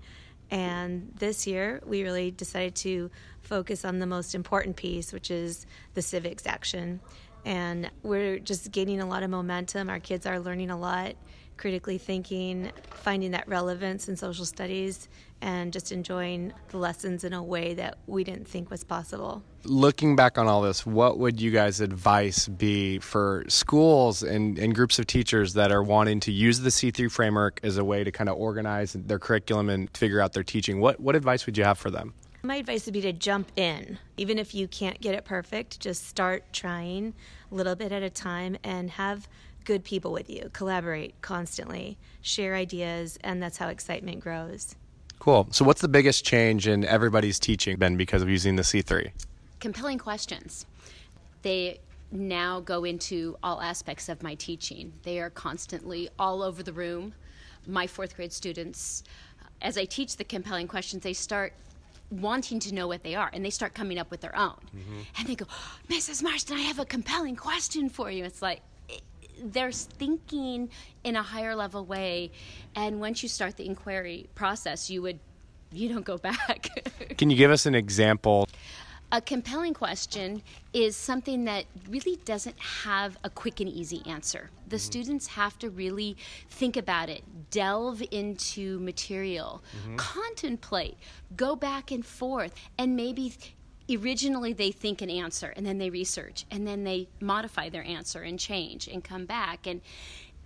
And 0.51 1.13
this 1.17 1.47
year, 1.47 1.81
we 1.87 2.03
really 2.03 2.33
decided 2.33 2.75
to 2.77 3.11
focus 3.43 3.85
on 3.85 4.01
the 4.01 4.07
most 4.07 4.35
important 4.35 4.75
piece, 4.75 5.13
which 5.13 5.31
is 5.31 5.65
the 5.95 6.03
civics 6.03 6.45
action. 6.45 6.99
And 7.45 7.91
we're 8.03 8.41
just 8.41 8.73
gaining 8.73 9.01
a 9.01 9.07
lot 9.07 9.23
of 9.23 9.31
momentum. 9.31 9.89
Our 9.89 10.01
kids 10.01 10.27
are 10.27 10.41
learning 10.41 10.71
a 10.71 10.77
lot, 10.77 11.15
critically 11.61 11.99
thinking, 11.99 12.73
finding 12.91 13.33
that 13.33 13.47
relevance 13.47 14.09
in 14.09 14.17
social 14.17 14.47
studies, 14.47 15.11
and 15.43 15.75
just 15.75 15.93
enjoying 15.93 16.51
the 16.71 16.79
lessons 16.79 17.23
in 17.23 17.35
a 17.35 17.43
way 17.43 17.75
that 17.75 17.99
we 18.07 18.25
didn't 18.25 18.49
think 18.49 18.71
was 18.71 18.83
possible. 18.83 19.43
Looking 19.65 20.17
back 20.17 20.39
on 20.39 20.47
all 20.47 20.63
this, 20.63 20.87
what 20.87 21.19
would 21.19 21.39
you 21.39 21.51
guys' 21.51 21.83
advice 21.83 22.49
be 22.49 22.99
for 22.99 23.45
schools 23.49 24.23
and, 24.23 24.59
and 24.59 24.75
groups 24.75 24.99
of 24.99 25.07
teachers 25.07 25.53
that 25.53 25.71
are 25.71 25.83
wanting 25.83 26.19
to 26.21 26.33
use 26.33 26.61
the 26.61 26.71
C3 26.71 27.13
framework 27.13 27.61
as 27.63 27.77
a 27.77 27.85
way 27.85 28.05
to 28.05 28.11
kind 28.11 28.31
of 28.31 28.39
organize 28.39 28.95
their 28.95 29.19
curriculum 29.19 29.69
and 29.69 29.95
figure 29.95 30.23
out 30.23 30.33
their 30.33 30.43
teaching? 30.43 30.81
What, 30.81 30.99
what 30.99 31.15
advice 31.15 31.45
would 31.45 31.59
you 31.59 31.65
have 31.65 31.77
for 31.77 31.91
them? 31.91 32.15
My 32.43 32.57
advice 32.57 32.87
would 32.87 32.95
be 32.95 33.03
to 33.03 33.13
jump 33.13 33.53
in. 33.57 33.99
Even 34.17 34.39
if 34.39 34.55
you 34.55 34.67
can't 34.67 34.99
get 34.99 35.15
it 35.15 35.27
perfect, 35.27 35.79
just 35.79 36.09
start 36.09 36.43
trying 36.55 37.13
a 37.53 37.55
little 37.55 37.77
bit 37.77 37.93
at 37.93 38.03
a 38.03 38.09
time 38.09 38.57
and 38.65 38.89
have 38.93 39.29
good 39.65 39.85
people 39.85 40.13
with 40.13 40.29
you. 40.31 40.51
Collaborate 40.53 41.21
constantly, 41.23 41.99
share 42.23 42.55
ideas, 42.55 43.19
and 43.23 43.43
that's 43.43 43.59
how 43.59 43.69
excitement 43.69 44.21
grows. 44.21 44.75
Cool. 45.19 45.49
So, 45.51 45.65
what's 45.65 45.81
the 45.81 45.89
biggest 45.89 46.25
change 46.25 46.67
in 46.67 46.85
everybody's 46.85 47.39
teaching 47.39 47.77
been 47.77 47.97
because 47.97 48.23
of 48.23 48.29
using 48.29 48.57
the 48.57 48.63
C3? 48.63 49.11
Compelling 49.61 49.99
questions. 49.99 50.67
They 51.43 51.81
now 52.11 52.61
go 52.61 52.85
into 52.85 53.37
all 53.43 53.61
aspects 53.61 54.09
of 54.09 54.23
my 54.23 54.35
teaching. 54.35 54.93
They 55.03 55.21
are 55.21 55.31
constantly 55.31 56.09
all 56.19 56.43
over 56.43 56.63
the 56.63 56.73
room. 56.73 57.15
My 57.67 57.87
fourth 57.87 58.17
grade 58.17 58.33
students, 58.33 59.05
as 59.61 59.77
I 59.77 59.85
teach 59.85 60.17
the 60.17 60.25
compelling 60.25 60.67
questions, 60.67 61.03
they 61.03 61.13
start 61.13 61.53
wanting 62.11 62.59
to 62.59 62.75
know 62.75 62.89
what 62.89 63.03
they 63.03 63.15
are 63.15 63.31
and 63.33 63.45
they 63.45 63.51
start 63.51 63.75
coming 63.75 63.99
up 63.99 64.11
with 64.11 64.21
their 64.21 64.37
own. 64.37 64.57
Mm-hmm. 64.75 65.01
And 65.19 65.29
they 65.29 65.35
go, 65.35 65.47
Mrs. 65.89 66.23
Marston, 66.23 66.57
I 66.57 66.63
have 66.63 66.79
a 66.79 66.85
compelling 66.85 67.37
question 67.37 67.89
for 67.89 68.11
you. 68.11 68.25
It's 68.25 68.43
like, 68.43 68.63
they're 69.43 69.73
thinking 69.73 70.69
in 71.05 71.17
a 71.17 71.23
higher 71.23 71.55
level 71.55 71.85
way 71.85 72.31
and 72.75 73.01
once 73.01 73.23
you 73.23 73.29
start 73.29 73.57
the 73.57 73.67
inquiry 73.67 74.29
process 74.35 74.91
you 74.91 75.03
would 75.03 75.19
you 75.73 75.89
don't 75.89 76.05
go 76.05 76.19
back 76.19 76.69
can 77.19 77.31
you 77.31 77.37
give 77.37 77.51
us 77.51 77.67
an 77.67 77.75
example 77.75 78.47
a 79.13 79.21
compelling 79.21 79.75
question 79.75 80.43
is 80.73 80.95
something 80.95 81.45
that 81.45 81.65
really 81.89 82.17
doesn't 82.25 82.59
have 82.61 83.19
a 83.25 83.31
quick 83.31 83.59
and 83.59 83.69
easy 83.69 84.03
answer. 84.07 84.51
The 84.69 84.77
mm-hmm. 84.77 84.85
students 84.85 85.27
have 85.29 85.59
to 85.59 85.69
really 85.69 86.17
think 86.49 86.77
about 86.77 87.09
it, 87.09 87.25
delve 87.51 88.05
into 88.13 88.79
material, 88.79 89.65
mm-hmm. 89.83 89.97
contemplate, 89.97 90.97
go 91.37 91.57
back 91.57 91.91
and 91.91 92.07
forth, 92.07 92.55
and 92.79 92.95
maybe 92.95 93.33
originally 93.97 94.53
they 94.53 94.71
think 94.71 95.03
an 95.03 95.11
answer 95.11 95.53
and 95.57 95.65
then 95.67 95.79
they 95.79 95.91
research 95.91 96.45
and 96.51 96.67
then 96.67 96.85
they 96.85 97.09
modify 97.21 97.69
their 97.69 97.85
answer 97.85 98.23
and 98.23 98.39
change 98.39 98.89
and 98.89 99.05
come 99.05 99.27
back 99.27 99.67
and 99.67 99.81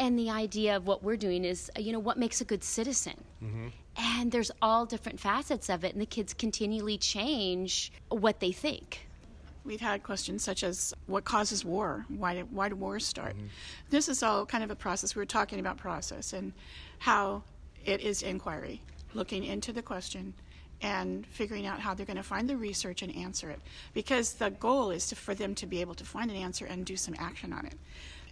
and 0.01 0.19
the 0.19 0.29
idea 0.29 0.77
of 0.77 0.87
what 0.87 1.05
we're 1.05 1.17
doing 1.17 1.45
is 1.45 1.71
you 1.79 1.93
know 1.93 1.99
what 1.99 2.19
makes 2.19 2.41
a 2.41 2.45
good 2.45 2.65
citizen 2.65 3.15
mm-hmm. 3.43 3.69
and 3.97 4.33
there's 4.33 4.51
all 4.61 4.87
different 4.87 5.21
facets 5.21 5.69
of 5.69 5.85
it 5.85 5.93
and 5.93 6.01
the 6.01 6.07
kids 6.07 6.35
continually 6.35 6.99
change 6.99 7.93
what 8.09 8.41
they 8.41 8.53
think 8.53 9.07
We've 9.65 9.81
had 9.81 10.03
questions 10.03 10.45
such 10.45 10.63
as 10.63 10.93
what 11.07 11.25
causes 11.25 11.65
war? 11.65 12.05
Why, 12.09 12.41
why 12.51 12.69
do 12.69 12.77
wars 12.77 13.07
start? 13.07 13.35
Mm-hmm. 13.35 13.47
This 13.89 14.11
is 14.11 14.23
all 14.23 14.45
kind 14.45 14.63
of 14.63 14.71
a 14.71 14.77
process. 14.77 15.15
We 15.15 15.21
were 15.21 15.27
talking 15.27 15.59
about 15.59 15.79
process 15.79 16.35
and 16.35 16.53
how 16.99 17.45
it 17.85 18.03
is 18.03 18.23
inquiry, 18.23 18.83
looking 19.15 19.43
into 19.43 19.73
the 19.73 19.81
question, 19.81 20.35
and 20.83 21.27
figuring 21.27 21.67
out 21.67 21.81
how 21.81 21.95
they're 21.95 22.07
going 22.07 22.17
to 22.17 22.23
find 22.23 22.49
the 22.49 22.57
research 22.57 23.03
and 23.03 23.15
answer 23.17 23.51
it. 23.51 23.61
Because 23.93 24.35
the 24.35 24.51
goal 24.51 24.91
is 24.91 25.07
to, 25.09 25.17
for 25.17 25.35
them 25.35 25.55
to 25.57 25.67
be 25.67 25.81
able 25.81 25.95
to 25.95 26.05
find 26.05 26.31
an 26.31 26.37
answer 26.37 26.67
and 26.67 26.85
do 26.85 26.97
some 26.97 27.15
action 27.19 27.53
on 27.53 27.67
it. 27.67 27.75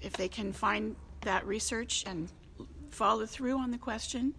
If 0.00 0.14
they 0.14 0.28
can 0.28 0.52
find 0.52 0.96
that 1.22 1.46
research 1.46 2.04
and 2.06 2.28
follow 2.90 3.26
through 3.26 3.58
on 3.58 3.70
the 3.70 3.78
question, 3.78 4.34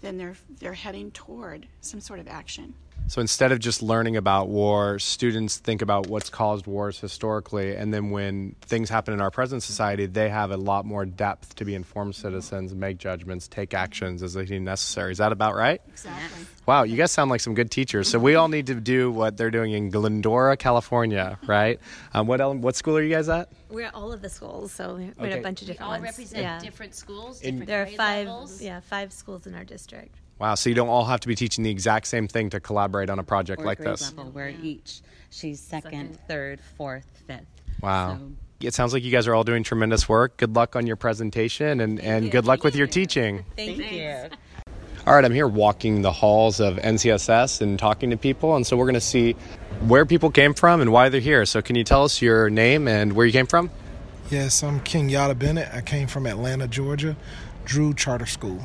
then 0.00 0.18
they're 0.18 0.36
they're 0.58 0.74
heading 0.74 1.10
toward 1.12 1.66
some 1.80 2.00
sort 2.00 2.18
of 2.18 2.28
action. 2.28 2.74
So 3.08 3.20
instead 3.20 3.52
of 3.52 3.58
just 3.58 3.82
learning 3.82 4.16
about 4.16 4.48
war, 4.48 4.98
students 4.98 5.58
think 5.58 5.82
about 5.82 6.06
what's 6.06 6.30
caused 6.30 6.66
wars 6.66 6.98
historically, 6.98 7.76
and 7.76 7.92
then 7.92 8.10
when 8.10 8.56
things 8.62 8.88
happen 8.88 9.12
in 9.12 9.20
our 9.20 9.30
present 9.30 9.62
society, 9.62 10.06
they 10.06 10.30
have 10.30 10.50
a 10.50 10.56
lot 10.56 10.86
more 10.86 11.04
depth 11.04 11.54
to 11.56 11.66
be 11.66 11.74
informed 11.74 12.14
citizens, 12.14 12.74
make 12.74 12.96
judgments, 12.96 13.48
take 13.48 13.74
actions 13.74 14.22
as 14.22 14.32
they 14.32 14.46
deem 14.46 14.64
necessary. 14.64 15.12
Is 15.12 15.18
that 15.18 15.30
about 15.30 15.54
right? 15.54 15.82
Exactly. 15.88 16.46
Wow, 16.64 16.84
you 16.84 16.96
guys 16.96 17.12
sound 17.12 17.28
like 17.28 17.40
some 17.40 17.54
good 17.54 17.70
teachers. 17.70 18.08
So 18.08 18.18
we 18.18 18.34
all 18.34 18.48
need 18.48 18.68
to 18.68 18.74
do 18.76 19.10
what 19.10 19.36
they're 19.36 19.50
doing 19.50 19.72
in 19.72 19.90
Glendora, 19.90 20.56
California, 20.56 21.38
right? 21.46 21.80
Um, 22.14 22.26
what 22.26 22.40
what 22.56 22.76
school 22.76 22.96
are 22.96 23.02
you 23.02 23.14
guys 23.14 23.28
at? 23.28 23.50
We're 23.68 23.86
at 23.88 23.94
all 23.94 24.12
of 24.12 24.22
the 24.22 24.30
schools, 24.30 24.72
so 24.72 24.94
we're 24.94 25.10
okay. 25.18 25.32
at 25.32 25.38
a 25.40 25.42
bunch 25.42 25.60
of 25.60 25.66
different 25.66 25.90
we 25.90 25.96
all 25.96 26.00
ones. 26.00 26.18
represent 26.18 26.42
yeah. 26.42 26.58
different 26.60 26.94
schools, 26.94 27.40
different 27.40 27.66
There 27.66 27.82
are 27.82 27.86
five, 27.86 28.26
levels. 28.26 28.62
yeah, 28.62 28.80
five 28.80 29.12
schools 29.12 29.46
in 29.46 29.54
our 29.54 29.64
district. 29.64 30.14
Wow, 30.42 30.56
so 30.56 30.68
you 30.68 30.74
don't 30.74 30.88
all 30.88 31.04
have 31.04 31.20
to 31.20 31.28
be 31.28 31.36
teaching 31.36 31.62
the 31.62 31.70
exact 31.70 32.08
same 32.08 32.26
thing 32.26 32.50
to 32.50 32.58
collaborate 32.58 33.10
on 33.10 33.20
a 33.20 33.22
project 33.22 33.62
or 33.62 33.64
like 33.64 33.78
grade 33.78 33.92
this. 33.92 34.12
Level 34.16 34.32
where 34.32 34.48
each 34.48 35.00
she's 35.30 35.60
second, 35.60 35.92
second, 35.92 36.18
third, 36.26 36.60
fourth, 36.76 37.06
fifth. 37.28 37.46
Wow. 37.80 38.16
So. 38.16 38.66
It 38.66 38.74
sounds 38.74 38.92
like 38.92 39.04
you 39.04 39.12
guys 39.12 39.28
are 39.28 39.36
all 39.36 39.44
doing 39.44 39.62
tremendous 39.62 40.08
work. 40.08 40.38
Good 40.38 40.56
luck 40.56 40.74
on 40.74 40.84
your 40.84 40.96
presentation 40.96 41.78
and, 41.78 42.00
and 42.00 42.28
good 42.28 42.44
luck 42.44 42.64
with 42.64 42.74
your 42.74 42.88
teaching. 42.88 43.44
Thank 43.54 43.78
you. 43.92 44.36
All 45.06 45.14
right, 45.14 45.24
I'm 45.24 45.32
here 45.32 45.46
walking 45.46 46.02
the 46.02 46.10
halls 46.10 46.58
of 46.58 46.74
NCSS 46.74 47.60
and 47.60 47.78
talking 47.78 48.10
to 48.10 48.16
people, 48.16 48.56
and 48.56 48.66
so 48.66 48.76
we're 48.76 48.86
going 48.86 48.94
to 48.94 49.00
see 49.00 49.34
where 49.86 50.04
people 50.04 50.32
came 50.32 50.54
from 50.54 50.80
and 50.80 50.90
why 50.90 51.08
they're 51.08 51.20
here. 51.20 51.46
So, 51.46 51.62
can 51.62 51.76
you 51.76 51.84
tell 51.84 52.02
us 52.02 52.20
your 52.20 52.50
name 52.50 52.88
and 52.88 53.12
where 53.12 53.26
you 53.26 53.32
came 53.32 53.46
from? 53.46 53.70
Yes, 54.28 54.64
I'm 54.64 54.80
Kenyatta 54.80 55.38
Bennett. 55.38 55.68
I 55.72 55.82
came 55.82 56.08
from 56.08 56.26
Atlanta, 56.26 56.66
Georgia, 56.66 57.16
Drew 57.64 57.94
Charter 57.94 58.26
School. 58.26 58.60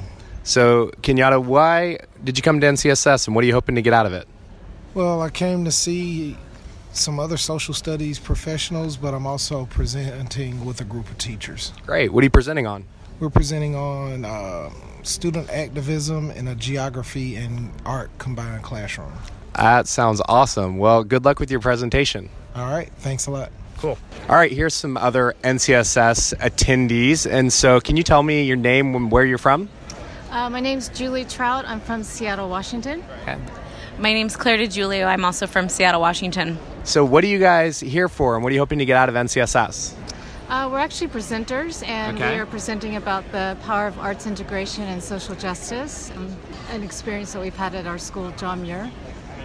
So, 0.48 0.92
Kenyatta, 1.02 1.44
why 1.44 2.00
did 2.24 2.38
you 2.38 2.42
come 2.42 2.62
to 2.62 2.68
NCSS 2.68 3.28
and 3.28 3.36
what 3.36 3.44
are 3.44 3.48
you 3.48 3.54
hoping 3.54 3.76
to 3.76 3.82
get 3.82 3.92
out 3.92 4.06
of 4.06 4.14
it? 4.14 4.26
Well, 4.94 5.22
I 5.22 5.30
came 5.30 5.66
to 5.66 5.74
see 5.74 6.38
some 6.94 7.20
other 7.20 7.36
social 7.36 7.74
studies 7.74 8.18
professionals, 8.18 8.96
but 8.96 9.14
I'm 9.14 9.28
also 9.28 9.66
presenting 9.66 10.64
with 10.64 10.80
a 10.80 10.86
group 10.86 11.10
of 11.12 11.18
teachers. 11.18 11.74
Great. 11.86 12.14
What 12.14 12.22
are 12.22 12.24
you 12.24 12.30
presenting 12.30 12.66
on? 12.66 12.86
We're 13.20 13.30
presenting 13.30 13.76
on 13.76 14.24
uh, 14.24 14.70
student 15.04 15.50
activism 15.50 16.32
in 16.32 16.48
a 16.48 16.56
geography 16.56 17.36
and 17.36 17.70
art 17.86 18.10
combined 18.18 18.64
classroom. 18.64 19.12
That 19.54 19.90
sounds 19.90 20.22
awesome. 20.30 20.78
Well, 20.78 21.04
good 21.04 21.26
luck 21.26 21.42
with 21.42 21.52
your 21.52 21.60
presentation. 21.60 22.30
All 22.56 22.70
right. 22.70 22.90
Thanks 23.00 23.28
a 23.28 23.32
lot. 23.32 23.52
Cool. 23.80 23.98
All 24.30 24.36
right, 24.38 24.52
here's 24.52 24.74
some 24.74 24.96
other 24.96 25.36
NCSS 25.44 26.36
attendees. 26.38 27.30
And 27.30 27.52
so, 27.52 27.82
can 27.82 27.98
you 27.98 28.04
tell 28.04 28.24
me 28.24 28.44
your 28.44 28.56
name 28.56 28.96
and 28.96 29.12
where 29.12 29.26
you're 29.26 29.38
from? 29.38 29.68
Uh, 30.38 30.48
my 30.52 30.60
name's 30.60 30.90
Julie 30.90 31.26
Trout. 31.26 31.66
I'm 31.66 31.80
from 31.80 32.04
Seattle, 32.04 32.48
Washington. 32.48 33.04
Okay. 33.24 33.40
My 33.98 34.14
name's 34.14 34.36
Claire 34.36 34.60
DiGiulio. 34.60 35.08
I'm 35.08 35.26
also 35.26 35.48
from 35.48 35.68
Seattle, 35.68 36.00
Washington. 36.00 36.60
So, 36.84 37.04
what 37.04 37.24
are 37.24 37.28
you 37.28 37.40
guys 37.40 37.80
here 37.80 38.08
for, 38.08 38.36
and 38.36 38.44
what 38.44 38.52
are 38.52 38.54
you 38.54 38.60
hoping 38.60 38.78
to 38.78 38.86
get 38.86 38.98
out 38.98 39.10
of 39.10 39.16
NCSS? 39.16 39.96
Uh, 40.48 40.70
we're 40.72 40.78
actually 40.78 41.08
presenters, 41.08 41.84
and 41.88 42.20
okay. 42.20 42.36
we 42.36 42.40
are 42.40 42.46
presenting 42.46 42.98
about 42.98 43.24
the 43.32 43.58
power 43.64 43.88
of 43.88 43.98
arts 43.98 44.28
integration 44.28 44.84
and 44.84 45.02
social 45.02 45.34
justice, 45.34 46.12
um, 46.12 46.38
an 46.70 46.84
experience 46.84 47.34
that 47.34 47.42
we've 47.42 47.56
had 47.56 47.74
at 47.74 47.88
our 47.88 47.98
school, 47.98 48.30
John 48.38 48.62
Muir. 48.62 48.92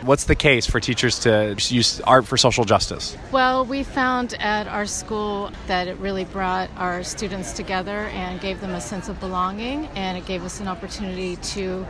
What's 0.03 0.24
the 0.24 0.34
case 0.34 0.66
for 0.66 0.80
teachers 0.80 1.20
to 1.20 1.55
use 1.57 2.00
art 2.00 2.26
for 2.26 2.36
social 2.36 2.64
justice? 2.64 3.16
Well, 3.30 3.64
we 3.64 3.84
found 3.84 4.34
at 4.34 4.66
our 4.66 4.84
school 4.84 5.53
that 5.68 5.86
it 5.86 5.96
really 5.98 6.24
brought 6.24 6.70
our 6.76 7.05
students 7.05 7.53
together 7.53 8.07
and 8.12 8.40
gave 8.40 8.61
them 8.61 8.72
a 8.72 8.80
sense 8.80 9.09
of 9.09 9.20
belonging, 9.20 9.86
and 9.94 10.18
it 10.18 10.26
gave 10.26 10.44
us 10.44 10.59
an 10.59 10.66
opportunity 10.66 11.36
to 11.36 11.86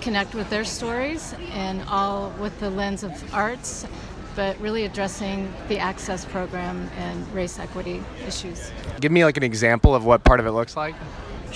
connect 0.00 0.32
with 0.32 0.48
their 0.48 0.64
stories, 0.64 1.34
and 1.50 1.82
all 1.88 2.30
with 2.38 2.58
the 2.60 2.70
lens 2.70 3.02
of 3.02 3.34
arts, 3.34 3.84
but 4.36 4.56
really 4.60 4.84
addressing 4.84 5.52
the 5.66 5.80
access 5.80 6.24
program 6.24 6.88
and 6.98 7.26
race 7.34 7.58
equity 7.58 8.00
issues. 8.28 8.70
Give 9.00 9.10
me 9.10 9.24
like 9.24 9.38
an 9.38 9.42
example 9.42 9.92
of 9.92 10.04
what 10.04 10.22
part 10.22 10.38
of 10.38 10.46
it 10.46 10.52
looks 10.52 10.76
like. 10.76 10.94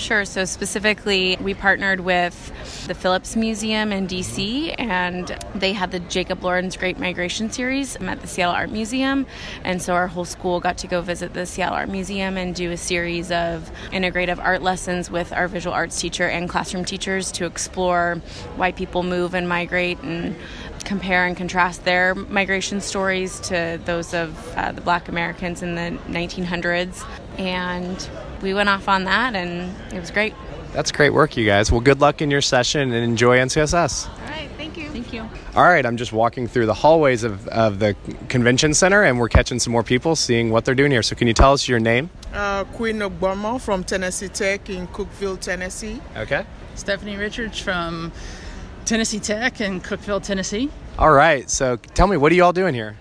Sure. 0.01 0.25
So, 0.25 0.47
specifically, 0.47 1.37
we 1.43 1.53
partnered 1.53 2.01
with 2.01 2.87
the 2.87 2.95
Phillips 2.95 3.37
Museum 3.37 3.93
in 3.93 4.09
DC, 4.09 4.75
and 4.79 5.37
they 5.55 5.75
had 5.75 5.91
the 5.91 6.01
Jacob 6.01 6.43
Lawrence 6.43 6.75
Great 6.75 6.99
Migration 6.99 7.51
Series 7.51 7.97
at 7.97 8.23
the 8.23 8.27
Seattle 8.27 8.55
Art 8.55 8.71
Museum. 8.71 9.27
And 9.63 9.83
so, 9.83 9.93
our 9.93 10.07
whole 10.07 10.25
school 10.25 10.59
got 10.59 10.79
to 10.79 10.87
go 10.87 11.03
visit 11.03 11.35
the 11.35 11.45
Seattle 11.45 11.77
Art 11.77 11.91
Museum 11.91 12.39
and 12.39 12.55
do 12.55 12.71
a 12.71 12.79
series 12.79 13.31
of 13.31 13.71
integrative 13.93 14.39
art 14.39 14.63
lessons 14.63 15.11
with 15.11 15.35
our 15.35 15.49
visual 15.49 15.75
arts 15.75 16.01
teacher 16.01 16.27
and 16.27 16.49
classroom 16.49 16.87
teachers 16.87 17.31
to 17.33 17.45
explore 17.45 18.23
why 18.57 18.73
people 18.73 19.03
move 19.03 19.35
and 19.35 19.51
migrate 19.51 20.01
and 20.01 20.35
compare 20.83 21.27
and 21.27 21.37
contrast 21.37 21.85
their 21.85 22.15
migration 22.15 22.81
stories 22.81 23.39
to 23.41 23.79
those 23.85 24.15
of 24.15 24.57
uh, 24.57 24.73
the 24.73 24.81
black 24.81 25.09
Americans 25.09 25.63
in 25.63 25.75
the 25.75 25.99
1900s. 26.09 27.07
And 27.39 28.09
we 28.43 28.55
went 28.55 28.69
off 28.69 28.89
on 28.89 29.05
that, 29.05 29.35
and 29.35 29.75
it 29.93 30.01
was 30.01 30.11
great. 30.11 30.35
That's 30.73 30.93
great 30.93 31.13
work, 31.13 31.37
you 31.37 31.45
guys. 31.45 31.73
Well, 31.73 31.81
good 31.81 32.01
luck 32.01 32.23
in 32.23 32.31
your 32.31 32.41
session 32.41 32.93
and 32.93 33.05
enjoy 33.05 33.39
NCSS. 33.39 34.09
All 34.09 34.27
right, 34.27 34.49
thank 34.57 34.77
you. 34.77 34.89
Thank 34.91 35.13
you. 35.13 35.29
All 35.57 35.65
right, 35.65 35.85
I'm 35.85 35.97
just 35.97 36.13
walking 36.13 36.47
through 36.47 36.67
the 36.67 36.75
hallways 36.75 37.25
of, 37.25 37.49
of 37.49 37.81
the 37.81 37.97
convention 38.29 38.73
center 38.73 39.03
and 39.03 39.19
we're 39.19 39.29
catching 39.29 39.59
some 39.59 39.73
more 39.73 39.83
people, 39.83 40.15
seeing 40.15 40.51
what 40.51 40.65
they're 40.65 40.77
doing 40.77 40.93
here. 40.93 41.03
So, 41.03 41.17
can 41.17 41.27
you 41.27 41.35
tell 41.35 41.53
us 41.53 41.67
your 41.67 41.81
name? 41.81 42.09
Uh, 42.33 42.65
Queen 42.65 43.01
Ogbomo 43.01 43.61
from 43.61 43.83
Tennessee 43.83 44.29
Tech 44.29 44.71
in 44.71 44.87
Cookeville, 44.89 45.41
Tennessee. 45.41 46.01
Okay. 46.17 46.45
Stephanie 46.77 47.17
Richards 47.17 47.59
from 47.59 48.13
Tennessee 48.85 49.19
Tech 49.19 49.61
in 49.61 49.81
Cookeville, 49.81 50.23
Tennessee. 50.23 50.71
All 50.99 51.13
right, 51.13 51.51
so 51.51 51.77
tell 51.77 52.07
me, 52.07 52.17
what 52.17 52.31
are 52.31 52.35
you 52.37 52.45
all 52.45 52.53
doing 52.53 52.75
here? 52.75 52.97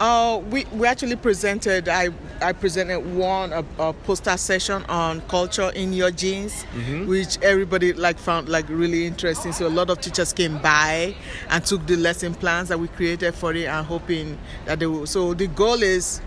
Uh, 0.00 0.40
we, 0.50 0.64
we 0.72 0.86
actually 0.86 1.16
presented, 1.16 1.86
I, 1.88 2.08
I 2.42 2.52
presented 2.52 3.00
one, 3.14 3.52
a, 3.52 3.64
a 3.78 3.92
poster 3.92 4.36
session 4.36 4.82
on 4.88 5.20
culture 5.22 5.70
in 5.74 5.92
your 5.92 6.10
genes, 6.10 6.64
Mhm. 6.74 7.06
which 7.06 7.38
everybody 7.42 7.92
like 7.92 8.18
found 8.18 8.48
like 8.48 8.66
really 8.68 9.06
interesting. 9.06 9.52
So 9.52 9.66
a 9.66 9.68
lot 9.68 9.90
of 9.90 10.00
teachers 10.00 10.32
came 10.32 10.58
by 10.58 11.14
and 11.50 11.64
took 11.64 11.86
the 11.86 11.96
lesson 11.96 12.34
plans 12.34 12.68
that 12.70 12.78
we 12.80 12.88
created 12.88 13.34
for 13.34 13.52
it 13.52 13.66
and 13.66 13.86
hoping 13.86 14.38
that 14.66 14.78
they 14.78 14.86
will. 14.86 15.06
So 15.06 15.34
the 15.34 15.48
goal 15.48 15.82
is 15.82 16.20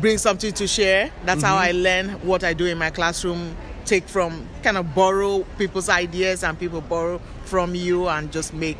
bring 0.00 0.18
something 0.18 0.52
to 0.52 0.66
share. 0.66 1.10
That's 1.24 1.42
how 1.42 1.56
Mhm. 1.56 1.60
I 1.60 1.70
learn 1.72 2.08
what 2.22 2.42
I 2.44 2.52
do 2.52 2.66
in 2.66 2.76
my 2.78 2.90
classroom. 2.90 3.56
Take 3.84 4.08
from 4.08 4.46
kind 4.64 4.76
of 4.76 4.94
borrow 4.94 5.44
people's 5.58 5.88
ideas 5.88 6.42
and 6.42 6.58
people 6.58 6.80
borrow 6.80 7.20
from 7.44 7.74
you 7.76 8.08
and 8.08 8.32
just 8.32 8.52
make 8.52 8.78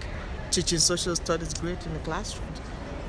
teaching 0.51 0.79
social 0.81 1.15
studies 1.15 1.55
great 1.55 1.79
in 1.87 1.93
the 1.95 2.01
classroom. 2.01 2.47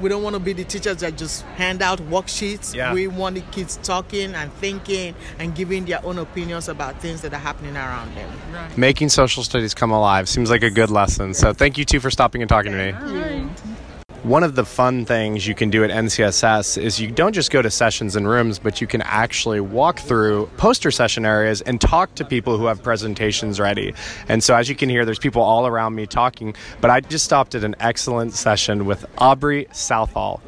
We 0.01 0.09
don't 0.09 0.23
want 0.23 0.35
to 0.35 0.39
be 0.39 0.53
the 0.53 0.63
teachers 0.63 0.97
that 0.97 1.17
just 1.17 1.43
hand 1.57 1.81
out 1.81 1.99
worksheets. 1.99 2.75
Yeah. 2.75 2.93
We 2.93 3.07
want 3.07 3.35
the 3.35 3.41
kids 3.41 3.77
talking 3.81 4.35
and 4.35 4.51
thinking 4.53 5.15
and 5.39 5.55
giving 5.55 5.85
their 5.85 6.03
own 6.05 6.19
opinions 6.19 6.69
about 6.69 7.01
things 7.01 7.21
that 7.21 7.33
are 7.33 7.39
happening 7.39 7.75
around 7.75 8.15
them. 8.15 8.29
Making 8.77 9.09
social 9.09 9.43
studies 9.43 9.73
come 9.73 9.91
alive 9.91 10.29
seems 10.29 10.49
like 10.49 10.63
a 10.63 10.69
good 10.69 10.91
lesson. 10.91 11.33
So, 11.33 11.53
thank 11.53 11.77
you 11.77 11.85
two 11.85 11.99
for 11.99 12.11
stopping 12.11 12.41
and 12.41 12.49
talking 12.49 12.71
to 12.71 12.93
me. 12.93 13.76
One 14.23 14.43
of 14.43 14.55
the 14.55 14.65
fun 14.65 15.05
things 15.05 15.47
you 15.47 15.53
can 15.53 15.69
do 15.69 15.83
at 15.83 15.91
NCSS 15.91 16.81
is 16.81 16.99
you 16.99 17.11
don't 17.11 17.33
just 17.33 17.51
go 17.51 17.61
to 17.61 17.69
sessions 17.69 18.15
and 18.15 18.27
rooms, 18.27 18.57
but 18.59 18.81
you 18.81 18.87
can 18.87 19.01
actually 19.03 19.59
walk 19.61 19.99
through 19.99 20.49
poster 20.57 20.91
session 20.91 21.25
areas 21.25 21.61
and 21.61 21.79
talk 21.79 22.13
to 22.15 22.25
people 22.25 22.57
who 22.57 22.65
have 22.65 22.81
presentations 22.81 23.59
ready. 23.59 23.93
And 24.27 24.43
so, 24.43 24.55
as 24.55 24.67
you 24.69 24.75
can 24.75 24.89
hear, 24.89 25.05
there's 25.05 25.19
people 25.19 25.43
all 25.43 25.67
around 25.67 25.95
me 25.95 26.07
talking, 26.07 26.55
but 26.81 26.89
I 26.89 26.99
just 26.99 27.25
stopped 27.25 27.53
at 27.55 27.63
an 27.63 27.75
excellent 27.79 28.33
session 28.33 28.85
with 28.85 29.05
Aubrey 29.19 29.67
Southall. 29.71 30.41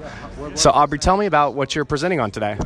So, 0.56 0.72
Aubrey, 0.72 1.00
tell 1.00 1.16
me 1.16 1.28
about 1.28 1.54
what 1.54 1.76
you're 1.76 1.86
presenting 1.86 2.20
on 2.20 2.32
today. 2.32 2.58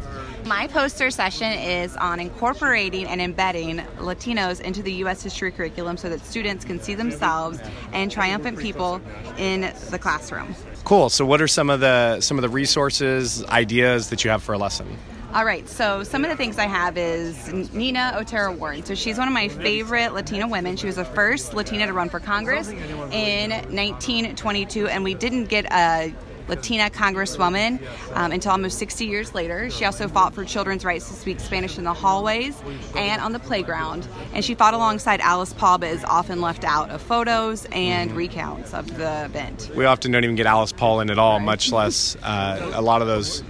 My 0.45 0.67
poster 0.67 1.09
session 1.09 1.53
is 1.53 1.95
on 1.95 2.19
incorporating 2.19 3.07
and 3.07 3.21
embedding 3.21 3.77
Latinos 3.97 4.59
into 4.59 4.83
the 4.83 4.91
U.S. 4.93 5.23
history 5.23 5.51
curriculum 5.51 5.95
so 5.95 6.09
that 6.09 6.25
students 6.25 6.65
can 6.65 6.81
see 6.81 6.95
themselves 6.95 7.59
and 7.93 8.11
triumphant 8.11 8.59
people 8.59 9.01
in 9.37 9.73
the 9.89 9.97
classroom. 9.97 10.53
Cool. 10.83 11.09
So, 11.09 11.25
what 11.25 11.41
are 11.41 11.47
some 11.47 11.69
of 11.69 11.79
the 11.79 12.19
some 12.19 12.37
of 12.37 12.41
the 12.41 12.49
resources, 12.49 13.45
ideas 13.45 14.09
that 14.09 14.25
you 14.25 14.31
have 14.31 14.43
for 14.43 14.53
a 14.53 14.57
lesson? 14.57 14.97
All 15.33 15.45
right, 15.45 15.67
so 15.67 16.03
some 16.03 16.23
of 16.23 16.29
the 16.29 16.37
things 16.37 16.59
I 16.59 16.67
have 16.67 16.95
is 16.95 17.51
Nina 17.73 18.13
Otero 18.15 18.53
Warren. 18.53 18.85
So 18.85 18.93
she's 18.93 19.17
one 19.17 19.27
of 19.27 19.33
my 19.33 19.47
favorite 19.47 20.13
Latina 20.13 20.47
women. 20.47 20.75
She 20.75 20.85
was 20.85 20.97
the 20.97 21.05
first 21.05 21.55
Latina 21.55 21.87
to 21.87 21.93
run 21.93 22.07
for 22.09 22.19
Congress 22.19 22.69
in 22.69 23.49
1922, 23.49 24.89
and 24.89 25.03
we 25.03 25.15
didn't 25.15 25.45
get 25.45 25.65
a 25.71 26.13
Latina 26.47 26.89
congresswoman 26.89 27.81
um, 28.13 28.31
until 28.31 28.51
almost 28.51 28.77
60 28.79 29.05
years 29.05 29.33
later. 29.33 29.69
She 29.69 29.85
also 29.85 30.07
fought 30.07 30.33
for 30.33 30.45
children's 30.45 30.85
rights 30.85 31.07
to 31.09 31.13
speak 31.13 31.39
Spanish 31.39 31.77
in 31.77 31.83
the 31.83 31.93
hallways 31.93 32.61
and 32.95 33.21
on 33.21 33.31
the 33.31 33.39
playground. 33.39 34.07
And 34.33 34.43
she 34.43 34.55
fought 34.55 34.73
alongside 34.73 35.21
Alice 35.21 35.53
Paul, 35.53 35.77
but 35.77 35.89
is 35.89 36.03
often 36.03 36.41
left 36.41 36.63
out 36.63 36.89
of 36.89 37.01
photos 37.01 37.65
and 37.71 38.11
recounts 38.11 38.73
of 38.73 38.97
the 38.97 39.25
event. 39.25 39.71
We 39.75 39.85
often 39.85 40.11
don't 40.11 40.23
even 40.23 40.35
get 40.35 40.45
Alice 40.45 40.71
Paul 40.71 41.01
in 41.01 41.09
at 41.09 41.19
all, 41.19 41.39
much 41.39 41.71
less 41.71 42.15
uh, 42.23 42.71
a 42.73 42.81
lot 42.81 43.01
of 43.01 43.07
those 43.07 43.43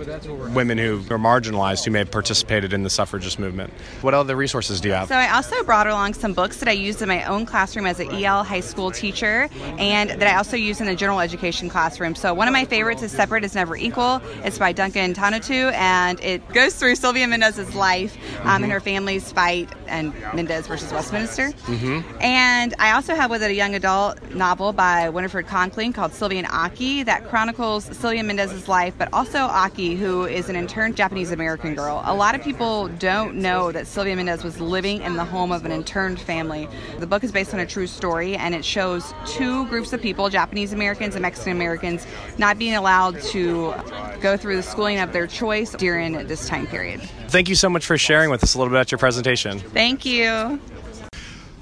women 0.54 0.78
who 0.78 1.00
are 1.10 1.20
marginalized 1.20 1.86
who 1.86 1.92
may 1.92 2.00
have 2.00 2.12
participated 2.12 2.74
in 2.74 2.84
the 2.84 2.90
suffragist 2.90 3.40
movement. 3.40 3.72
What 4.02 4.14
other 4.14 4.36
resources 4.36 4.82
do 4.82 4.90
you 4.90 4.94
have? 4.94 5.08
So 5.08 5.16
I 5.16 5.34
also 5.34 5.64
brought 5.64 5.88
along 5.88 6.14
some 6.14 6.34
books 6.34 6.58
that 6.58 6.70
I 6.70 6.74
used 6.74 7.02
in 7.02 7.08
my 7.08 7.24
own 7.26 7.46
classroom 7.46 7.86
as 7.86 8.00
an 8.00 8.12
EL 8.12 8.44
high 8.44 8.60
school 8.60 8.92
teacher 8.92 9.50
and 9.78 10.10
that 10.10 10.28
I 10.28 10.38
also 10.38 10.58
use 10.58 10.82
in 10.82 10.88
the 10.88 10.96
general 10.96 11.20
education 11.20 11.70
classroom. 11.70 12.16
So 12.16 12.34
one 12.34 12.48
of 12.48 12.54
my 12.54 12.66
favorites 12.84 13.02
is 13.02 13.14
Separate 13.14 13.46
is 13.46 13.56
Never 13.56 13.78
Equal. 13.78 14.22
It's 14.44 14.58
by 14.58 14.74
Duncan 14.74 15.14
Tonatiuh 15.14 15.72
and 15.72 16.20
it 16.20 16.46
goes 16.50 16.76
through 16.76 16.96
Sylvia 16.96 17.26
Mendez's 17.26 17.74
life 17.76 18.18
um, 18.44 18.62
and 18.62 18.70
her 18.74 18.82
family's 18.82 19.32
fight 19.32 19.70
and 19.88 20.14
Mendez 20.34 20.68
versus 20.68 20.92
Westminster. 20.92 21.52
Mm-hmm. 21.52 22.22
And 22.22 22.74
I 22.80 22.92
also 22.92 23.16
have 23.16 23.32
with 23.32 23.42
it 23.42 23.52
a 23.52 23.54
young 23.54 23.74
adult 23.74 24.22
novel 24.34 24.74
by 24.74 25.08
Winifred 25.08 25.48
Conkling 25.48 25.94
called 25.94 26.12
Sylvia 26.14 26.40
and 26.40 26.48
Aki 26.48 27.04
that 27.04 27.30
chronicles 27.30 27.86
Sylvia 27.86 28.22
Mendez's 28.22 28.68
life, 28.68 28.94
but 28.98 29.08
also 29.14 29.38
Aki, 29.38 29.96
who 29.96 30.26
is 30.26 30.50
an 30.50 30.58
interned 30.58 30.98
Japanese 30.98 31.32
American 31.32 31.76
girl. 31.76 32.02
A 32.04 32.14
lot 32.14 32.36
of 32.36 32.44
people 32.44 32.90
don't 33.00 33.36
know 33.36 33.72
that 33.72 33.88
Sylvia 33.88 34.18
Mendez 34.18 34.44
was 34.44 34.60
living 34.60 35.02
in 35.04 35.16
the 35.16 35.24
home 35.24 35.54
of 35.54 35.64
an 35.64 35.72
interned 35.72 36.20
family. 36.20 36.68
The 37.00 37.08
book 37.08 37.24
is 37.24 37.32
based 37.32 37.54
on 37.54 37.62
a 37.62 37.66
true 37.66 37.88
story, 37.88 38.36
and 38.36 38.54
it 38.54 38.66
shows 38.66 39.14
two 39.26 39.66
groups 39.68 39.94
of 39.94 40.02
people, 40.02 40.28
Japanese 40.28 40.74
Americans 40.74 41.16
and 41.16 41.22
Mexican 41.22 41.54
Americans, 41.54 42.06
not 42.38 42.60
being 42.60 42.73
allowed 42.76 43.22
to 43.22 43.74
go 44.22 44.38
through 44.38 44.56
the 44.56 44.64
schooling 44.64 45.00
of 45.00 45.14
their 45.14 45.28
choice 45.28 45.74
during 45.74 46.14
this 46.28 46.48
time 46.48 46.68
period. 46.68 47.02
Thank 47.28 47.50
you 47.50 47.56
so 47.56 47.70
much 47.70 47.86
for 47.86 47.98
sharing 47.98 48.30
with 48.30 48.44
us 48.44 48.56
a 48.56 48.58
little 48.58 48.72
bit 48.72 48.78
about 48.78 48.92
your 48.92 49.00
presentation. 49.00 49.60
Thank 49.60 50.06
you. 50.06 50.60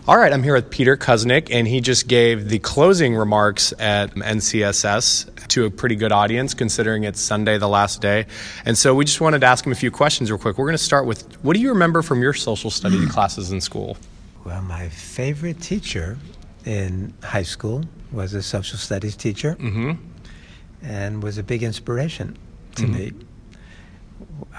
All 0.08 0.18
right, 0.18 0.34
I'm 0.34 0.42
here 0.42 0.56
with 0.56 0.72
Peter 0.72 0.98
Kuznick, 0.98 1.50
and 1.52 1.68
he 1.68 1.80
just 1.80 2.08
gave 2.08 2.50
the 2.50 2.58
closing 2.58 3.16
remarks 3.16 3.72
at 3.78 4.14
NCSS 4.16 5.48
to 5.50 5.66
a 5.66 5.70
pretty 5.70 5.96
good 5.96 6.12
audience, 6.12 6.56
considering 6.56 7.04
it's 7.04 7.22
Sunday, 7.22 7.60
the 7.60 7.68
last 7.70 8.02
day. 8.02 8.26
And 8.66 8.76
so 8.76 8.96
we 8.96 9.06
just 9.06 9.22
wanted 9.22 9.42
to 9.42 9.48
ask 9.48 9.64
him 9.64 9.72
a 9.72 9.76
few 9.76 9.92
questions 9.92 10.32
real 10.32 10.40
quick. 10.40 10.58
We're 10.58 10.66
going 10.66 10.78
to 10.78 10.84
start 10.84 11.06
with 11.06 11.32
what 11.44 11.54
do 11.56 11.62
you 11.62 11.70
remember 11.70 12.02
from 12.02 12.22
your 12.22 12.34
social 12.34 12.72
studies 12.72 13.10
classes 13.12 13.52
in 13.52 13.62
school? 13.62 13.96
Well, 14.44 14.62
my 14.64 14.90
favorite 14.90 15.62
teacher 15.62 16.18
in 16.66 17.14
high 17.24 17.44
school 17.44 17.84
was 18.12 18.34
a 18.34 18.42
social 18.42 18.80
studies 18.80 19.16
teacher 19.16 19.56
Mm-hmm. 19.60 19.92
And 20.82 21.22
was 21.24 21.38
a 21.38 21.44
big 21.44 21.64
inspiration 21.64 22.38
to 22.76 22.84
Mhm. 22.84 22.94
me. 22.94 23.14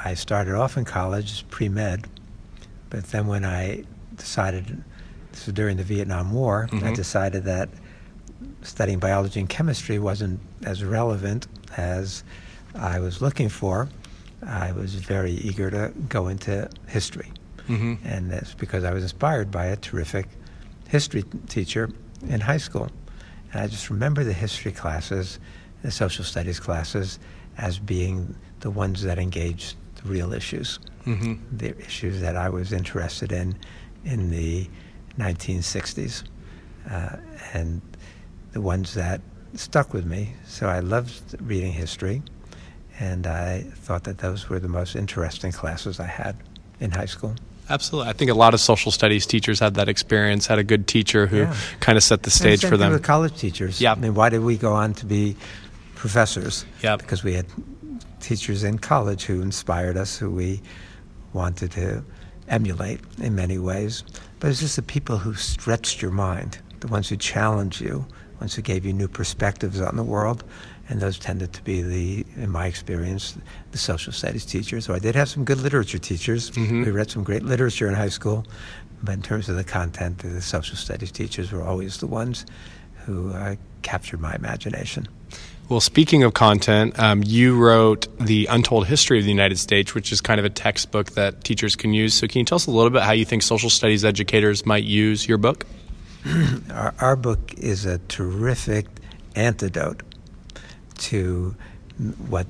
I 0.05 0.15
started 0.15 0.55
off 0.55 0.77
in 0.77 0.85
college 0.85 1.33
as 1.33 1.43
pre 1.43 1.69
med, 1.69 2.07
but 2.91 3.05
then 3.11 3.27
when 3.27 3.45
I 3.45 3.85
decided, 4.17 4.83
this 5.33 5.47
was 5.47 5.55
during 5.55 5.77
the 5.77 5.85
Vietnam 5.85 6.33
War, 6.33 6.69
I 6.73 6.77
Mhm. 6.77 6.95
decided 6.95 7.45
that 7.45 7.69
studying 8.63 8.99
biology 8.99 9.41
and 9.41 9.49
chemistry 9.49 9.99
wasn't 9.99 10.41
as 10.65 10.85
relevant 10.85 11.47
as 11.77 12.23
I 12.75 12.99
was 13.01 13.21
looking 13.21 13.49
for. 13.49 13.89
I 14.47 14.73
was 14.73 14.95
very 14.95 15.33
eager 15.33 15.71
to 15.71 15.93
go 16.09 16.29
into 16.29 16.69
history. 16.87 17.31
Mhm. 17.69 17.99
And 18.05 18.31
that's 18.31 18.55
because 18.55 18.83
I 18.85 18.93
was 18.93 19.03
inspired 19.05 19.51
by 19.51 19.67
a 19.67 19.77
terrific 19.77 20.27
history 20.89 21.25
teacher 21.49 21.91
in 22.29 22.41
high 22.41 22.57
school. 22.59 22.91
And 23.53 23.63
I 23.63 23.67
just 23.69 23.89
remember 23.91 24.25
the 24.25 24.33
history 24.33 24.73
classes, 24.73 25.39
the 25.83 25.91
social 25.91 26.25
studies 26.25 26.59
classes, 26.61 27.19
as 27.59 27.79
being 27.79 28.35
the 28.61 28.71
ones 28.71 29.03
that 29.03 29.19
engaged 29.19 29.77
the 29.97 30.09
real 30.09 30.33
issues, 30.33 30.79
Mhm. 31.07 31.39
the 31.57 31.77
issues 31.85 32.21
that 32.21 32.37
I 32.37 32.49
was 32.49 32.73
interested 32.73 33.33
in 33.33 33.57
in 34.05 34.31
the 34.31 34.69
1960s, 35.17 36.25
uh, 36.91 37.17
and 37.53 37.81
the 38.53 38.61
ones 38.61 38.95
that 38.95 39.21
stuck 39.55 39.93
with 39.93 40.05
me. 40.07 40.35
So 40.47 40.67
I 40.69 40.81
loved 40.81 41.37
reading 41.41 41.73
history, 41.73 42.23
and 42.99 43.27
I 43.27 43.63
thought 43.77 44.05
that 44.05 44.19
those 44.19 44.49
were 44.49 44.59
the 44.59 44.69
most 44.69 44.97
interesting 44.97 45.53
classes 45.53 46.01
I 46.01 46.07
had 46.07 46.37
in 46.81 46.91
high 46.93 47.07
school. 47.07 47.35
Absolutely. 47.71 48.11
I 48.11 48.13
think 48.13 48.31
a 48.31 48.35
lot 48.35 48.55
of 48.55 48.61
social 48.61 48.91
studies 48.91 49.25
teachers 49.25 49.61
had 49.61 49.75
that 49.75 49.89
experience, 49.89 50.47
had 50.47 50.59
a 50.59 50.65
good 50.65 50.87
teacher 50.89 51.27
who 51.29 51.39
Yeah. 51.43 51.55
kind 51.81 51.97
of 51.97 52.03
set 52.03 52.25
the 52.25 52.31
stage 52.31 52.65
for 52.65 52.77
them. 52.77 52.93
With 52.93 53.03
college 53.03 53.37
teachers. 53.39 53.81
Yeah. 53.81 53.93
I 53.93 53.95
mean, 53.95 54.15
why 54.15 54.29
did 54.31 54.41
we 54.41 54.57
go 54.57 54.73
on 54.73 54.95
to 54.95 55.07
be 55.07 55.37
professors? 56.03 56.67
Yeah. 56.83 56.97
Because 56.97 57.23
we 57.23 57.33
had 57.33 57.47
teachers 58.19 58.65
in 58.65 58.77
college 58.81 59.23
who 59.23 59.41
inspired 59.41 59.97
us, 59.97 60.19
who 60.19 60.33
we 60.33 60.61
wanted 61.33 61.71
to 61.73 62.03
emulate 62.49 62.99
in 63.19 63.37
many 63.37 63.57
ways. 63.57 64.03
But 64.41 64.51
it's 64.51 64.59
just 64.59 64.75
the 64.75 64.83
people 64.83 65.17
who 65.19 65.35
stretched 65.35 66.03
your 66.03 66.11
mind, 66.11 66.59
the 66.81 66.89
ones 66.89 67.09
who 67.09 67.17
challenged 67.17 67.81
you, 67.81 68.05
the 68.33 68.39
ones 68.41 68.53
who 68.57 68.63
gave 68.63 68.85
you 68.85 68.93
new 68.93 69.07
perspectives 69.07 69.81
on 69.81 69.95
the 69.97 70.03
world. 70.03 70.43
And 70.89 71.01
those 71.01 71.21
tended 71.21 71.53
to 71.53 71.63
be 71.63 71.83
the, 71.83 72.27
in 72.35 72.51
my 72.51 72.67
experience, 72.67 73.39
the 73.71 73.79
social 73.79 74.13
studies 74.13 74.45
teachers. 74.45 74.85
So 74.87 74.95
I 74.95 74.99
did 74.99 75.15
have 75.15 75.29
some 75.29 75.45
good 75.45 75.61
literature 75.61 75.99
teachers. 75.99 76.51
Mhm. 76.51 76.85
We 76.85 76.91
read 76.91 77.11
some 77.13 77.23
great 77.23 77.45
literature 77.45 77.87
in 77.87 77.95
high 77.95 78.09
school. 78.11 78.45
But 79.05 79.13
in 79.13 79.23
terms 79.23 79.49
of 79.49 79.55
the 79.55 79.63
content, 79.65 80.19
the 80.19 80.43
social 80.43 80.77
studies 80.77 81.13
teachers 81.13 81.53
were 81.53 81.63
always 81.63 81.99
the 81.99 82.09
ones 82.09 82.45
who 83.07 83.33
uh, 83.33 83.55
captured 83.83 84.21
my 84.21 84.35
imagination. 84.35 85.07
Well, 85.73 85.81
speaking 85.81 86.23
of 86.23 86.35
content, 86.35 86.99
um, 86.99 87.23
you 87.25 87.57
wrote 87.57 88.07
The 88.19 88.45
Untold 88.51 88.87
History 88.89 89.19
of 89.19 89.25
the 89.25 89.31
United 89.31 89.59
States, 89.59 89.95
which 89.95 90.13
is 90.13 90.21
kind 90.21 90.39
of 90.39 90.45
a 90.45 90.51
textbook 90.51 91.13
that 91.13 91.45
teachers 91.45 91.77
can 91.77 91.95
use. 91.95 92.13
So, 92.13 92.29
can 92.29 92.41
you 92.41 92.45
tell 92.45 92.57
us 92.57 92.67
a 92.67 92.71
little 92.71 92.91
bit 92.91 93.01
how 93.01 93.13
you 93.13 93.25
think 93.25 93.43
social 93.43 93.71
studies 93.71 94.05
educators 94.05 94.67
might 94.67 94.85
use 94.85 95.27
your 95.27 95.39
book? 95.39 95.65
our, 96.71 96.93
our 96.99 97.17
book 97.17 97.55
is 97.55 97.87
a 97.87 97.97
terrific 98.01 98.85
antidote 99.35 100.03
to 100.99 101.57
what 102.29 102.47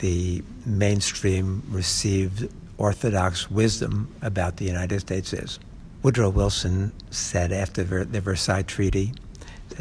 the 0.00 0.42
mainstream 0.66 1.62
received 1.70 2.52
orthodox 2.76 3.50
wisdom 3.50 4.14
about 4.20 4.58
the 4.58 4.66
United 4.66 5.00
States 5.00 5.32
is. 5.32 5.58
Woodrow 6.02 6.28
Wilson 6.28 6.92
said 7.08 7.52
after 7.52 8.04
the 8.04 8.20
Versailles 8.20 8.60
Treaty 8.60 9.14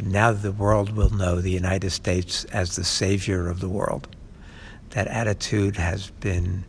now 0.01 0.31
the 0.31 0.51
world 0.51 0.95
will 0.95 1.09
know 1.09 1.39
the 1.41 1.51
United 1.51 1.91
States 1.91 2.45
as 2.45 2.75
the 2.75 2.83
savior 2.83 3.49
of 3.49 3.59
the 3.59 3.69
world. 3.69 4.07
That 4.91 5.07
attitude 5.07 5.75
has 5.77 6.09
been 6.19 6.65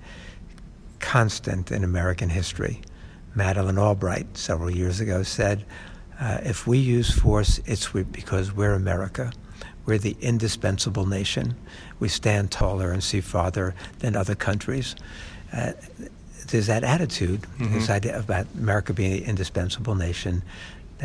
constant 1.00 1.70
in 1.70 1.84
American 1.84 2.28
history. 2.30 2.80
Madeleine 3.34 3.78
Albright, 3.78 4.36
several 4.36 4.70
years 4.70 5.00
ago, 5.00 5.22
said, 5.22 5.64
uh, 6.20 6.38
if 6.42 6.66
we 6.66 6.78
use 6.78 7.10
force, 7.10 7.60
it's 7.66 7.88
because 7.90 8.52
we're 8.54 8.74
America. 8.74 9.32
We're 9.84 9.98
the 9.98 10.16
indispensable 10.20 11.06
nation. 11.06 11.56
We 11.98 12.08
stand 12.08 12.50
taller 12.50 12.92
and 12.92 13.02
see 13.02 13.20
farther 13.20 13.74
than 13.98 14.16
other 14.16 14.34
countries. 14.34 14.94
Uh, 15.52 15.72
there's 16.48 16.68
that 16.68 16.84
attitude, 16.84 17.42
this 17.58 17.86
Mhm. 17.88 17.90
idea 17.90 18.18
about 18.18 18.46
America 18.56 18.92
being 18.92 19.10
the 19.12 19.24
indispensable 19.24 19.94
nation, 19.94 20.42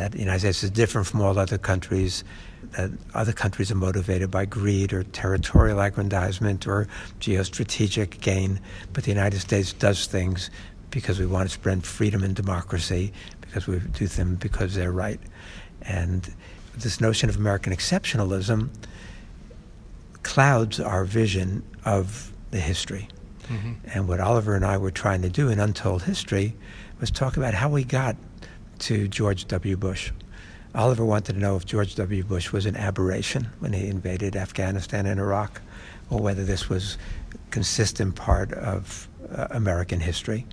that 0.00 0.12
the 0.12 0.18
United 0.18 0.40
States 0.40 0.62
is 0.62 0.70
different 0.70 1.06
from 1.06 1.20
all 1.20 1.38
other 1.38 1.58
countries, 1.58 2.24
that 2.70 2.90
other 3.12 3.34
countries 3.34 3.70
are 3.70 3.74
motivated 3.74 4.30
by 4.30 4.46
greed 4.46 4.94
or 4.94 5.02
territorial 5.02 5.78
aggrandizement 5.78 6.66
or 6.66 6.88
geostrategic 7.20 8.18
gain, 8.22 8.58
but 8.94 9.04
the 9.04 9.10
United 9.10 9.40
States 9.40 9.74
does 9.74 10.06
things 10.06 10.50
because 10.90 11.18
we 11.18 11.26
want 11.26 11.46
to 11.46 11.52
spread 11.52 11.84
freedom 11.84 12.22
and 12.22 12.34
democracy, 12.34 13.12
because 13.42 13.66
we 13.66 13.78
do 13.78 14.06
them 14.06 14.36
because 14.36 14.74
they're 14.74 14.90
right. 14.90 15.20
And 15.82 16.32
this 16.78 16.98
notion 16.98 17.28
of 17.28 17.36
American 17.36 17.70
exceptionalism 17.70 18.70
clouds 20.22 20.80
our 20.80 21.04
vision 21.04 21.62
of 21.84 22.32
the 22.52 22.60
history. 22.60 23.06
Mhm. 23.50 23.76
And 23.92 24.08
what 24.08 24.18
Oliver 24.18 24.54
and 24.54 24.64
I 24.64 24.78
were 24.78 24.90
trying 24.90 25.20
to 25.22 25.28
do 25.28 25.50
in 25.50 25.60
Untold 25.60 26.04
History 26.04 26.56
was 27.00 27.10
talk 27.10 27.36
about 27.36 27.52
how 27.52 27.68
we 27.68 27.84
got 27.84 28.16
to 28.80 29.08
George 29.08 29.46
W. 29.48 29.76
Bush. 29.76 30.12
Oliver 30.74 31.04
wanted 31.04 31.34
to 31.34 31.38
know 31.38 31.56
if 31.56 31.66
George 31.66 31.94
W. 31.96 32.22
Bush 32.22 32.52
was 32.52 32.66
an 32.66 32.76
aberration 32.76 33.48
when 33.58 33.72
he 33.72 33.88
invaded 33.88 34.36
Afghanistan 34.36 35.06
and 35.06 35.18
Iraq, 35.18 35.60
or 36.10 36.20
whether 36.20 36.44
this 36.44 36.68
was 36.68 36.96
a 37.32 37.50
consistent 37.50 38.14
part 38.14 38.52
of 38.52 39.08
uh, 39.34 39.48
American 39.50 40.00
history. 40.00 40.46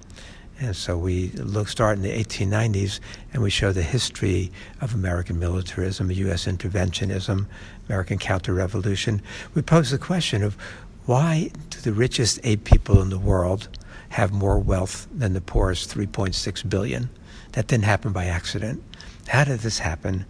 And 0.60 0.76
so 0.76 0.98
we 0.98 1.30
look 1.34 1.68
start 1.68 1.98
in 1.98 2.04
the 2.04 2.12
1890s 2.12 3.00
and 3.32 3.44
we 3.44 3.52
show 3.52 3.72
the 3.72 3.84
history 3.84 4.52
of 4.82 4.96
American 4.96 5.38
militarism, 5.38 6.10
U.S. 6.12 6.46
interventionism, 6.46 7.46
American 7.88 8.18
counter-revolution. 8.18 9.22
We 9.54 9.62
pose 9.62 9.92
the 9.92 10.00
question 10.00 10.44
of 10.44 10.58
why 11.06 11.52
do 11.70 11.80
the 11.80 11.94
richest 11.94 12.40
eight 12.44 12.64
people 12.64 13.02
in 13.02 13.10
the 13.10 13.20
world 13.20 13.70
have 14.10 14.32
more 14.32 14.58
wealth 14.58 15.08
than 15.14 15.34
the 15.34 15.42
poorest 15.42 15.96
3.6 15.96 16.68
billion? 16.68 17.10
That 17.58 17.66
didn't 17.66 17.86
happen 17.86 18.12
by 18.12 18.26
accident. 18.26 18.84
How 19.30 19.44
did 19.44 19.62
this 19.62 19.80
happen? 19.80 20.28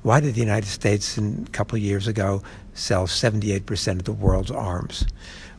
Why 0.00 0.18
did 0.20 0.34
the 0.34 0.40
United 0.40 0.70
States, 0.70 1.18
in, 1.18 1.44
a 1.46 1.50
couple 1.50 1.76
of 1.76 1.82
years 1.82 2.08
ago, 2.08 2.42
sell 2.72 3.06
78% 3.06 3.88
of 3.98 4.04
the 4.04 4.14
world's 4.14 4.50
arms? 4.50 5.04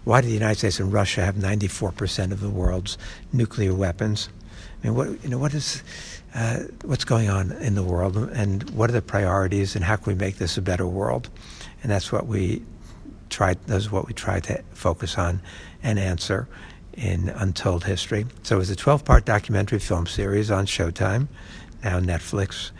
Why 0.03 0.21
did 0.21 0.31
the 0.31 0.33
United 0.33 0.57
States 0.57 0.79
and 0.79 0.91
Russia 0.91 1.21
have 1.21 1.35
94% 1.35 2.31
of 2.31 2.39
the 2.39 2.49
world's 2.49 2.97
nuclear 3.31 3.75
weapons? 3.75 4.29
I 4.81 4.87
mean, 4.87 4.95
what 4.95 5.23
you 5.23 5.29
know, 5.29 5.37
what 5.37 5.53
is 5.53 5.83
uh, 6.33 6.61
what's 6.85 7.05
going 7.05 7.29
on 7.29 7.51
in 7.51 7.75
the 7.75 7.83
world, 7.83 8.17
and 8.17 8.67
what 8.71 8.89
are 8.89 8.93
the 8.93 9.01
priorities, 9.03 9.75
and 9.75 9.85
how 9.85 9.97
can 9.97 10.13
we 10.13 10.15
make 10.15 10.37
this 10.37 10.57
a 10.57 10.61
better 10.63 10.87
world? 10.87 11.29
And 11.83 11.91
that's 11.91 12.11
what 12.11 12.25
we 12.25 12.63
tried. 13.29 13.59
That's 13.67 13.91
what 13.91 14.07
we 14.07 14.13
tried 14.13 14.45
to 14.45 14.63
focus 14.73 15.19
on 15.19 15.39
and 15.83 15.99
answer 15.99 16.47
in 16.93 17.29
Untold 17.29 17.83
History. 17.83 18.25
So 18.43 18.55
it 18.55 18.59
was 18.59 18.69
a 18.69 18.75
12-part 18.75 19.25
documentary 19.25 19.79
film 19.79 20.07
series 20.07 20.51
on 20.51 20.65
Showtime, 20.65 21.27
now 21.83 21.99
Netflix, 21.99 22.71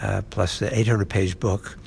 uh, 0.00 0.22
plus 0.30 0.58
the 0.58 0.68
800-page 0.68 1.40
book. 1.40 1.78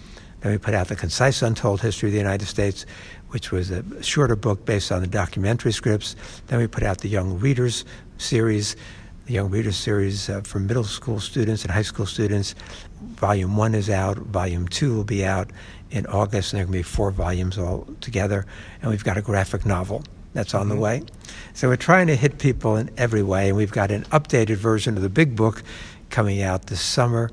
Then 0.42 0.52
we 0.52 0.58
put 0.58 0.74
out 0.74 0.88
the 0.88 0.96
Concise 0.96 1.42
Untold 1.42 1.82
History 1.82 2.10
of 2.10 2.14
the 2.14 2.20
United 2.20 2.48
States, 2.48 2.86
which 3.30 3.52
was 3.52 3.72
a 3.72 4.04
shorter 4.04 4.36
book 4.36 4.66
based 4.66 4.92
on 4.92 5.02
the 5.02 5.08
documentary 5.08 5.72
scripts. 5.72 6.16
Then 6.48 6.60
we 6.60 6.68
put 6.68 6.84
out 6.84 7.00
the 7.00 7.10
Young 7.10 7.40
Readers 7.40 7.86
series, 8.18 8.76
the 9.26 9.34
Young 9.34 9.50
Readers 9.50 9.76
series 9.76 10.30
uh, 10.30 10.42
for 10.42 10.60
middle 10.60 10.84
school 10.84 11.20
students 11.20 11.64
and 11.64 11.72
high 11.72 11.82
school 11.82 12.06
students. 12.06 12.56
Volume 13.02 13.58
one 13.58 13.76
is 13.76 13.90
out. 13.90 14.18
Volume 14.18 14.68
two 14.68 14.96
will 14.96 15.04
be 15.04 15.26
out 15.26 15.50
in 15.90 16.06
August, 16.08 16.54
and 16.54 16.58
there 16.58 16.64
are 16.64 16.68
going 16.68 16.84
to 16.84 16.90
be 16.90 16.96
four 16.96 17.12
volumes 17.12 17.58
all 17.58 17.88
together. 18.00 18.46
And 18.82 18.92
we've 18.92 19.04
got 19.04 19.18
a 19.18 19.22
graphic 19.22 19.66
novel 19.66 20.04
that's 20.38 20.54
on 20.54 20.70
the 20.70 20.76
way. 20.76 21.02
So 21.56 21.68
we're 21.68 21.78
trying 21.78 22.06
to 22.08 22.16
hit 22.16 22.38
people 22.38 22.76
in 22.76 22.92
every 22.96 23.24
way, 23.24 23.48
and 23.48 23.58
we've 23.58 23.72
got 23.72 23.90
an 23.90 24.04
updated 24.12 24.58
version 24.58 24.96
of 24.96 25.02
the 25.02 25.10
big 25.10 25.36
book 25.36 25.64
coming 26.12 26.44
out 26.44 26.68
this 26.68 26.80
summer, 26.80 27.32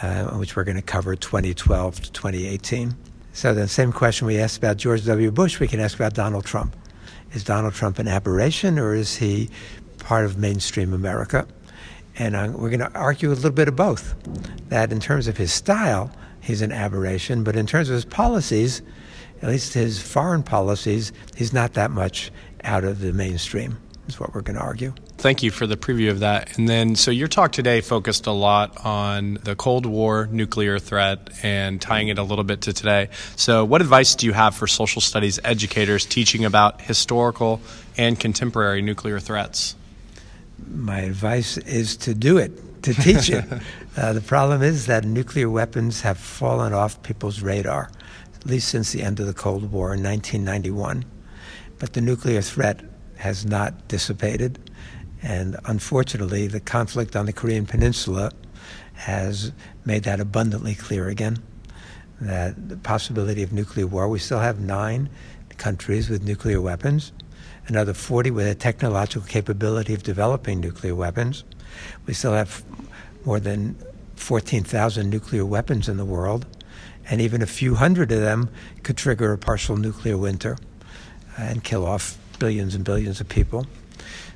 uh, 0.00 0.28
which 0.38 0.56
we're 0.56 0.64
going 0.64 0.78
to 0.78 0.82
cover 0.82 1.14
2012 1.14 2.00
to 2.00 2.12
2018. 2.12 2.96
So 3.34 3.52
the 3.52 3.68
same 3.68 3.92
question 3.92 4.26
we 4.26 4.38
asked 4.38 4.56
about 4.56 4.78
George 4.78 5.04
W. 5.04 5.30
Bush, 5.30 5.60
we 5.60 5.68
can 5.68 5.78
ask 5.78 5.94
about 5.94 6.14
Donald 6.14 6.46
Trump. 6.46 6.74
Is 7.34 7.44
Donald 7.44 7.74
Trump 7.74 7.98
an 7.98 8.08
aberration, 8.08 8.78
or 8.78 8.94
is 8.94 9.16
he 9.16 9.50
part 9.98 10.24
of 10.24 10.38
mainstream 10.38 10.94
America? 10.94 11.46
And 12.16 12.34
uh, 12.34 12.50
we're 12.54 12.70
going 12.70 12.80
to 12.80 12.92
argue 12.94 13.30
a 13.30 13.34
little 13.34 13.50
bit 13.50 13.68
of 13.68 13.76
both. 13.76 14.14
That 14.70 14.90
in 14.90 15.00
terms 15.00 15.28
of 15.28 15.36
his 15.36 15.52
style, 15.52 16.10
he's 16.40 16.62
an 16.62 16.72
aberration, 16.72 17.44
but 17.44 17.56
in 17.56 17.66
terms 17.66 17.90
of 17.90 17.94
his 17.94 18.06
policies, 18.06 18.80
at 19.42 19.48
least 19.48 19.74
his 19.74 20.00
foreign 20.00 20.42
policies, 20.42 21.12
he's 21.36 21.52
not 21.52 21.74
that 21.74 21.90
much 21.90 22.30
out 22.64 22.84
of 22.84 23.00
the 23.00 23.12
mainstream, 23.12 23.78
is 24.08 24.18
what 24.18 24.34
we're 24.34 24.40
going 24.40 24.56
to 24.56 24.62
argue. 24.62 24.94
Thank 25.18 25.42
you 25.42 25.50
for 25.50 25.66
the 25.66 25.76
preview 25.76 26.10
of 26.10 26.20
that. 26.20 26.56
And 26.58 26.68
then, 26.68 26.94
so 26.94 27.10
your 27.10 27.26
talk 27.26 27.50
today 27.50 27.80
focused 27.80 28.28
a 28.28 28.32
lot 28.32 28.84
on 28.84 29.38
the 29.42 29.56
Cold 29.56 29.84
War 29.84 30.28
nuclear 30.30 30.78
threat 30.78 31.30
and 31.42 31.80
tying 31.80 32.06
it 32.06 32.18
a 32.18 32.22
little 32.22 32.44
bit 32.44 32.60
to 32.62 32.72
today. 32.72 33.08
So, 33.34 33.64
what 33.64 33.80
advice 33.80 34.14
do 34.14 34.26
you 34.26 34.32
have 34.32 34.54
for 34.54 34.68
social 34.68 35.00
studies 35.00 35.40
educators 35.42 36.06
teaching 36.06 36.44
about 36.44 36.80
historical 36.80 37.60
and 37.96 38.18
contemporary 38.18 38.80
nuclear 38.80 39.18
threats? 39.18 39.74
My 40.68 41.00
advice 41.00 41.56
is 41.58 41.96
to 41.98 42.14
do 42.14 42.38
it, 42.38 42.82
to 42.84 42.94
teach 42.94 43.28
it. 43.30 43.44
uh, 43.96 44.12
the 44.12 44.20
problem 44.20 44.62
is 44.62 44.86
that 44.86 45.04
nuclear 45.04 45.50
weapons 45.50 46.02
have 46.02 46.18
fallen 46.18 46.72
off 46.72 47.02
people's 47.02 47.42
radar, 47.42 47.90
at 48.40 48.46
least 48.46 48.68
since 48.68 48.92
the 48.92 49.02
end 49.02 49.20
of 49.20 49.26
the 49.26 49.34
Cold 49.34 49.70
War 49.72 49.94
in 49.94 50.02
1991. 50.02 51.04
But 51.78 51.92
the 51.92 52.00
nuclear 52.00 52.40
threat 52.40 52.80
has 53.16 53.44
not 53.44 53.88
dissipated. 53.88 54.58
And 55.22 55.56
unfortunately, 55.64 56.46
the 56.46 56.60
conflict 56.60 57.16
on 57.16 57.26
the 57.26 57.32
Korean 57.32 57.66
Peninsula 57.66 58.30
has 58.94 59.52
made 59.84 60.04
that 60.04 60.20
abundantly 60.20 60.74
clear 60.74 61.08
again. 61.08 61.38
That 62.20 62.68
the 62.68 62.76
possibility 62.76 63.42
of 63.42 63.52
nuclear 63.52 63.86
war, 63.86 64.08
we 64.08 64.18
still 64.18 64.40
have 64.40 64.60
nine 64.60 65.08
countries 65.56 66.08
with 66.08 66.22
nuclear 66.22 66.60
weapons, 66.60 67.12
another 67.66 67.94
40 67.94 68.30
with 68.30 68.46
a 68.46 68.54
technological 68.54 69.22
capability 69.22 69.94
of 69.94 70.02
developing 70.02 70.60
nuclear 70.60 70.94
weapons. 70.94 71.44
We 72.06 72.14
still 72.14 72.32
have 72.32 72.64
more 73.24 73.40
than 73.40 73.76
14,000 74.16 75.10
nuclear 75.10 75.44
weapons 75.44 75.88
in 75.88 75.96
the 75.96 76.04
world, 76.04 76.46
and 77.10 77.20
even 77.20 77.42
a 77.42 77.46
few 77.46 77.74
hundred 77.74 78.12
of 78.12 78.20
them 78.20 78.50
could 78.82 78.96
trigger 78.96 79.32
a 79.32 79.38
partial 79.38 79.76
nuclear 79.76 80.16
winter 80.16 80.58
and 81.36 81.64
kill 81.64 81.86
off 81.86 82.18
billions 82.38 82.74
and 82.74 82.84
billions 82.84 83.20
of 83.20 83.28
people. 83.28 83.66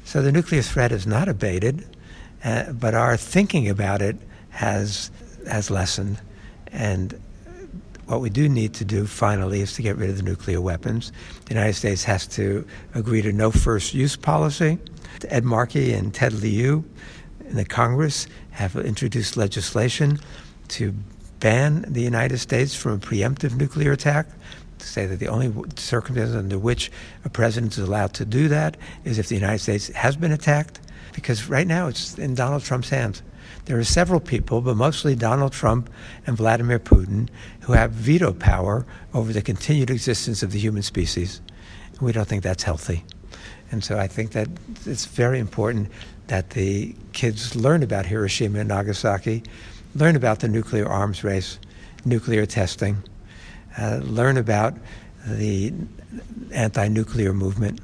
So 0.05 0.23
the 0.23 0.33
nuclear 0.33 0.63
threat 0.63 0.93
is 0.93 1.07
not 1.07 1.29
abated, 1.29 1.87
uh, 2.45 2.73
but 2.73 2.95
our 2.95 3.17
thinking 3.17 3.69
about 3.69 4.03
it 4.03 4.17
has 4.51 5.11
has 5.47 5.71
lessened. 5.71 6.21
And 6.69 7.21
what 8.07 8.21
we 8.21 8.31
do 8.31 8.49
need 8.49 8.75
to 8.75 8.85
do 8.85 9.07
finally 9.07 9.61
is 9.61 9.75
to 9.75 9.83
get 9.83 9.97
rid 9.97 10.11
of 10.11 10.17
the 10.17 10.23
nuclear 10.23 10.61
weapons. 10.61 11.13
The 11.47 11.55
United 11.55 11.75
States 11.75 12.05
has 12.05 12.27
to 12.29 12.67
agree 12.95 13.23
to 13.23 13.33
no 13.33 13.51
first 13.51 13.95
use 13.95 14.17
policy. 14.17 14.79
Ed 15.29 15.45
Markey 15.45 15.93
and 15.93 16.13
Ted 16.13 16.33
Lieu 16.33 16.85
in 17.49 17.57
the 17.57 17.65
Congress 17.65 18.27
have 18.51 18.77
introduced 18.77 19.37
legislation 19.37 20.19
to 20.69 20.95
ban 21.43 21.85
the 21.89 22.01
United 22.01 22.39
States 22.39 22.73
from 22.75 22.93
a 22.93 22.99
preemptive 22.99 23.57
nuclear 23.57 23.93
attack. 23.93 24.29
To 24.79 24.87
say 24.87 25.07
that 25.07 25.19
the 25.19 25.29
only 25.29 25.53
circumstances 25.77 26.35
under 26.35 26.59
which 26.59 26.91
a 27.25 27.29
president 27.29 27.73
is 27.73 27.81
allowed 27.81 28.15
to 28.15 28.25
do 28.25 28.49
that 28.49 28.77
is 29.05 29.19
if 29.19 29.29
the 29.29 29.35
United 29.35 29.59
States 29.59 29.89
has 29.89 30.17
been 30.17 30.33
attacked, 30.33 30.81
because 31.13 31.49
right 31.49 31.67
now 31.67 31.89
it's 31.89 32.17
in 32.17 32.35
Donald 32.35 32.63
Trump's 32.63 32.89
hands. 32.89 33.23
There 33.67 33.79
are 33.79 33.85
several 33.85 34.21
people, 34.21 34.61
but 34.61 34.77
mostly 34.77 35.15
Donald 35.15 35.53
Trump 35.53 35.91
and 36.27 36.37
Vladimir 36.37 36.79
Putin, 36.79 37.29
who 37.63 37.73
have 37.75 37.91
veto 37.91 38.33
power 38.33 38.87
over 39.13 39.33
the 39.33 39.43
continued 39.43 39.91
existence 39.91 40.43
of 40.43 40.53
the 40.53 40.59
human 40.59 40.83
species. 40.83 41.41
We 42.01 42.13
don't 42.13 42.27
think 42.27 42.43
that's 42.43 42.65
healthy. 42.65 43.05
And 43.71 43.83
so 43.83 43.99
I 43.99 44.07
think 44.07 44.33
that 44.33 44.49
it's 44.87 45.07
very 45.07 45.39
important 45.39 45.89
that 46.27 46.51
the 46.51 46.95
kids 47.13 47.55
learn 47.55 47.83
about 47.83 48.07
Hiroshima 48.07 48.61
and 48.61 48.69
Nagasaki, 48.69 49.43
learn 49.95 50.17
about 50.17 50.41
the 50.41 50.49
nuclear 50.49 50.89
arms 50.89 51.23
race, 51.25 51.59
nuclear 52.05 52.47
testing, 52.47 53.03
uh, 53.79 54.01
learn 54.03 54.37
about 54.37 54.75
the 55.27 55.73
anti 56.53 56.89
nuclear 56.89 57.33
movement 57.33 57.81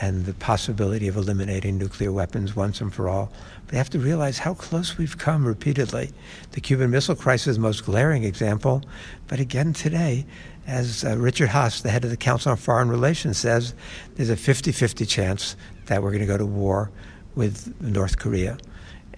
and 0.00 0.24
the 0.24 0.34
possibility 0.34 1.06
of 1.06 1.16
eliminating 1.16 1.76
nuclear 1.76 2.10
weapons 2.10 2.56
once 2.56 2.80
and 2.80 2.94
for 2.94 3.08
all. 3.08 3.30
They 3.68 3.76
have 3.76 3.90
to 3.90 3.98
realize 3.98 4.38
how 4.38 4.54
close 4.54 4.96
we've 4.96 5.18
come 5.18 5.46
repeatedly. 5.46 6.10
The 6.52 6.60
Cuban 6.60 6.90
Missile 6.90 7.14
Crisis 7.14 7.48
is 7.48 7.56
the 7.56 7.62
most 7.62 7.84
glaring 7.84 8.24
example, 8.24 8.82
but 9.28 9.38
again 9.38 9.72
today, 9.72 10.24
as 10.66 11.04
uh, 11.04 11.16
Richard 11.18 11.50
Haass, 11.50 11.82
the 11.82 11.90
head 11.90 12.04
of 12.04 12.10
the 12.10 12.16
Council 12.16 12.52
on 12.52 12.56
Foreign 12.56 12.88
Relations, 12.88 13.36
says, 13.36 13.74
there's 14.14 14.30
a 14.30 14.36
50 14.36 14.72
50 14.72 15.04
chance 15.06 15.56
that 15.86 16.02
we're 16.02 16.10
going 16.10 16.20
to 16.20 16.26
go 16.26 16.38
to 16.38 16.46
war 16.46 16.90
with 17.34 17.74
North 17.80 18.18
Korea. 18.18 18.58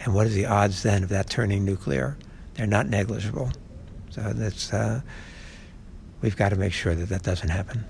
And 0.05 0.15
what 0.15 0.27
are 0.27 0.31
the 0.31 0.47
odds 0.47 0.83
then 0.83 1.03
of 1.03 1.09
that 1.09 1.31
turning 1.31 1.65
nuclear? 1.65 2.17
They're 2.55 2.67
not 2.67 2.89
negligible. 2.89 3.51
So 4.11 4.21
that's, 4.33 4.73
uh, 4.73 5.01
we've 6.21 6.37
got 6.37 6.51
to 6.51 6.57
make 6.57 6.73
sure 6.73 6.95
that 6.95 7.09
that 7.09 7.23
doesn't 7.23 7.49
happen. 7.49 7.85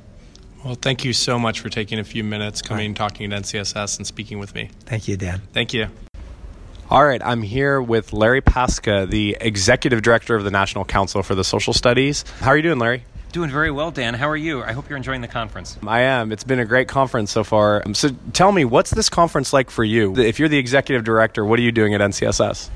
Well, 0.64 0.76
thank 0.76 1.04
you 1.04 1.12
so 1.12 1.38
much 1.38 1.60
for 1.60 1.68
taking 1.68 1.98
a 1.98 2.04
few 2.04 2.24
minutes, 2.24 2.62
coming 2.62 2.86
and 2.86 2.96
talking 2.96 3.30
at 3.30 3.42
NCSS 3.42 3.98
and 3.98 4.06
speaking 4.06 4.38
with 4.38 4.54
me. 4.54 4.70
Thank 4.86 5.08
you, 5.08 5.16
Dan. 5.16 5.42
Thank 5.52 5.74
you. 5.74 5.88
All 6.88 7.04
right, 7.04 7.20
I'm 7.22 7.42
here 7.42 7.82
with 7.82 8.12
Larry 8.12 8.40
Paska, 8.40 9.10
the 9.10 9.36
Executive 9.40 10.00
Director 10.00 10.36
of 10.36 10.44
the 10.44 10.50
National 10.50 10.84
Council 10.84 11.22
for 11.22 11.34
the 11.34 11.44
Social 11.44 11.72
Studies. 11.72 12.24
How 12.40 12.50
are 12.50 12.56
you 12.56 12.62
doing, 12.62 12.78
Larry? 12.78 13.04
Doing 13.34 13.50
very 13.50 13.72
well, 13.72 13.90
Dan. 13.90 14.14
How 14.14 14.28
are 14.28 14.36
you? 14.36 14.62
I 14.62 14.70
hope 14.70 14.88
you're 14.88 14.96
enjoying 14.96 15.20
the 15.20 15.26
conference. 15.26 15.76
I 15.84 16.02
am. 16.02 16.30
It's 16.30 16.44
been 16.44 16.60
a 16.60 16.64
great 16.64 16.86
conference 16.86 17.32
so 17.32 17.42
far. 17.42 17.82
So 17.92 18.10
tell 18.32 18.52
me, 18.52 18.64
what's 18.64 18.92
this 18.92 19.08
conference 19.08 19.52
like 19.52 19.70
for 19.70 19.82
you? 19.82 20.16
If 20.16 20.38
you're 20.38 20.48
the 20.48 20.58
Executive 20.58 21.02
Director, 21.02 21.44
what 21.44 21.58
are 21.58 21.62
you 21.62 21.72
doing 21.72 21.94
at 21.94 22.00
NCSS? 22.00 22.70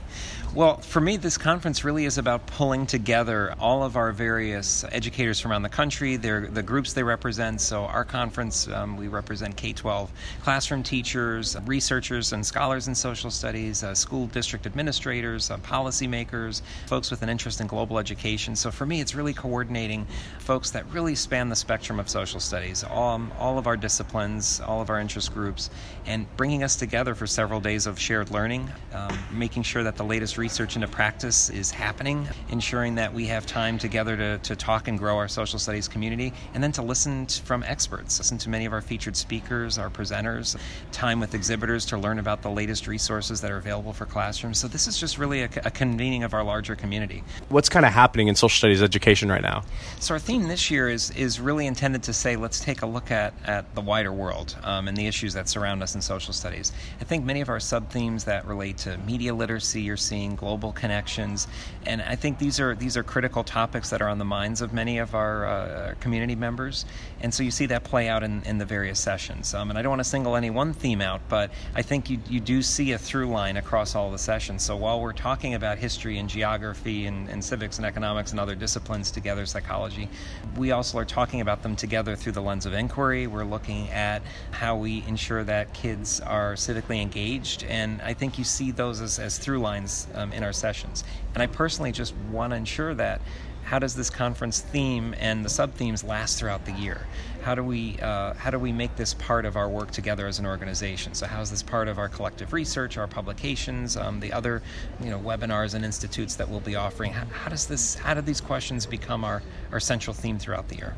Well, 0.55 0.79
for 0.79 1.03
me, 1.03 1.19
this 1.19 1.37
conference 1.37 1.85
really 1.85 2.07
is 2.07 2.17
about 2.17 2.47
pulling 2.47 2.87
together 2.87 3.55
all 3.61 3.83
of 3.83 3.97
our 3.97 4.13
various 4.13 4.83
educators 4.91 5.39
from 5.39 5.51
around 5.51 5.61
the 5.61 5.69
country, 5.69 6.17
their, 6.17 6.47
the 6.49 6.63
groups 6.63 6.95
they 6.95 7.03
represent. 7.03 7.61
So, 7.61 7.85
our 7.85 8.05
conference, 8.05 8.67
um, 8.69 8.97
we 8.97 9.09
represent 9.09 9.57
K 9.57 9.75
12 9.75 10.11
classroom 10.43 10.83
teachers, 10.83 11.55
researchers, 11.67 12.33
and 12.33 12.45
scholars 12.45 12.89
in 12.89 12.95
social 12.95 13.31
studies, 13.31 13.85
uh, 13.85 13.95
school 13.95 14.27
district 14.29 14.65
administrators, 14.65 15.51
uh, 15.51 15.59
policymakers, 15.59 16.63
folks 16.87 17.11
with 17.11 17.21
an 17.21 17.29
interest 17.29 17.61
in 17.61 17.67
global 17.67 17.99
education. 17.99 18.57
So, 18.57 18.71
for 18.71 18.87
me, 18.87 19.03
it's 19.03 19.15
really 19.15 19.35
coordinating 19.35 20.07
folks 20.39 20.71
that 20.71 20.91
really 20.91 21.15
span 21.15 21.51
the 21.51 21.57
spectrum 21.57 22.01
of 22.01 22.09
social 22.09 22.41
studies, 22.41 22.85
all, 22.85 23.17
um, 23.17 23.31
all 23.39 23.59
of 23.59 23.67
our 23.67 23.77
disciplines, 23.77 24.61
all 24.61 24.81
of 24.81 24.89
our 24.89 24.99
interest 24.99 25.35
groups, 25.35 25.69
and 26.07 26.27
bringing 26.39 26.63
us 26.63 26.75
together 26.75 27.15
for 27.15 27.27
several 27.27 27.61
days 27.61 27.87
of 27.87 27.99
shared 27.99 28.31
learning, 28.31 28.71
um, 28.95 29.17
making 29.31 29.63
sure 29.63 29.83
that 29.83 29.97
the 29.97 30.05
latest 30.05 30.38
research 30.39 30.77
into 30.77 30.89
practice 30.89 31.51
is 31.51 31.71
happening, 31.71 32.29
ensuring 32.51 32.95
that 32.95 33.13
we 33.13 33.27
have 33.27 33.45
time 33.47 33.79
together 33.79 34.17
to, 34.17 34.39
to 34.39 34.57
talk 34.57 34.89
and 34.89 34.99
grow 34.99 35.17
our 35.17 35.29
social 35.29 35.59
studies 35.59 35.89
community, 35.89 36.33
and 36.55 36.63
then 36.63 36.73
to 36.73 36.83
listen 36.83 37.27
to, 37.27 37.43
from 37.43 37.63
experts, 37.65 38.19
listen 38.19 38.39
to 38.39 38.49
many 38.49 38.65
of 38.65 38.73
our 38.73 38.81
featured 38.81 39.17
speakers, 39.17 39.79
our 39.79 39.91
presenters, 39.91 40.57
time 40.93 41.21
with 41.21 41.35
exhibitors 41.35 41.85
to 41.87 41.99
learn 41.99 42.19
about 42.19 42.43
the 42.43 42.51
latest 42.51 42.87
resources 42.87 43.41
that 43.41 43.51
are 43.51 43.59
available 43.59 43.93
for 43.93 44.07
classrooms. 44.07 44.59
So 44.59 44.69
this 44.69 44.87
is 44.87 44.99
just 44.99 45.19
really 45.19 45.43
a, 45.43 45.51
a 45.65 45.71
convening 45.71 46.23
of 46.23 46.35
our 46.35 46.45
larger 46.45 46.77
community. 46.77 47.23
What's 47.49 47.69
kind 47.69 47.85
of 47.85 47.93
happening 47.93 48.29
in 48.29 48.35
social 48.35 48.57
studies 48.57 48.83
education 48.83 49.29
right 49.29 49.43
now? 49.43 49.65
So 50.01 50.15
our 50.15 50.21
theme 50.21 50.49
this 50.49 50.71
year 50.71 50.89
is 50.89 51.11
is 51.11 51.41
really 51.41 51.67
intended 51.67 52.03
to 52.05 52.13
say 52.13 52.37
let's 52.37 52.61
take 52.61 52.83
a 52.83 52.87
look 52.87 53.11
at 53.11 53.35
at 53.45 53.75
the 53.75 53.81
wider 53.81 54.13
world 54.13 54.57
um, 54.63 54.89
and 54.89 54.97
the 54.97 55.07
issues 55.07 55.35
that 55.35 55.49
surround 55.49 55.83
us 55.83 55.95
in 55.95 56.01
social 56.01 56.33
studies. 56.33 56.73
I 57.01 57.05
think 57.05 57.25
many 57.25 57.41
of 57.41 57.49
our 57.49 57.61
sub 57.61 57.91
themes 57.91 58.25
that 58.25 58.47
relate 58.47 58.79
to 58.79 58.99
media 58.99 59.35
literacy, 59.35 59.81
you're 59.81 59.97
seeing 59.97 60.28
global 60.37 60.73
connections, 60.73 61.47
and 61.87 62.03
I 62.03 62.17
think 62.17 62.39
these 62.39 62.61
are 62.61 62.75
these 62.75 62.97
are 62.97 63.03
critical 63.03 63.45
topics 63.45 63.91
that 63.91 64.03
are 64.03 64.09
on 64.09 64.19
the 64.19 64.25
minds 64.25 64.61
of 64.61 64.73
many 64.73 64.99
of 64.99 65.15
our 65.15 65.47
uh, 65.47 65.95
community 66.01 66.35
members, 66.35 66.85
and 67.21 67.33
so 67.33 67.43
you 67.43 67.51
see 67.51 67.67
that 67.67 67.85
play 67.85 68.09
out 68.09 68.23
in, 68.23 68.43
in 68.45 68.59
the 68.59 68.65
various 68.65 68.99
sessions. 68.99 69.55
Um, 69.55 69.71
and 69.71 69.79
I 69.79 69.83
don't 69.83 69.91
want 69.91 70.01
to 70.01 70.09
single 70.09 70.37
any 70.37 70.51
one 70.51 70.73
theme 70.73 71.01
out, 71.01 71.21
but 71.29 71.51
I 71.75 71.83
think 71.83 72.11
you 72.11 72.19
you 72.29 72.41
do 72.41 72.63
see 72.63 72.93
a 72.93 72.99
through 72.99 73.29
line 73.29 73.57
across 73.57 73.95
all 73.95 74.11
the 74.11 74.19
sessions. 74.19 74.63
So 74.63 74.77
while 74.77 75.01
we're 75.01 75.13
talking 75.13 75.55
about 75.55 75.79
history 75.79 76.19
and 76.19 76.29
geography 76.29 77.07
and, 77.07 77.29
and 77.29 77.45
civics 77.45 77.79
and 77.79 77.87
economics 77.87 78.31
and 78.31 78.41
other 78.41 78.55
disciplines 78.55 79.11
together, 79.11 79.47
psychology, 79.47 80.09
we 80.57 80.73
also 80.73 80.99
are 80.99 81.05
talking 81.05 81.41
about 81.41 81.63
them 81.63 81.77
together 81.77 82.17
through 82.17 82.33
the 82.33 82.43
lens 82.43 82.67
of 82.67 82.73
inquiry. 82.73 83.27
We're 83.27 83.45
looking 83.45 83.89
at 83.91 84.23
how 84.51 84.77
we 84.77 85.05
ensure 85.07 85.45
that 85.45 85.73
kids 85.75 86.21
are 86.21 86.55
civically 86.55 87.03
engaged, 87.03 87.65
and 87.65 88.01
I 88.03 88.15
think 88.15 88.39
you 88.39 88.45
see 88.45 88.71
those 88.71 89.01
as, 89.01 89.19
as 89.19 89.39
through 89.39 89.59
lines 89.59 90.07
um, 90.15 90.33
in 90.33 90.43
our 90.43 90.53
sessions. 90.53 91.05
And 91.35 91.43
I 91.43 91.47
personally 91.47 91.93
just 91.93 92.15
want 92.31 92.53
to 92.53 92.57
ensure 92.57 92.95
that 92.95 93.21
how 93.69 93.79
does 93.79 93.95
this 93.95 94.09
conference 94.09 94.61
theme 94.61 95.15
and 95.19 95.45
the 95.45 95.49
sub 95.51 95.75
themes 95.75 96.03
last 96.03 96.39
throughout 96.39 96.65
the 96.65 96.73
year? 96.73 97.07
How 97.43 97.55
do 97.55 97.63
we 97.63 97.99
uh, 98.01 98.33
how 98.33 98.51
do 98.51 98.59
we 98.59 98.73
make 98.73 98.97
this 98.97 99.13
part 99.13 99.45
of 99.45 99.57
our 99.57 99.69
work 99.69 99.91
together 99.91 100.27
as 100.27 100.39
an 100.39 100.47
organization? 100.47 101.13
So 101.13 101.27
how 101.27 101.43
is 101.43 101.51
this 101.51 101.63
part 101.63 101.87
of 101.87 101.99
our 101.99 102.09
collective 102.09 102.55
research, 102.55 102.97
our 102.97 103.07
publications, 103.07 103.95
um, 103.99 104.21
the 104.21 104.33
other 104.33 104.63
you 105.03 105.11
know 105.11 105.19
webinars 105.19 105.75
and 105.75 105.85
institutes 105.85 106.37
that 106.37 106.49
we'll 106.49 106.61
be 106.61 106.77
offering? 106.77 107.13
How, 107.13 107.27
how 107.27 107.51
does 107.51 107.67
this 107.67 107.95
how 107.95 108.15
do 108.15 108.23
these 108.23 108.41
questions 108.41 108.87
become 108.87 109.23
our 109.23 109.43
our 109.71 109.81
central 109.81 110.15
theme 110.15 110.39
throughout 110.39 110.69
the 110.69 110.77
year? 110.77 110.95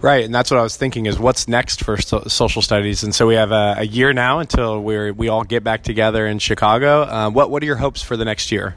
Right, 0.00 0.24
and 0.24 0.34
that's 0.34 0.50
what 0.50 0.58
I 0.58 0.62
was 0.62 0.76
thinking 0.76 1.04
is 1.04 1.18
what's 1.18 1.46
next 1.46 1.84
for 1.84 1.98
so- 1.98 2.24
social 2.28 2.62
studies. 2.62 3.02
And 3.02 3.14
so 3.14 3.26
we 3.26 3.34
have 3.34 3.52
a, 3.52 3.76
a, 3.78 3.84
year 3.84 4.14
now 4.14 4.38
until 4.38 4.82
we 4.82 5.10
we 5.10 5.28
all 5.28 5.44
get 5.44 5.64
back 5.64 5.82
together 5.82 6.26
in 6.26 6.38
Chicago. 6.38 7.02
Uh, 7.02 7.28
what 7.28 7.50
what 7.50 7.62
are 7.62 7.66
your 7.66 7.76
hopes 7.76 8.02
for 8.02 8.16
the 8.16 8.24
next 8.24 8.50
year? 8.50 8.74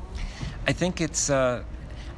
I 0.67 0.73
think 0.73 0.99
it's. 0.99 1.29
Uh, 1.29 1.63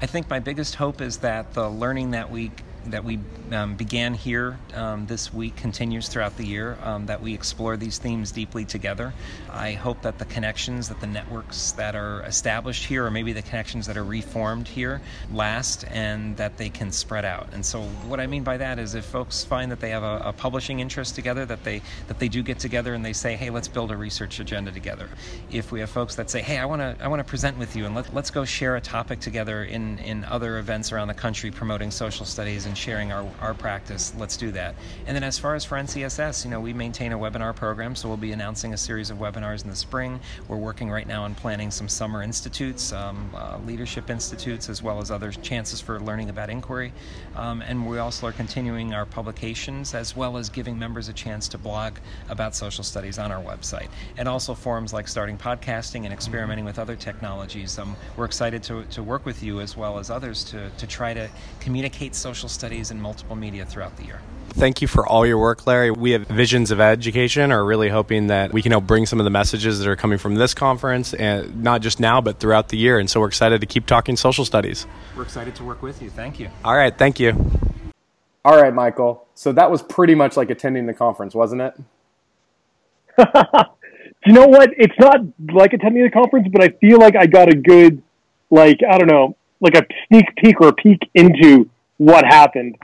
I 0.01 0.07
think 0.07 0.29
my 0.29 0.39
biggest 0.39 0.75
hope 0.75 0.99
is 0.99 1.17
that 1.17 1.53
the 1.53 1.69
learning 1.69 2.11
that 2.11 2.31
we 2.31 2.51
that 2.87 3.03
we 3.03 3.19
um, 3.51 3.75
began 3.75 4.13
here 4.13 4.57
um, 4.73 5.05
this 5.05 5.33
week 5.33 5.55
continues 5.55 6.07
throughout 6.07 6.37
the 6.37 6.45
year, 6.45 6.77
um, 6.83 7.05
that 7.05 7.21
we 7.21 7.33
explore 7.33 7.77
these 7.77 7.97
themes 7.97 8.31
deeply 8.31 8.65
together. 8.65 9.13
I 9.51 9.73
hope 9.73 10.01
that 10.01 10.17
the 10.17 10.25
connections, 10.25 10.89
that 10.89 10.99
the 10.99 11.07
networks 11.07 11.73
that 11.73 11.95
are 11.95 12.21
established 12.23 12.85
here, 12.85 13.05
or 13.05 13.11
maybe 13.11 13.33
the 13.33 13.41
connections 13.41 13.87
that 13.87 13.97
are 13.97 14.03
reformed 14.03 14.67
here, 14.67 15.01
last 15.33 15.85
and 15.91 16.35
that 16.37 16.57
they 16.57 16.69
can 16.69 16.91
spread 16.91 17.25
out. 17.25 17.47
And 17.53 17.65
so, 17.65 17.81
what 18.07 18.19
I 18.19 18.27
mean 18.27 18.43
by 18.43 18.57
that 18.57 18.79
is 18.79 18.95
if 18.95 19.05
folks 19.05 19.43
find 19.43 19.71
that 19.71 19.79
they 19.79 19.89
have 19.89 20.03
a, 20.03 20.21
a 20.25 20.33
publishing 20.33 20.79
interest 20.79 21.15
together, 21.15 21.45
that 21.45 21.63
they 21.63 21.81
that 22.07 22.19
they 22.19 22.27
do 22.27 22.41
get 22.43 22.59
together 22.59 22.93
and 22.93 23.03
they 23.03 23.13
say, 23.13 23.35
hey, 23.35 23.49
let's 23.49 23.67
build 23.67 23.91
a 23.91 23.97
research 23.97 24.39
agenda 24.39 24.71
together. 24.71 25.09
If 25.51 25.71
we 25.71 25.79
have 25.81 25.89
folks 25.89 26.15
that 26.15 26.29
say, 26.29 26.41
hey, 26.41 26.57
I 26.57 26.65
want 26.65 26.81
to 26.81 26.95
I 27.03 27.07
want 27.07 27.19
to 27.19 27.23
present 27.23 27.57
with 27.57 27.75
you 27.75 27.85
and 27.85 27.95
let, 27.95 28.13
let's 28.13 28.31
go 28.31 28.45
share 28.45 28.75
a 28.75 28.81
topic 28.81 29.19
together 29.19 29.63
in, 29.63 29.99
in 29.99 30.23
other 30.25 30.57
events 30.57 30.91
around 30.91 31.07
the 31.07 31.13
country 31.13 31.51
promoting 31.51 31.91
social 31.91 32.25
studies 32.25 32.65
and 32.65 32.70
sharing 32.77 33.11
our, 33.11 33.27
our 33.41 33.53
practice, 33.53 34.13
let's 34.17 34.37
do 34.37 34.51
that. 34.51 34.75
And 35.05 35.15
then 35.15 35.23
as 35.23 35.37
far 35.37 35.55
as 35.55 35.65
for 35.65 35.77
NCSS, 35.77 36.45
you 36.45 36.51
know, 36.51 36.59
we 36.59 36.73
maintain 36.73 37.11
a 37.11 37.17
webinar 37.17 37.55
program, 37.55 37.95
so 37.95 38.07
we'll 38.07 38.17
be 38.17 38.31
announcing 38.31 38.73
a 38.73 38.77
series 38.77 39.09
of 39.09 39.17
webinars 39.17 39.63
in 39.63 39.69
the 39.69 39.75
spring. 39.75 40.19
We're 40.47 40.57
working 40.57 40.89
right 40.89 41.05
now 41.05 41.23
on 41.23 41.35
planning 41.35 41.69
some 41.71 41.89
summer 41.89 42.23
institutes, 42.23 42.93
um, 42.93 43.29
uh, 43.35 43.59
leadership 43.65 44.09
institutes, 44.09 44.69
as 44.69 44.81
well 44.81 44.99
as 45.01 45.11
other 45.11 45.31
chances 45.31 45.81
for 45.81 45.99
learning 45.99 46.29
about 46.29 46.49
inquiry. 46.49 46.93
Um, 47.35 47.61
and 47.61 47.85
we 47.85 47.97
also 47.97 48.27
are 48.27 48.31
continuing 48.31 48.93
our 48.93 49.05
publications 49.05 49.93
as 49.93 50.15
well 50.15 50.37
as 50.37 50.49
giving 50.49 50.79
members 50.79 51.09
a 51.09 51.13
chance 51.13 51.47
to 51.49 51.57
blog 51.57 51.97
about 52.29 52.55
social 52.55 52.83
studies 52.83 53.19
on 53.19 53.31
our 53.31 53.43
website. 53.43 53.89
And 54.17 54.27
also 54.27 54.53
forums 54.53 54.93
like 54.93 55.07
starting 55.07 55.37
podcasting 55.37 56.05
and 56.05 56.13
experimenting 56.13 56.65
with 56.65 56.79
other 56.79 56.95
technologies. 56.95 57.77
Um, 57.77 57.95
we're 58.15 58.25
excited 58.25 58.63
to, 58.63 58.85
to 58.85 59.03
work 59.03 59.25
with 59.25 59.43
you 59.43 59.59
as 59.59 59.75
well 59.75 59.99
as 59.99 60.09
others 60.09 60.43
to, 60.45 60.69
to 60.69 60.87
try 60.87 61.13
to 61.13 61.29
communicate 61.59 62.15
social 62.15 62.47
studies 62.47 62.60
in 62.63 63.01
multiple 63.01 63.35
media 63.35 63.65
throughout 63.65 63.97
the 63.97 64.03
year. 64.03 64.19
Thank 64.49 64.81
you 64.81 64.87
for 64.87 65.07
all 65.07 65.25
your 65.25 65.37
work, 65.37 65.65
Larry. 65.65 65.91
We 65.91 66.11
have 66.11 66.27
Visions 66.27 66.71
of 66.71 66.79
Education 66.79 67.51
are 67.51 67.63
really 67.65 67.89
hoping 67.89 68.27
that 68.27 68.53
we 68.53 68.61
can 68.61 68.71
help 68.71 68.85
bring 68.85 69.05
some 69.05 69.19
of 69.19 69.23
the 69.23 69.29
messages 69.29 69.79
that 69.79 69.87
are 69.87 69.95
coming 69.95 70.17
from 70.17 70.35
this 70.35 70.53
conference, 70.53 71.13
and 71.13 71.63
not 71.63 71.81
just 71.81 71.99
now, 71.99 72.21
but 72.21 72.39
throughout 72.39 72.69
the 72.69 72.77
year. 72.77 72.99
And 72.99 73.09
so 73.09 73.19
we're 73.19 73.29
excited 73.29 73.61
to 73.61 73.67
keep 73.67 73.87
talking 73.87 74.15
social 74.15 74.45
studies. 74.45 74.85
We're 75.15 75.23
excited 75.23 75.55
to 75.55 75.63
work 75.63 75.81
with 75.81 76.01
you. 76.01 76.09
Thank 76.09 76.39
you. 76.39 76.49
All 76.63 76.75
right. 76.75 76.95
Thank 76.95 77.19
you. 77.19 77.49
All 78.43 78.61
right, 78.61 78.73
Michael. 78.73 79.25
So 79.33 79.53
that 79.53 79.71
was 79.71 79.81
pretty 79.81 80.13
much 80.13 80.37
like 80.37 80.49
attending 80.49 80.85
the 80.85 80.93
conference, 80.93 81.33
wasn't 81.33 81.61
it? 81.61 81.73
Do 83.17 83.25
you 84.25 84.33
know 84.33 84.47
what? 84.47 84.69
It's 84.77 84.99
not 84.99 85.21
like 85.53 85.73
attending 85.73 86.03
the 86.03 86.11
conference, 86.11 86.47
but 86.51 86.63
I 86.63 86.69
feel 86.81 86.99
like 86.99 87.15
I 87.15 87.25
got 87.25 87.49
a 87.49 87.55
good, 87.55 88.03
like 88.49 88.81
I 88.87 88.97
don't 88.97 89.07
know, 89.07 89.35
like 89.61 89.75
a 89.75 89.85
sneak 90.07 90.25
peek 90.35 90.59
or 90.61 90.67
a 90.67 90.73
peek 90.73 91.09
into 91.15 91.69
what 92.01 92.25
happened. 92.25 92.77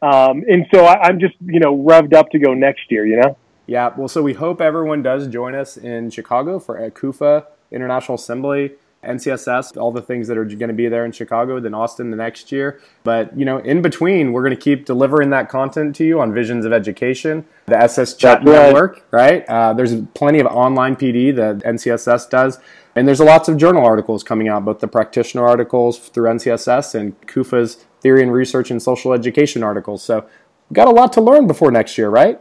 Um, 0.00 0.44
and 0.48 0.66
so 0.74 0.86
I, 0.86 1.02
I'm 1.02 1.20
just 1.20 1.34
you 1.44 1.60
know 1.60 1.76
revved 1.76 2.14
up 2.14 2.30
to 2.30 2.38
go 2.38 2.54
next 2.54 2.90
year. 2.90 3.06
You 3.06 3.16
know. 3.16 3.36
Yeah, 3.66 3.92
well, 3.96 4.08
so 4.08 4.22
we 4.22 4.32
hope 4.32 4.60
everyone 4.60 5.02
does 5.02 5.28
join 5.28 5.54
us 5.54 5.76
in 5.76 6.10
Chicago 6.10 6.58
for 6.58 6.78
CUFA 6.90 7.46
International 7.70 8.16
Assembly. 8.16 8.72
NCSS, 9.04 9.76
all 9.76 9.90
the 9.90 10.00
things 10.00 10.28
that 10.28 10.38
are 10.38 10.44
going 10.44 10.68
to 10.68 10.74
be 10.74 10.88
there 10.88 11.04
in 11.04 11.10
Chicago, 11.10 11.58
then 11.58 11.74
Austin 11.74 12.10
the 12.10 12.16
next 12.16 12.52
year. 12.52 12.80
But, 13.02 13.36
you 13.36 13.44
know, 13.44 13.58
in 13.58 13.82
between, 13.82 14.32
we're 14.32 14.42
going 14.42 14.56
to 14.56 14.62
keep 14.62 14.84
delivering 14.84 15.30
that 15.30 15.48
content 15.48 15.96
to 15.96 16.04
you 16.04 16.20
on 16.20 16.32
Visions 16.32 16.64
of 16.64 16.72
Education, 16.72 17.44
the 17.66 17.76
SS 17.76 18.14
Chat 18.14 18.44
Network, 18.44 19.04
right? 19.10 19.44
Uh, 19.48 19.72
there's 19.72 20.00
plenty 20.14 20.38
of 20.38 20.46
online 20.46 20.94
PD 20.94 21.34
that 21.34 21.58
NCSS 21.58 22.30
does. 22.30 22.60
And 22.94 23.08
there's 23.08 23.20
lots 23.20 23.48
of 23.48 23.56
journal 23.56 23.84
articles 23.84 24.22
coming 24.22 24.48
out, 24.48 24.64
both 24.64 24.80
the 24.80 24.88
practitioner 24.88 25.46
articles 25.46 25.98
through 25.98 26.28
NCSS 26.28 26.94
and 26.94 27.18
CUFA's 27.26 27.86
Theory 28.00 28.22
and 28.22 28.32
Research 28.32 28.70
in 28.70 28.80
Social 28.80 29.12
Education 29.12 29.62
articles. 29.62 30.02
So 30.02 30.26
we've 30.68 30.74
got 30.74 30.88
a 30.88 30.90
lot 30.90 31.12
to 31.14 31.20
learn 31.20 31.46
before 31.46 31.70
next 31.70 31.96
year, 31.96 32.10
right? 32.10 32.38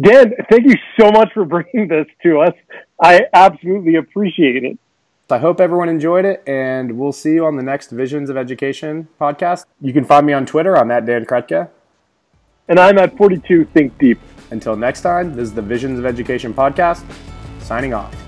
Dan, 0.00 0.32
thank 0.50 0.64
you 0.64 0.76
so 1.00 1.10
much 1.10 1.32
for 1.32 1.44
bringing 1.44 1.88
this 1.88 2.06
to 2.22 2.40
us. 2.40 2.54
I 3.02 3.22
absolutely 3.32 3.96
appreciate 3.96 4.64
it. 4.64 4.78
I 5.30 5.38
hope 5.38 5.60
everyone 5.60 5.88
enjoyed 5.88 6.24
it, 6.24 6.42
and 6.46 6.98
we'll 6.98 7.12
see 7.12 7.34
you 7.34 7.44
on 7.44 7.56
the 7.56 7.62
next 7.62 7.90
Visions 7.90 8.30
of 8.30 8.36
Education 8.36 9.08
podcast. 9.20 9.66
You 9.80 9.92
can 9.92 10.04
find 10.04 10.26
me 10.26 10.32
on 10.32 10.46
Twitter. 10.46 10.76
I'm 10.76 10.90
at 10.90 11.04
Dan 11.04 11.26
Krutka. 11.26 11.68
And 12.68 12.78
I'm 12.78 12.98
at 12.98 13.16
42 13.16 13.64
Think 13.66 13.98
Deep. 13.98 14.20
Until 14.50 14.76
next 14.76 15.02
time, 15.02 15.34
this 15.34 15.48
is 15.48 15.54
the 15.54 15.62
Visions 15.62 15.98
of 15.98 16.06
Education 16.06 16.54
podcast, 16.54 17.04
signing 17.60 17.92
off. 17.92 18.27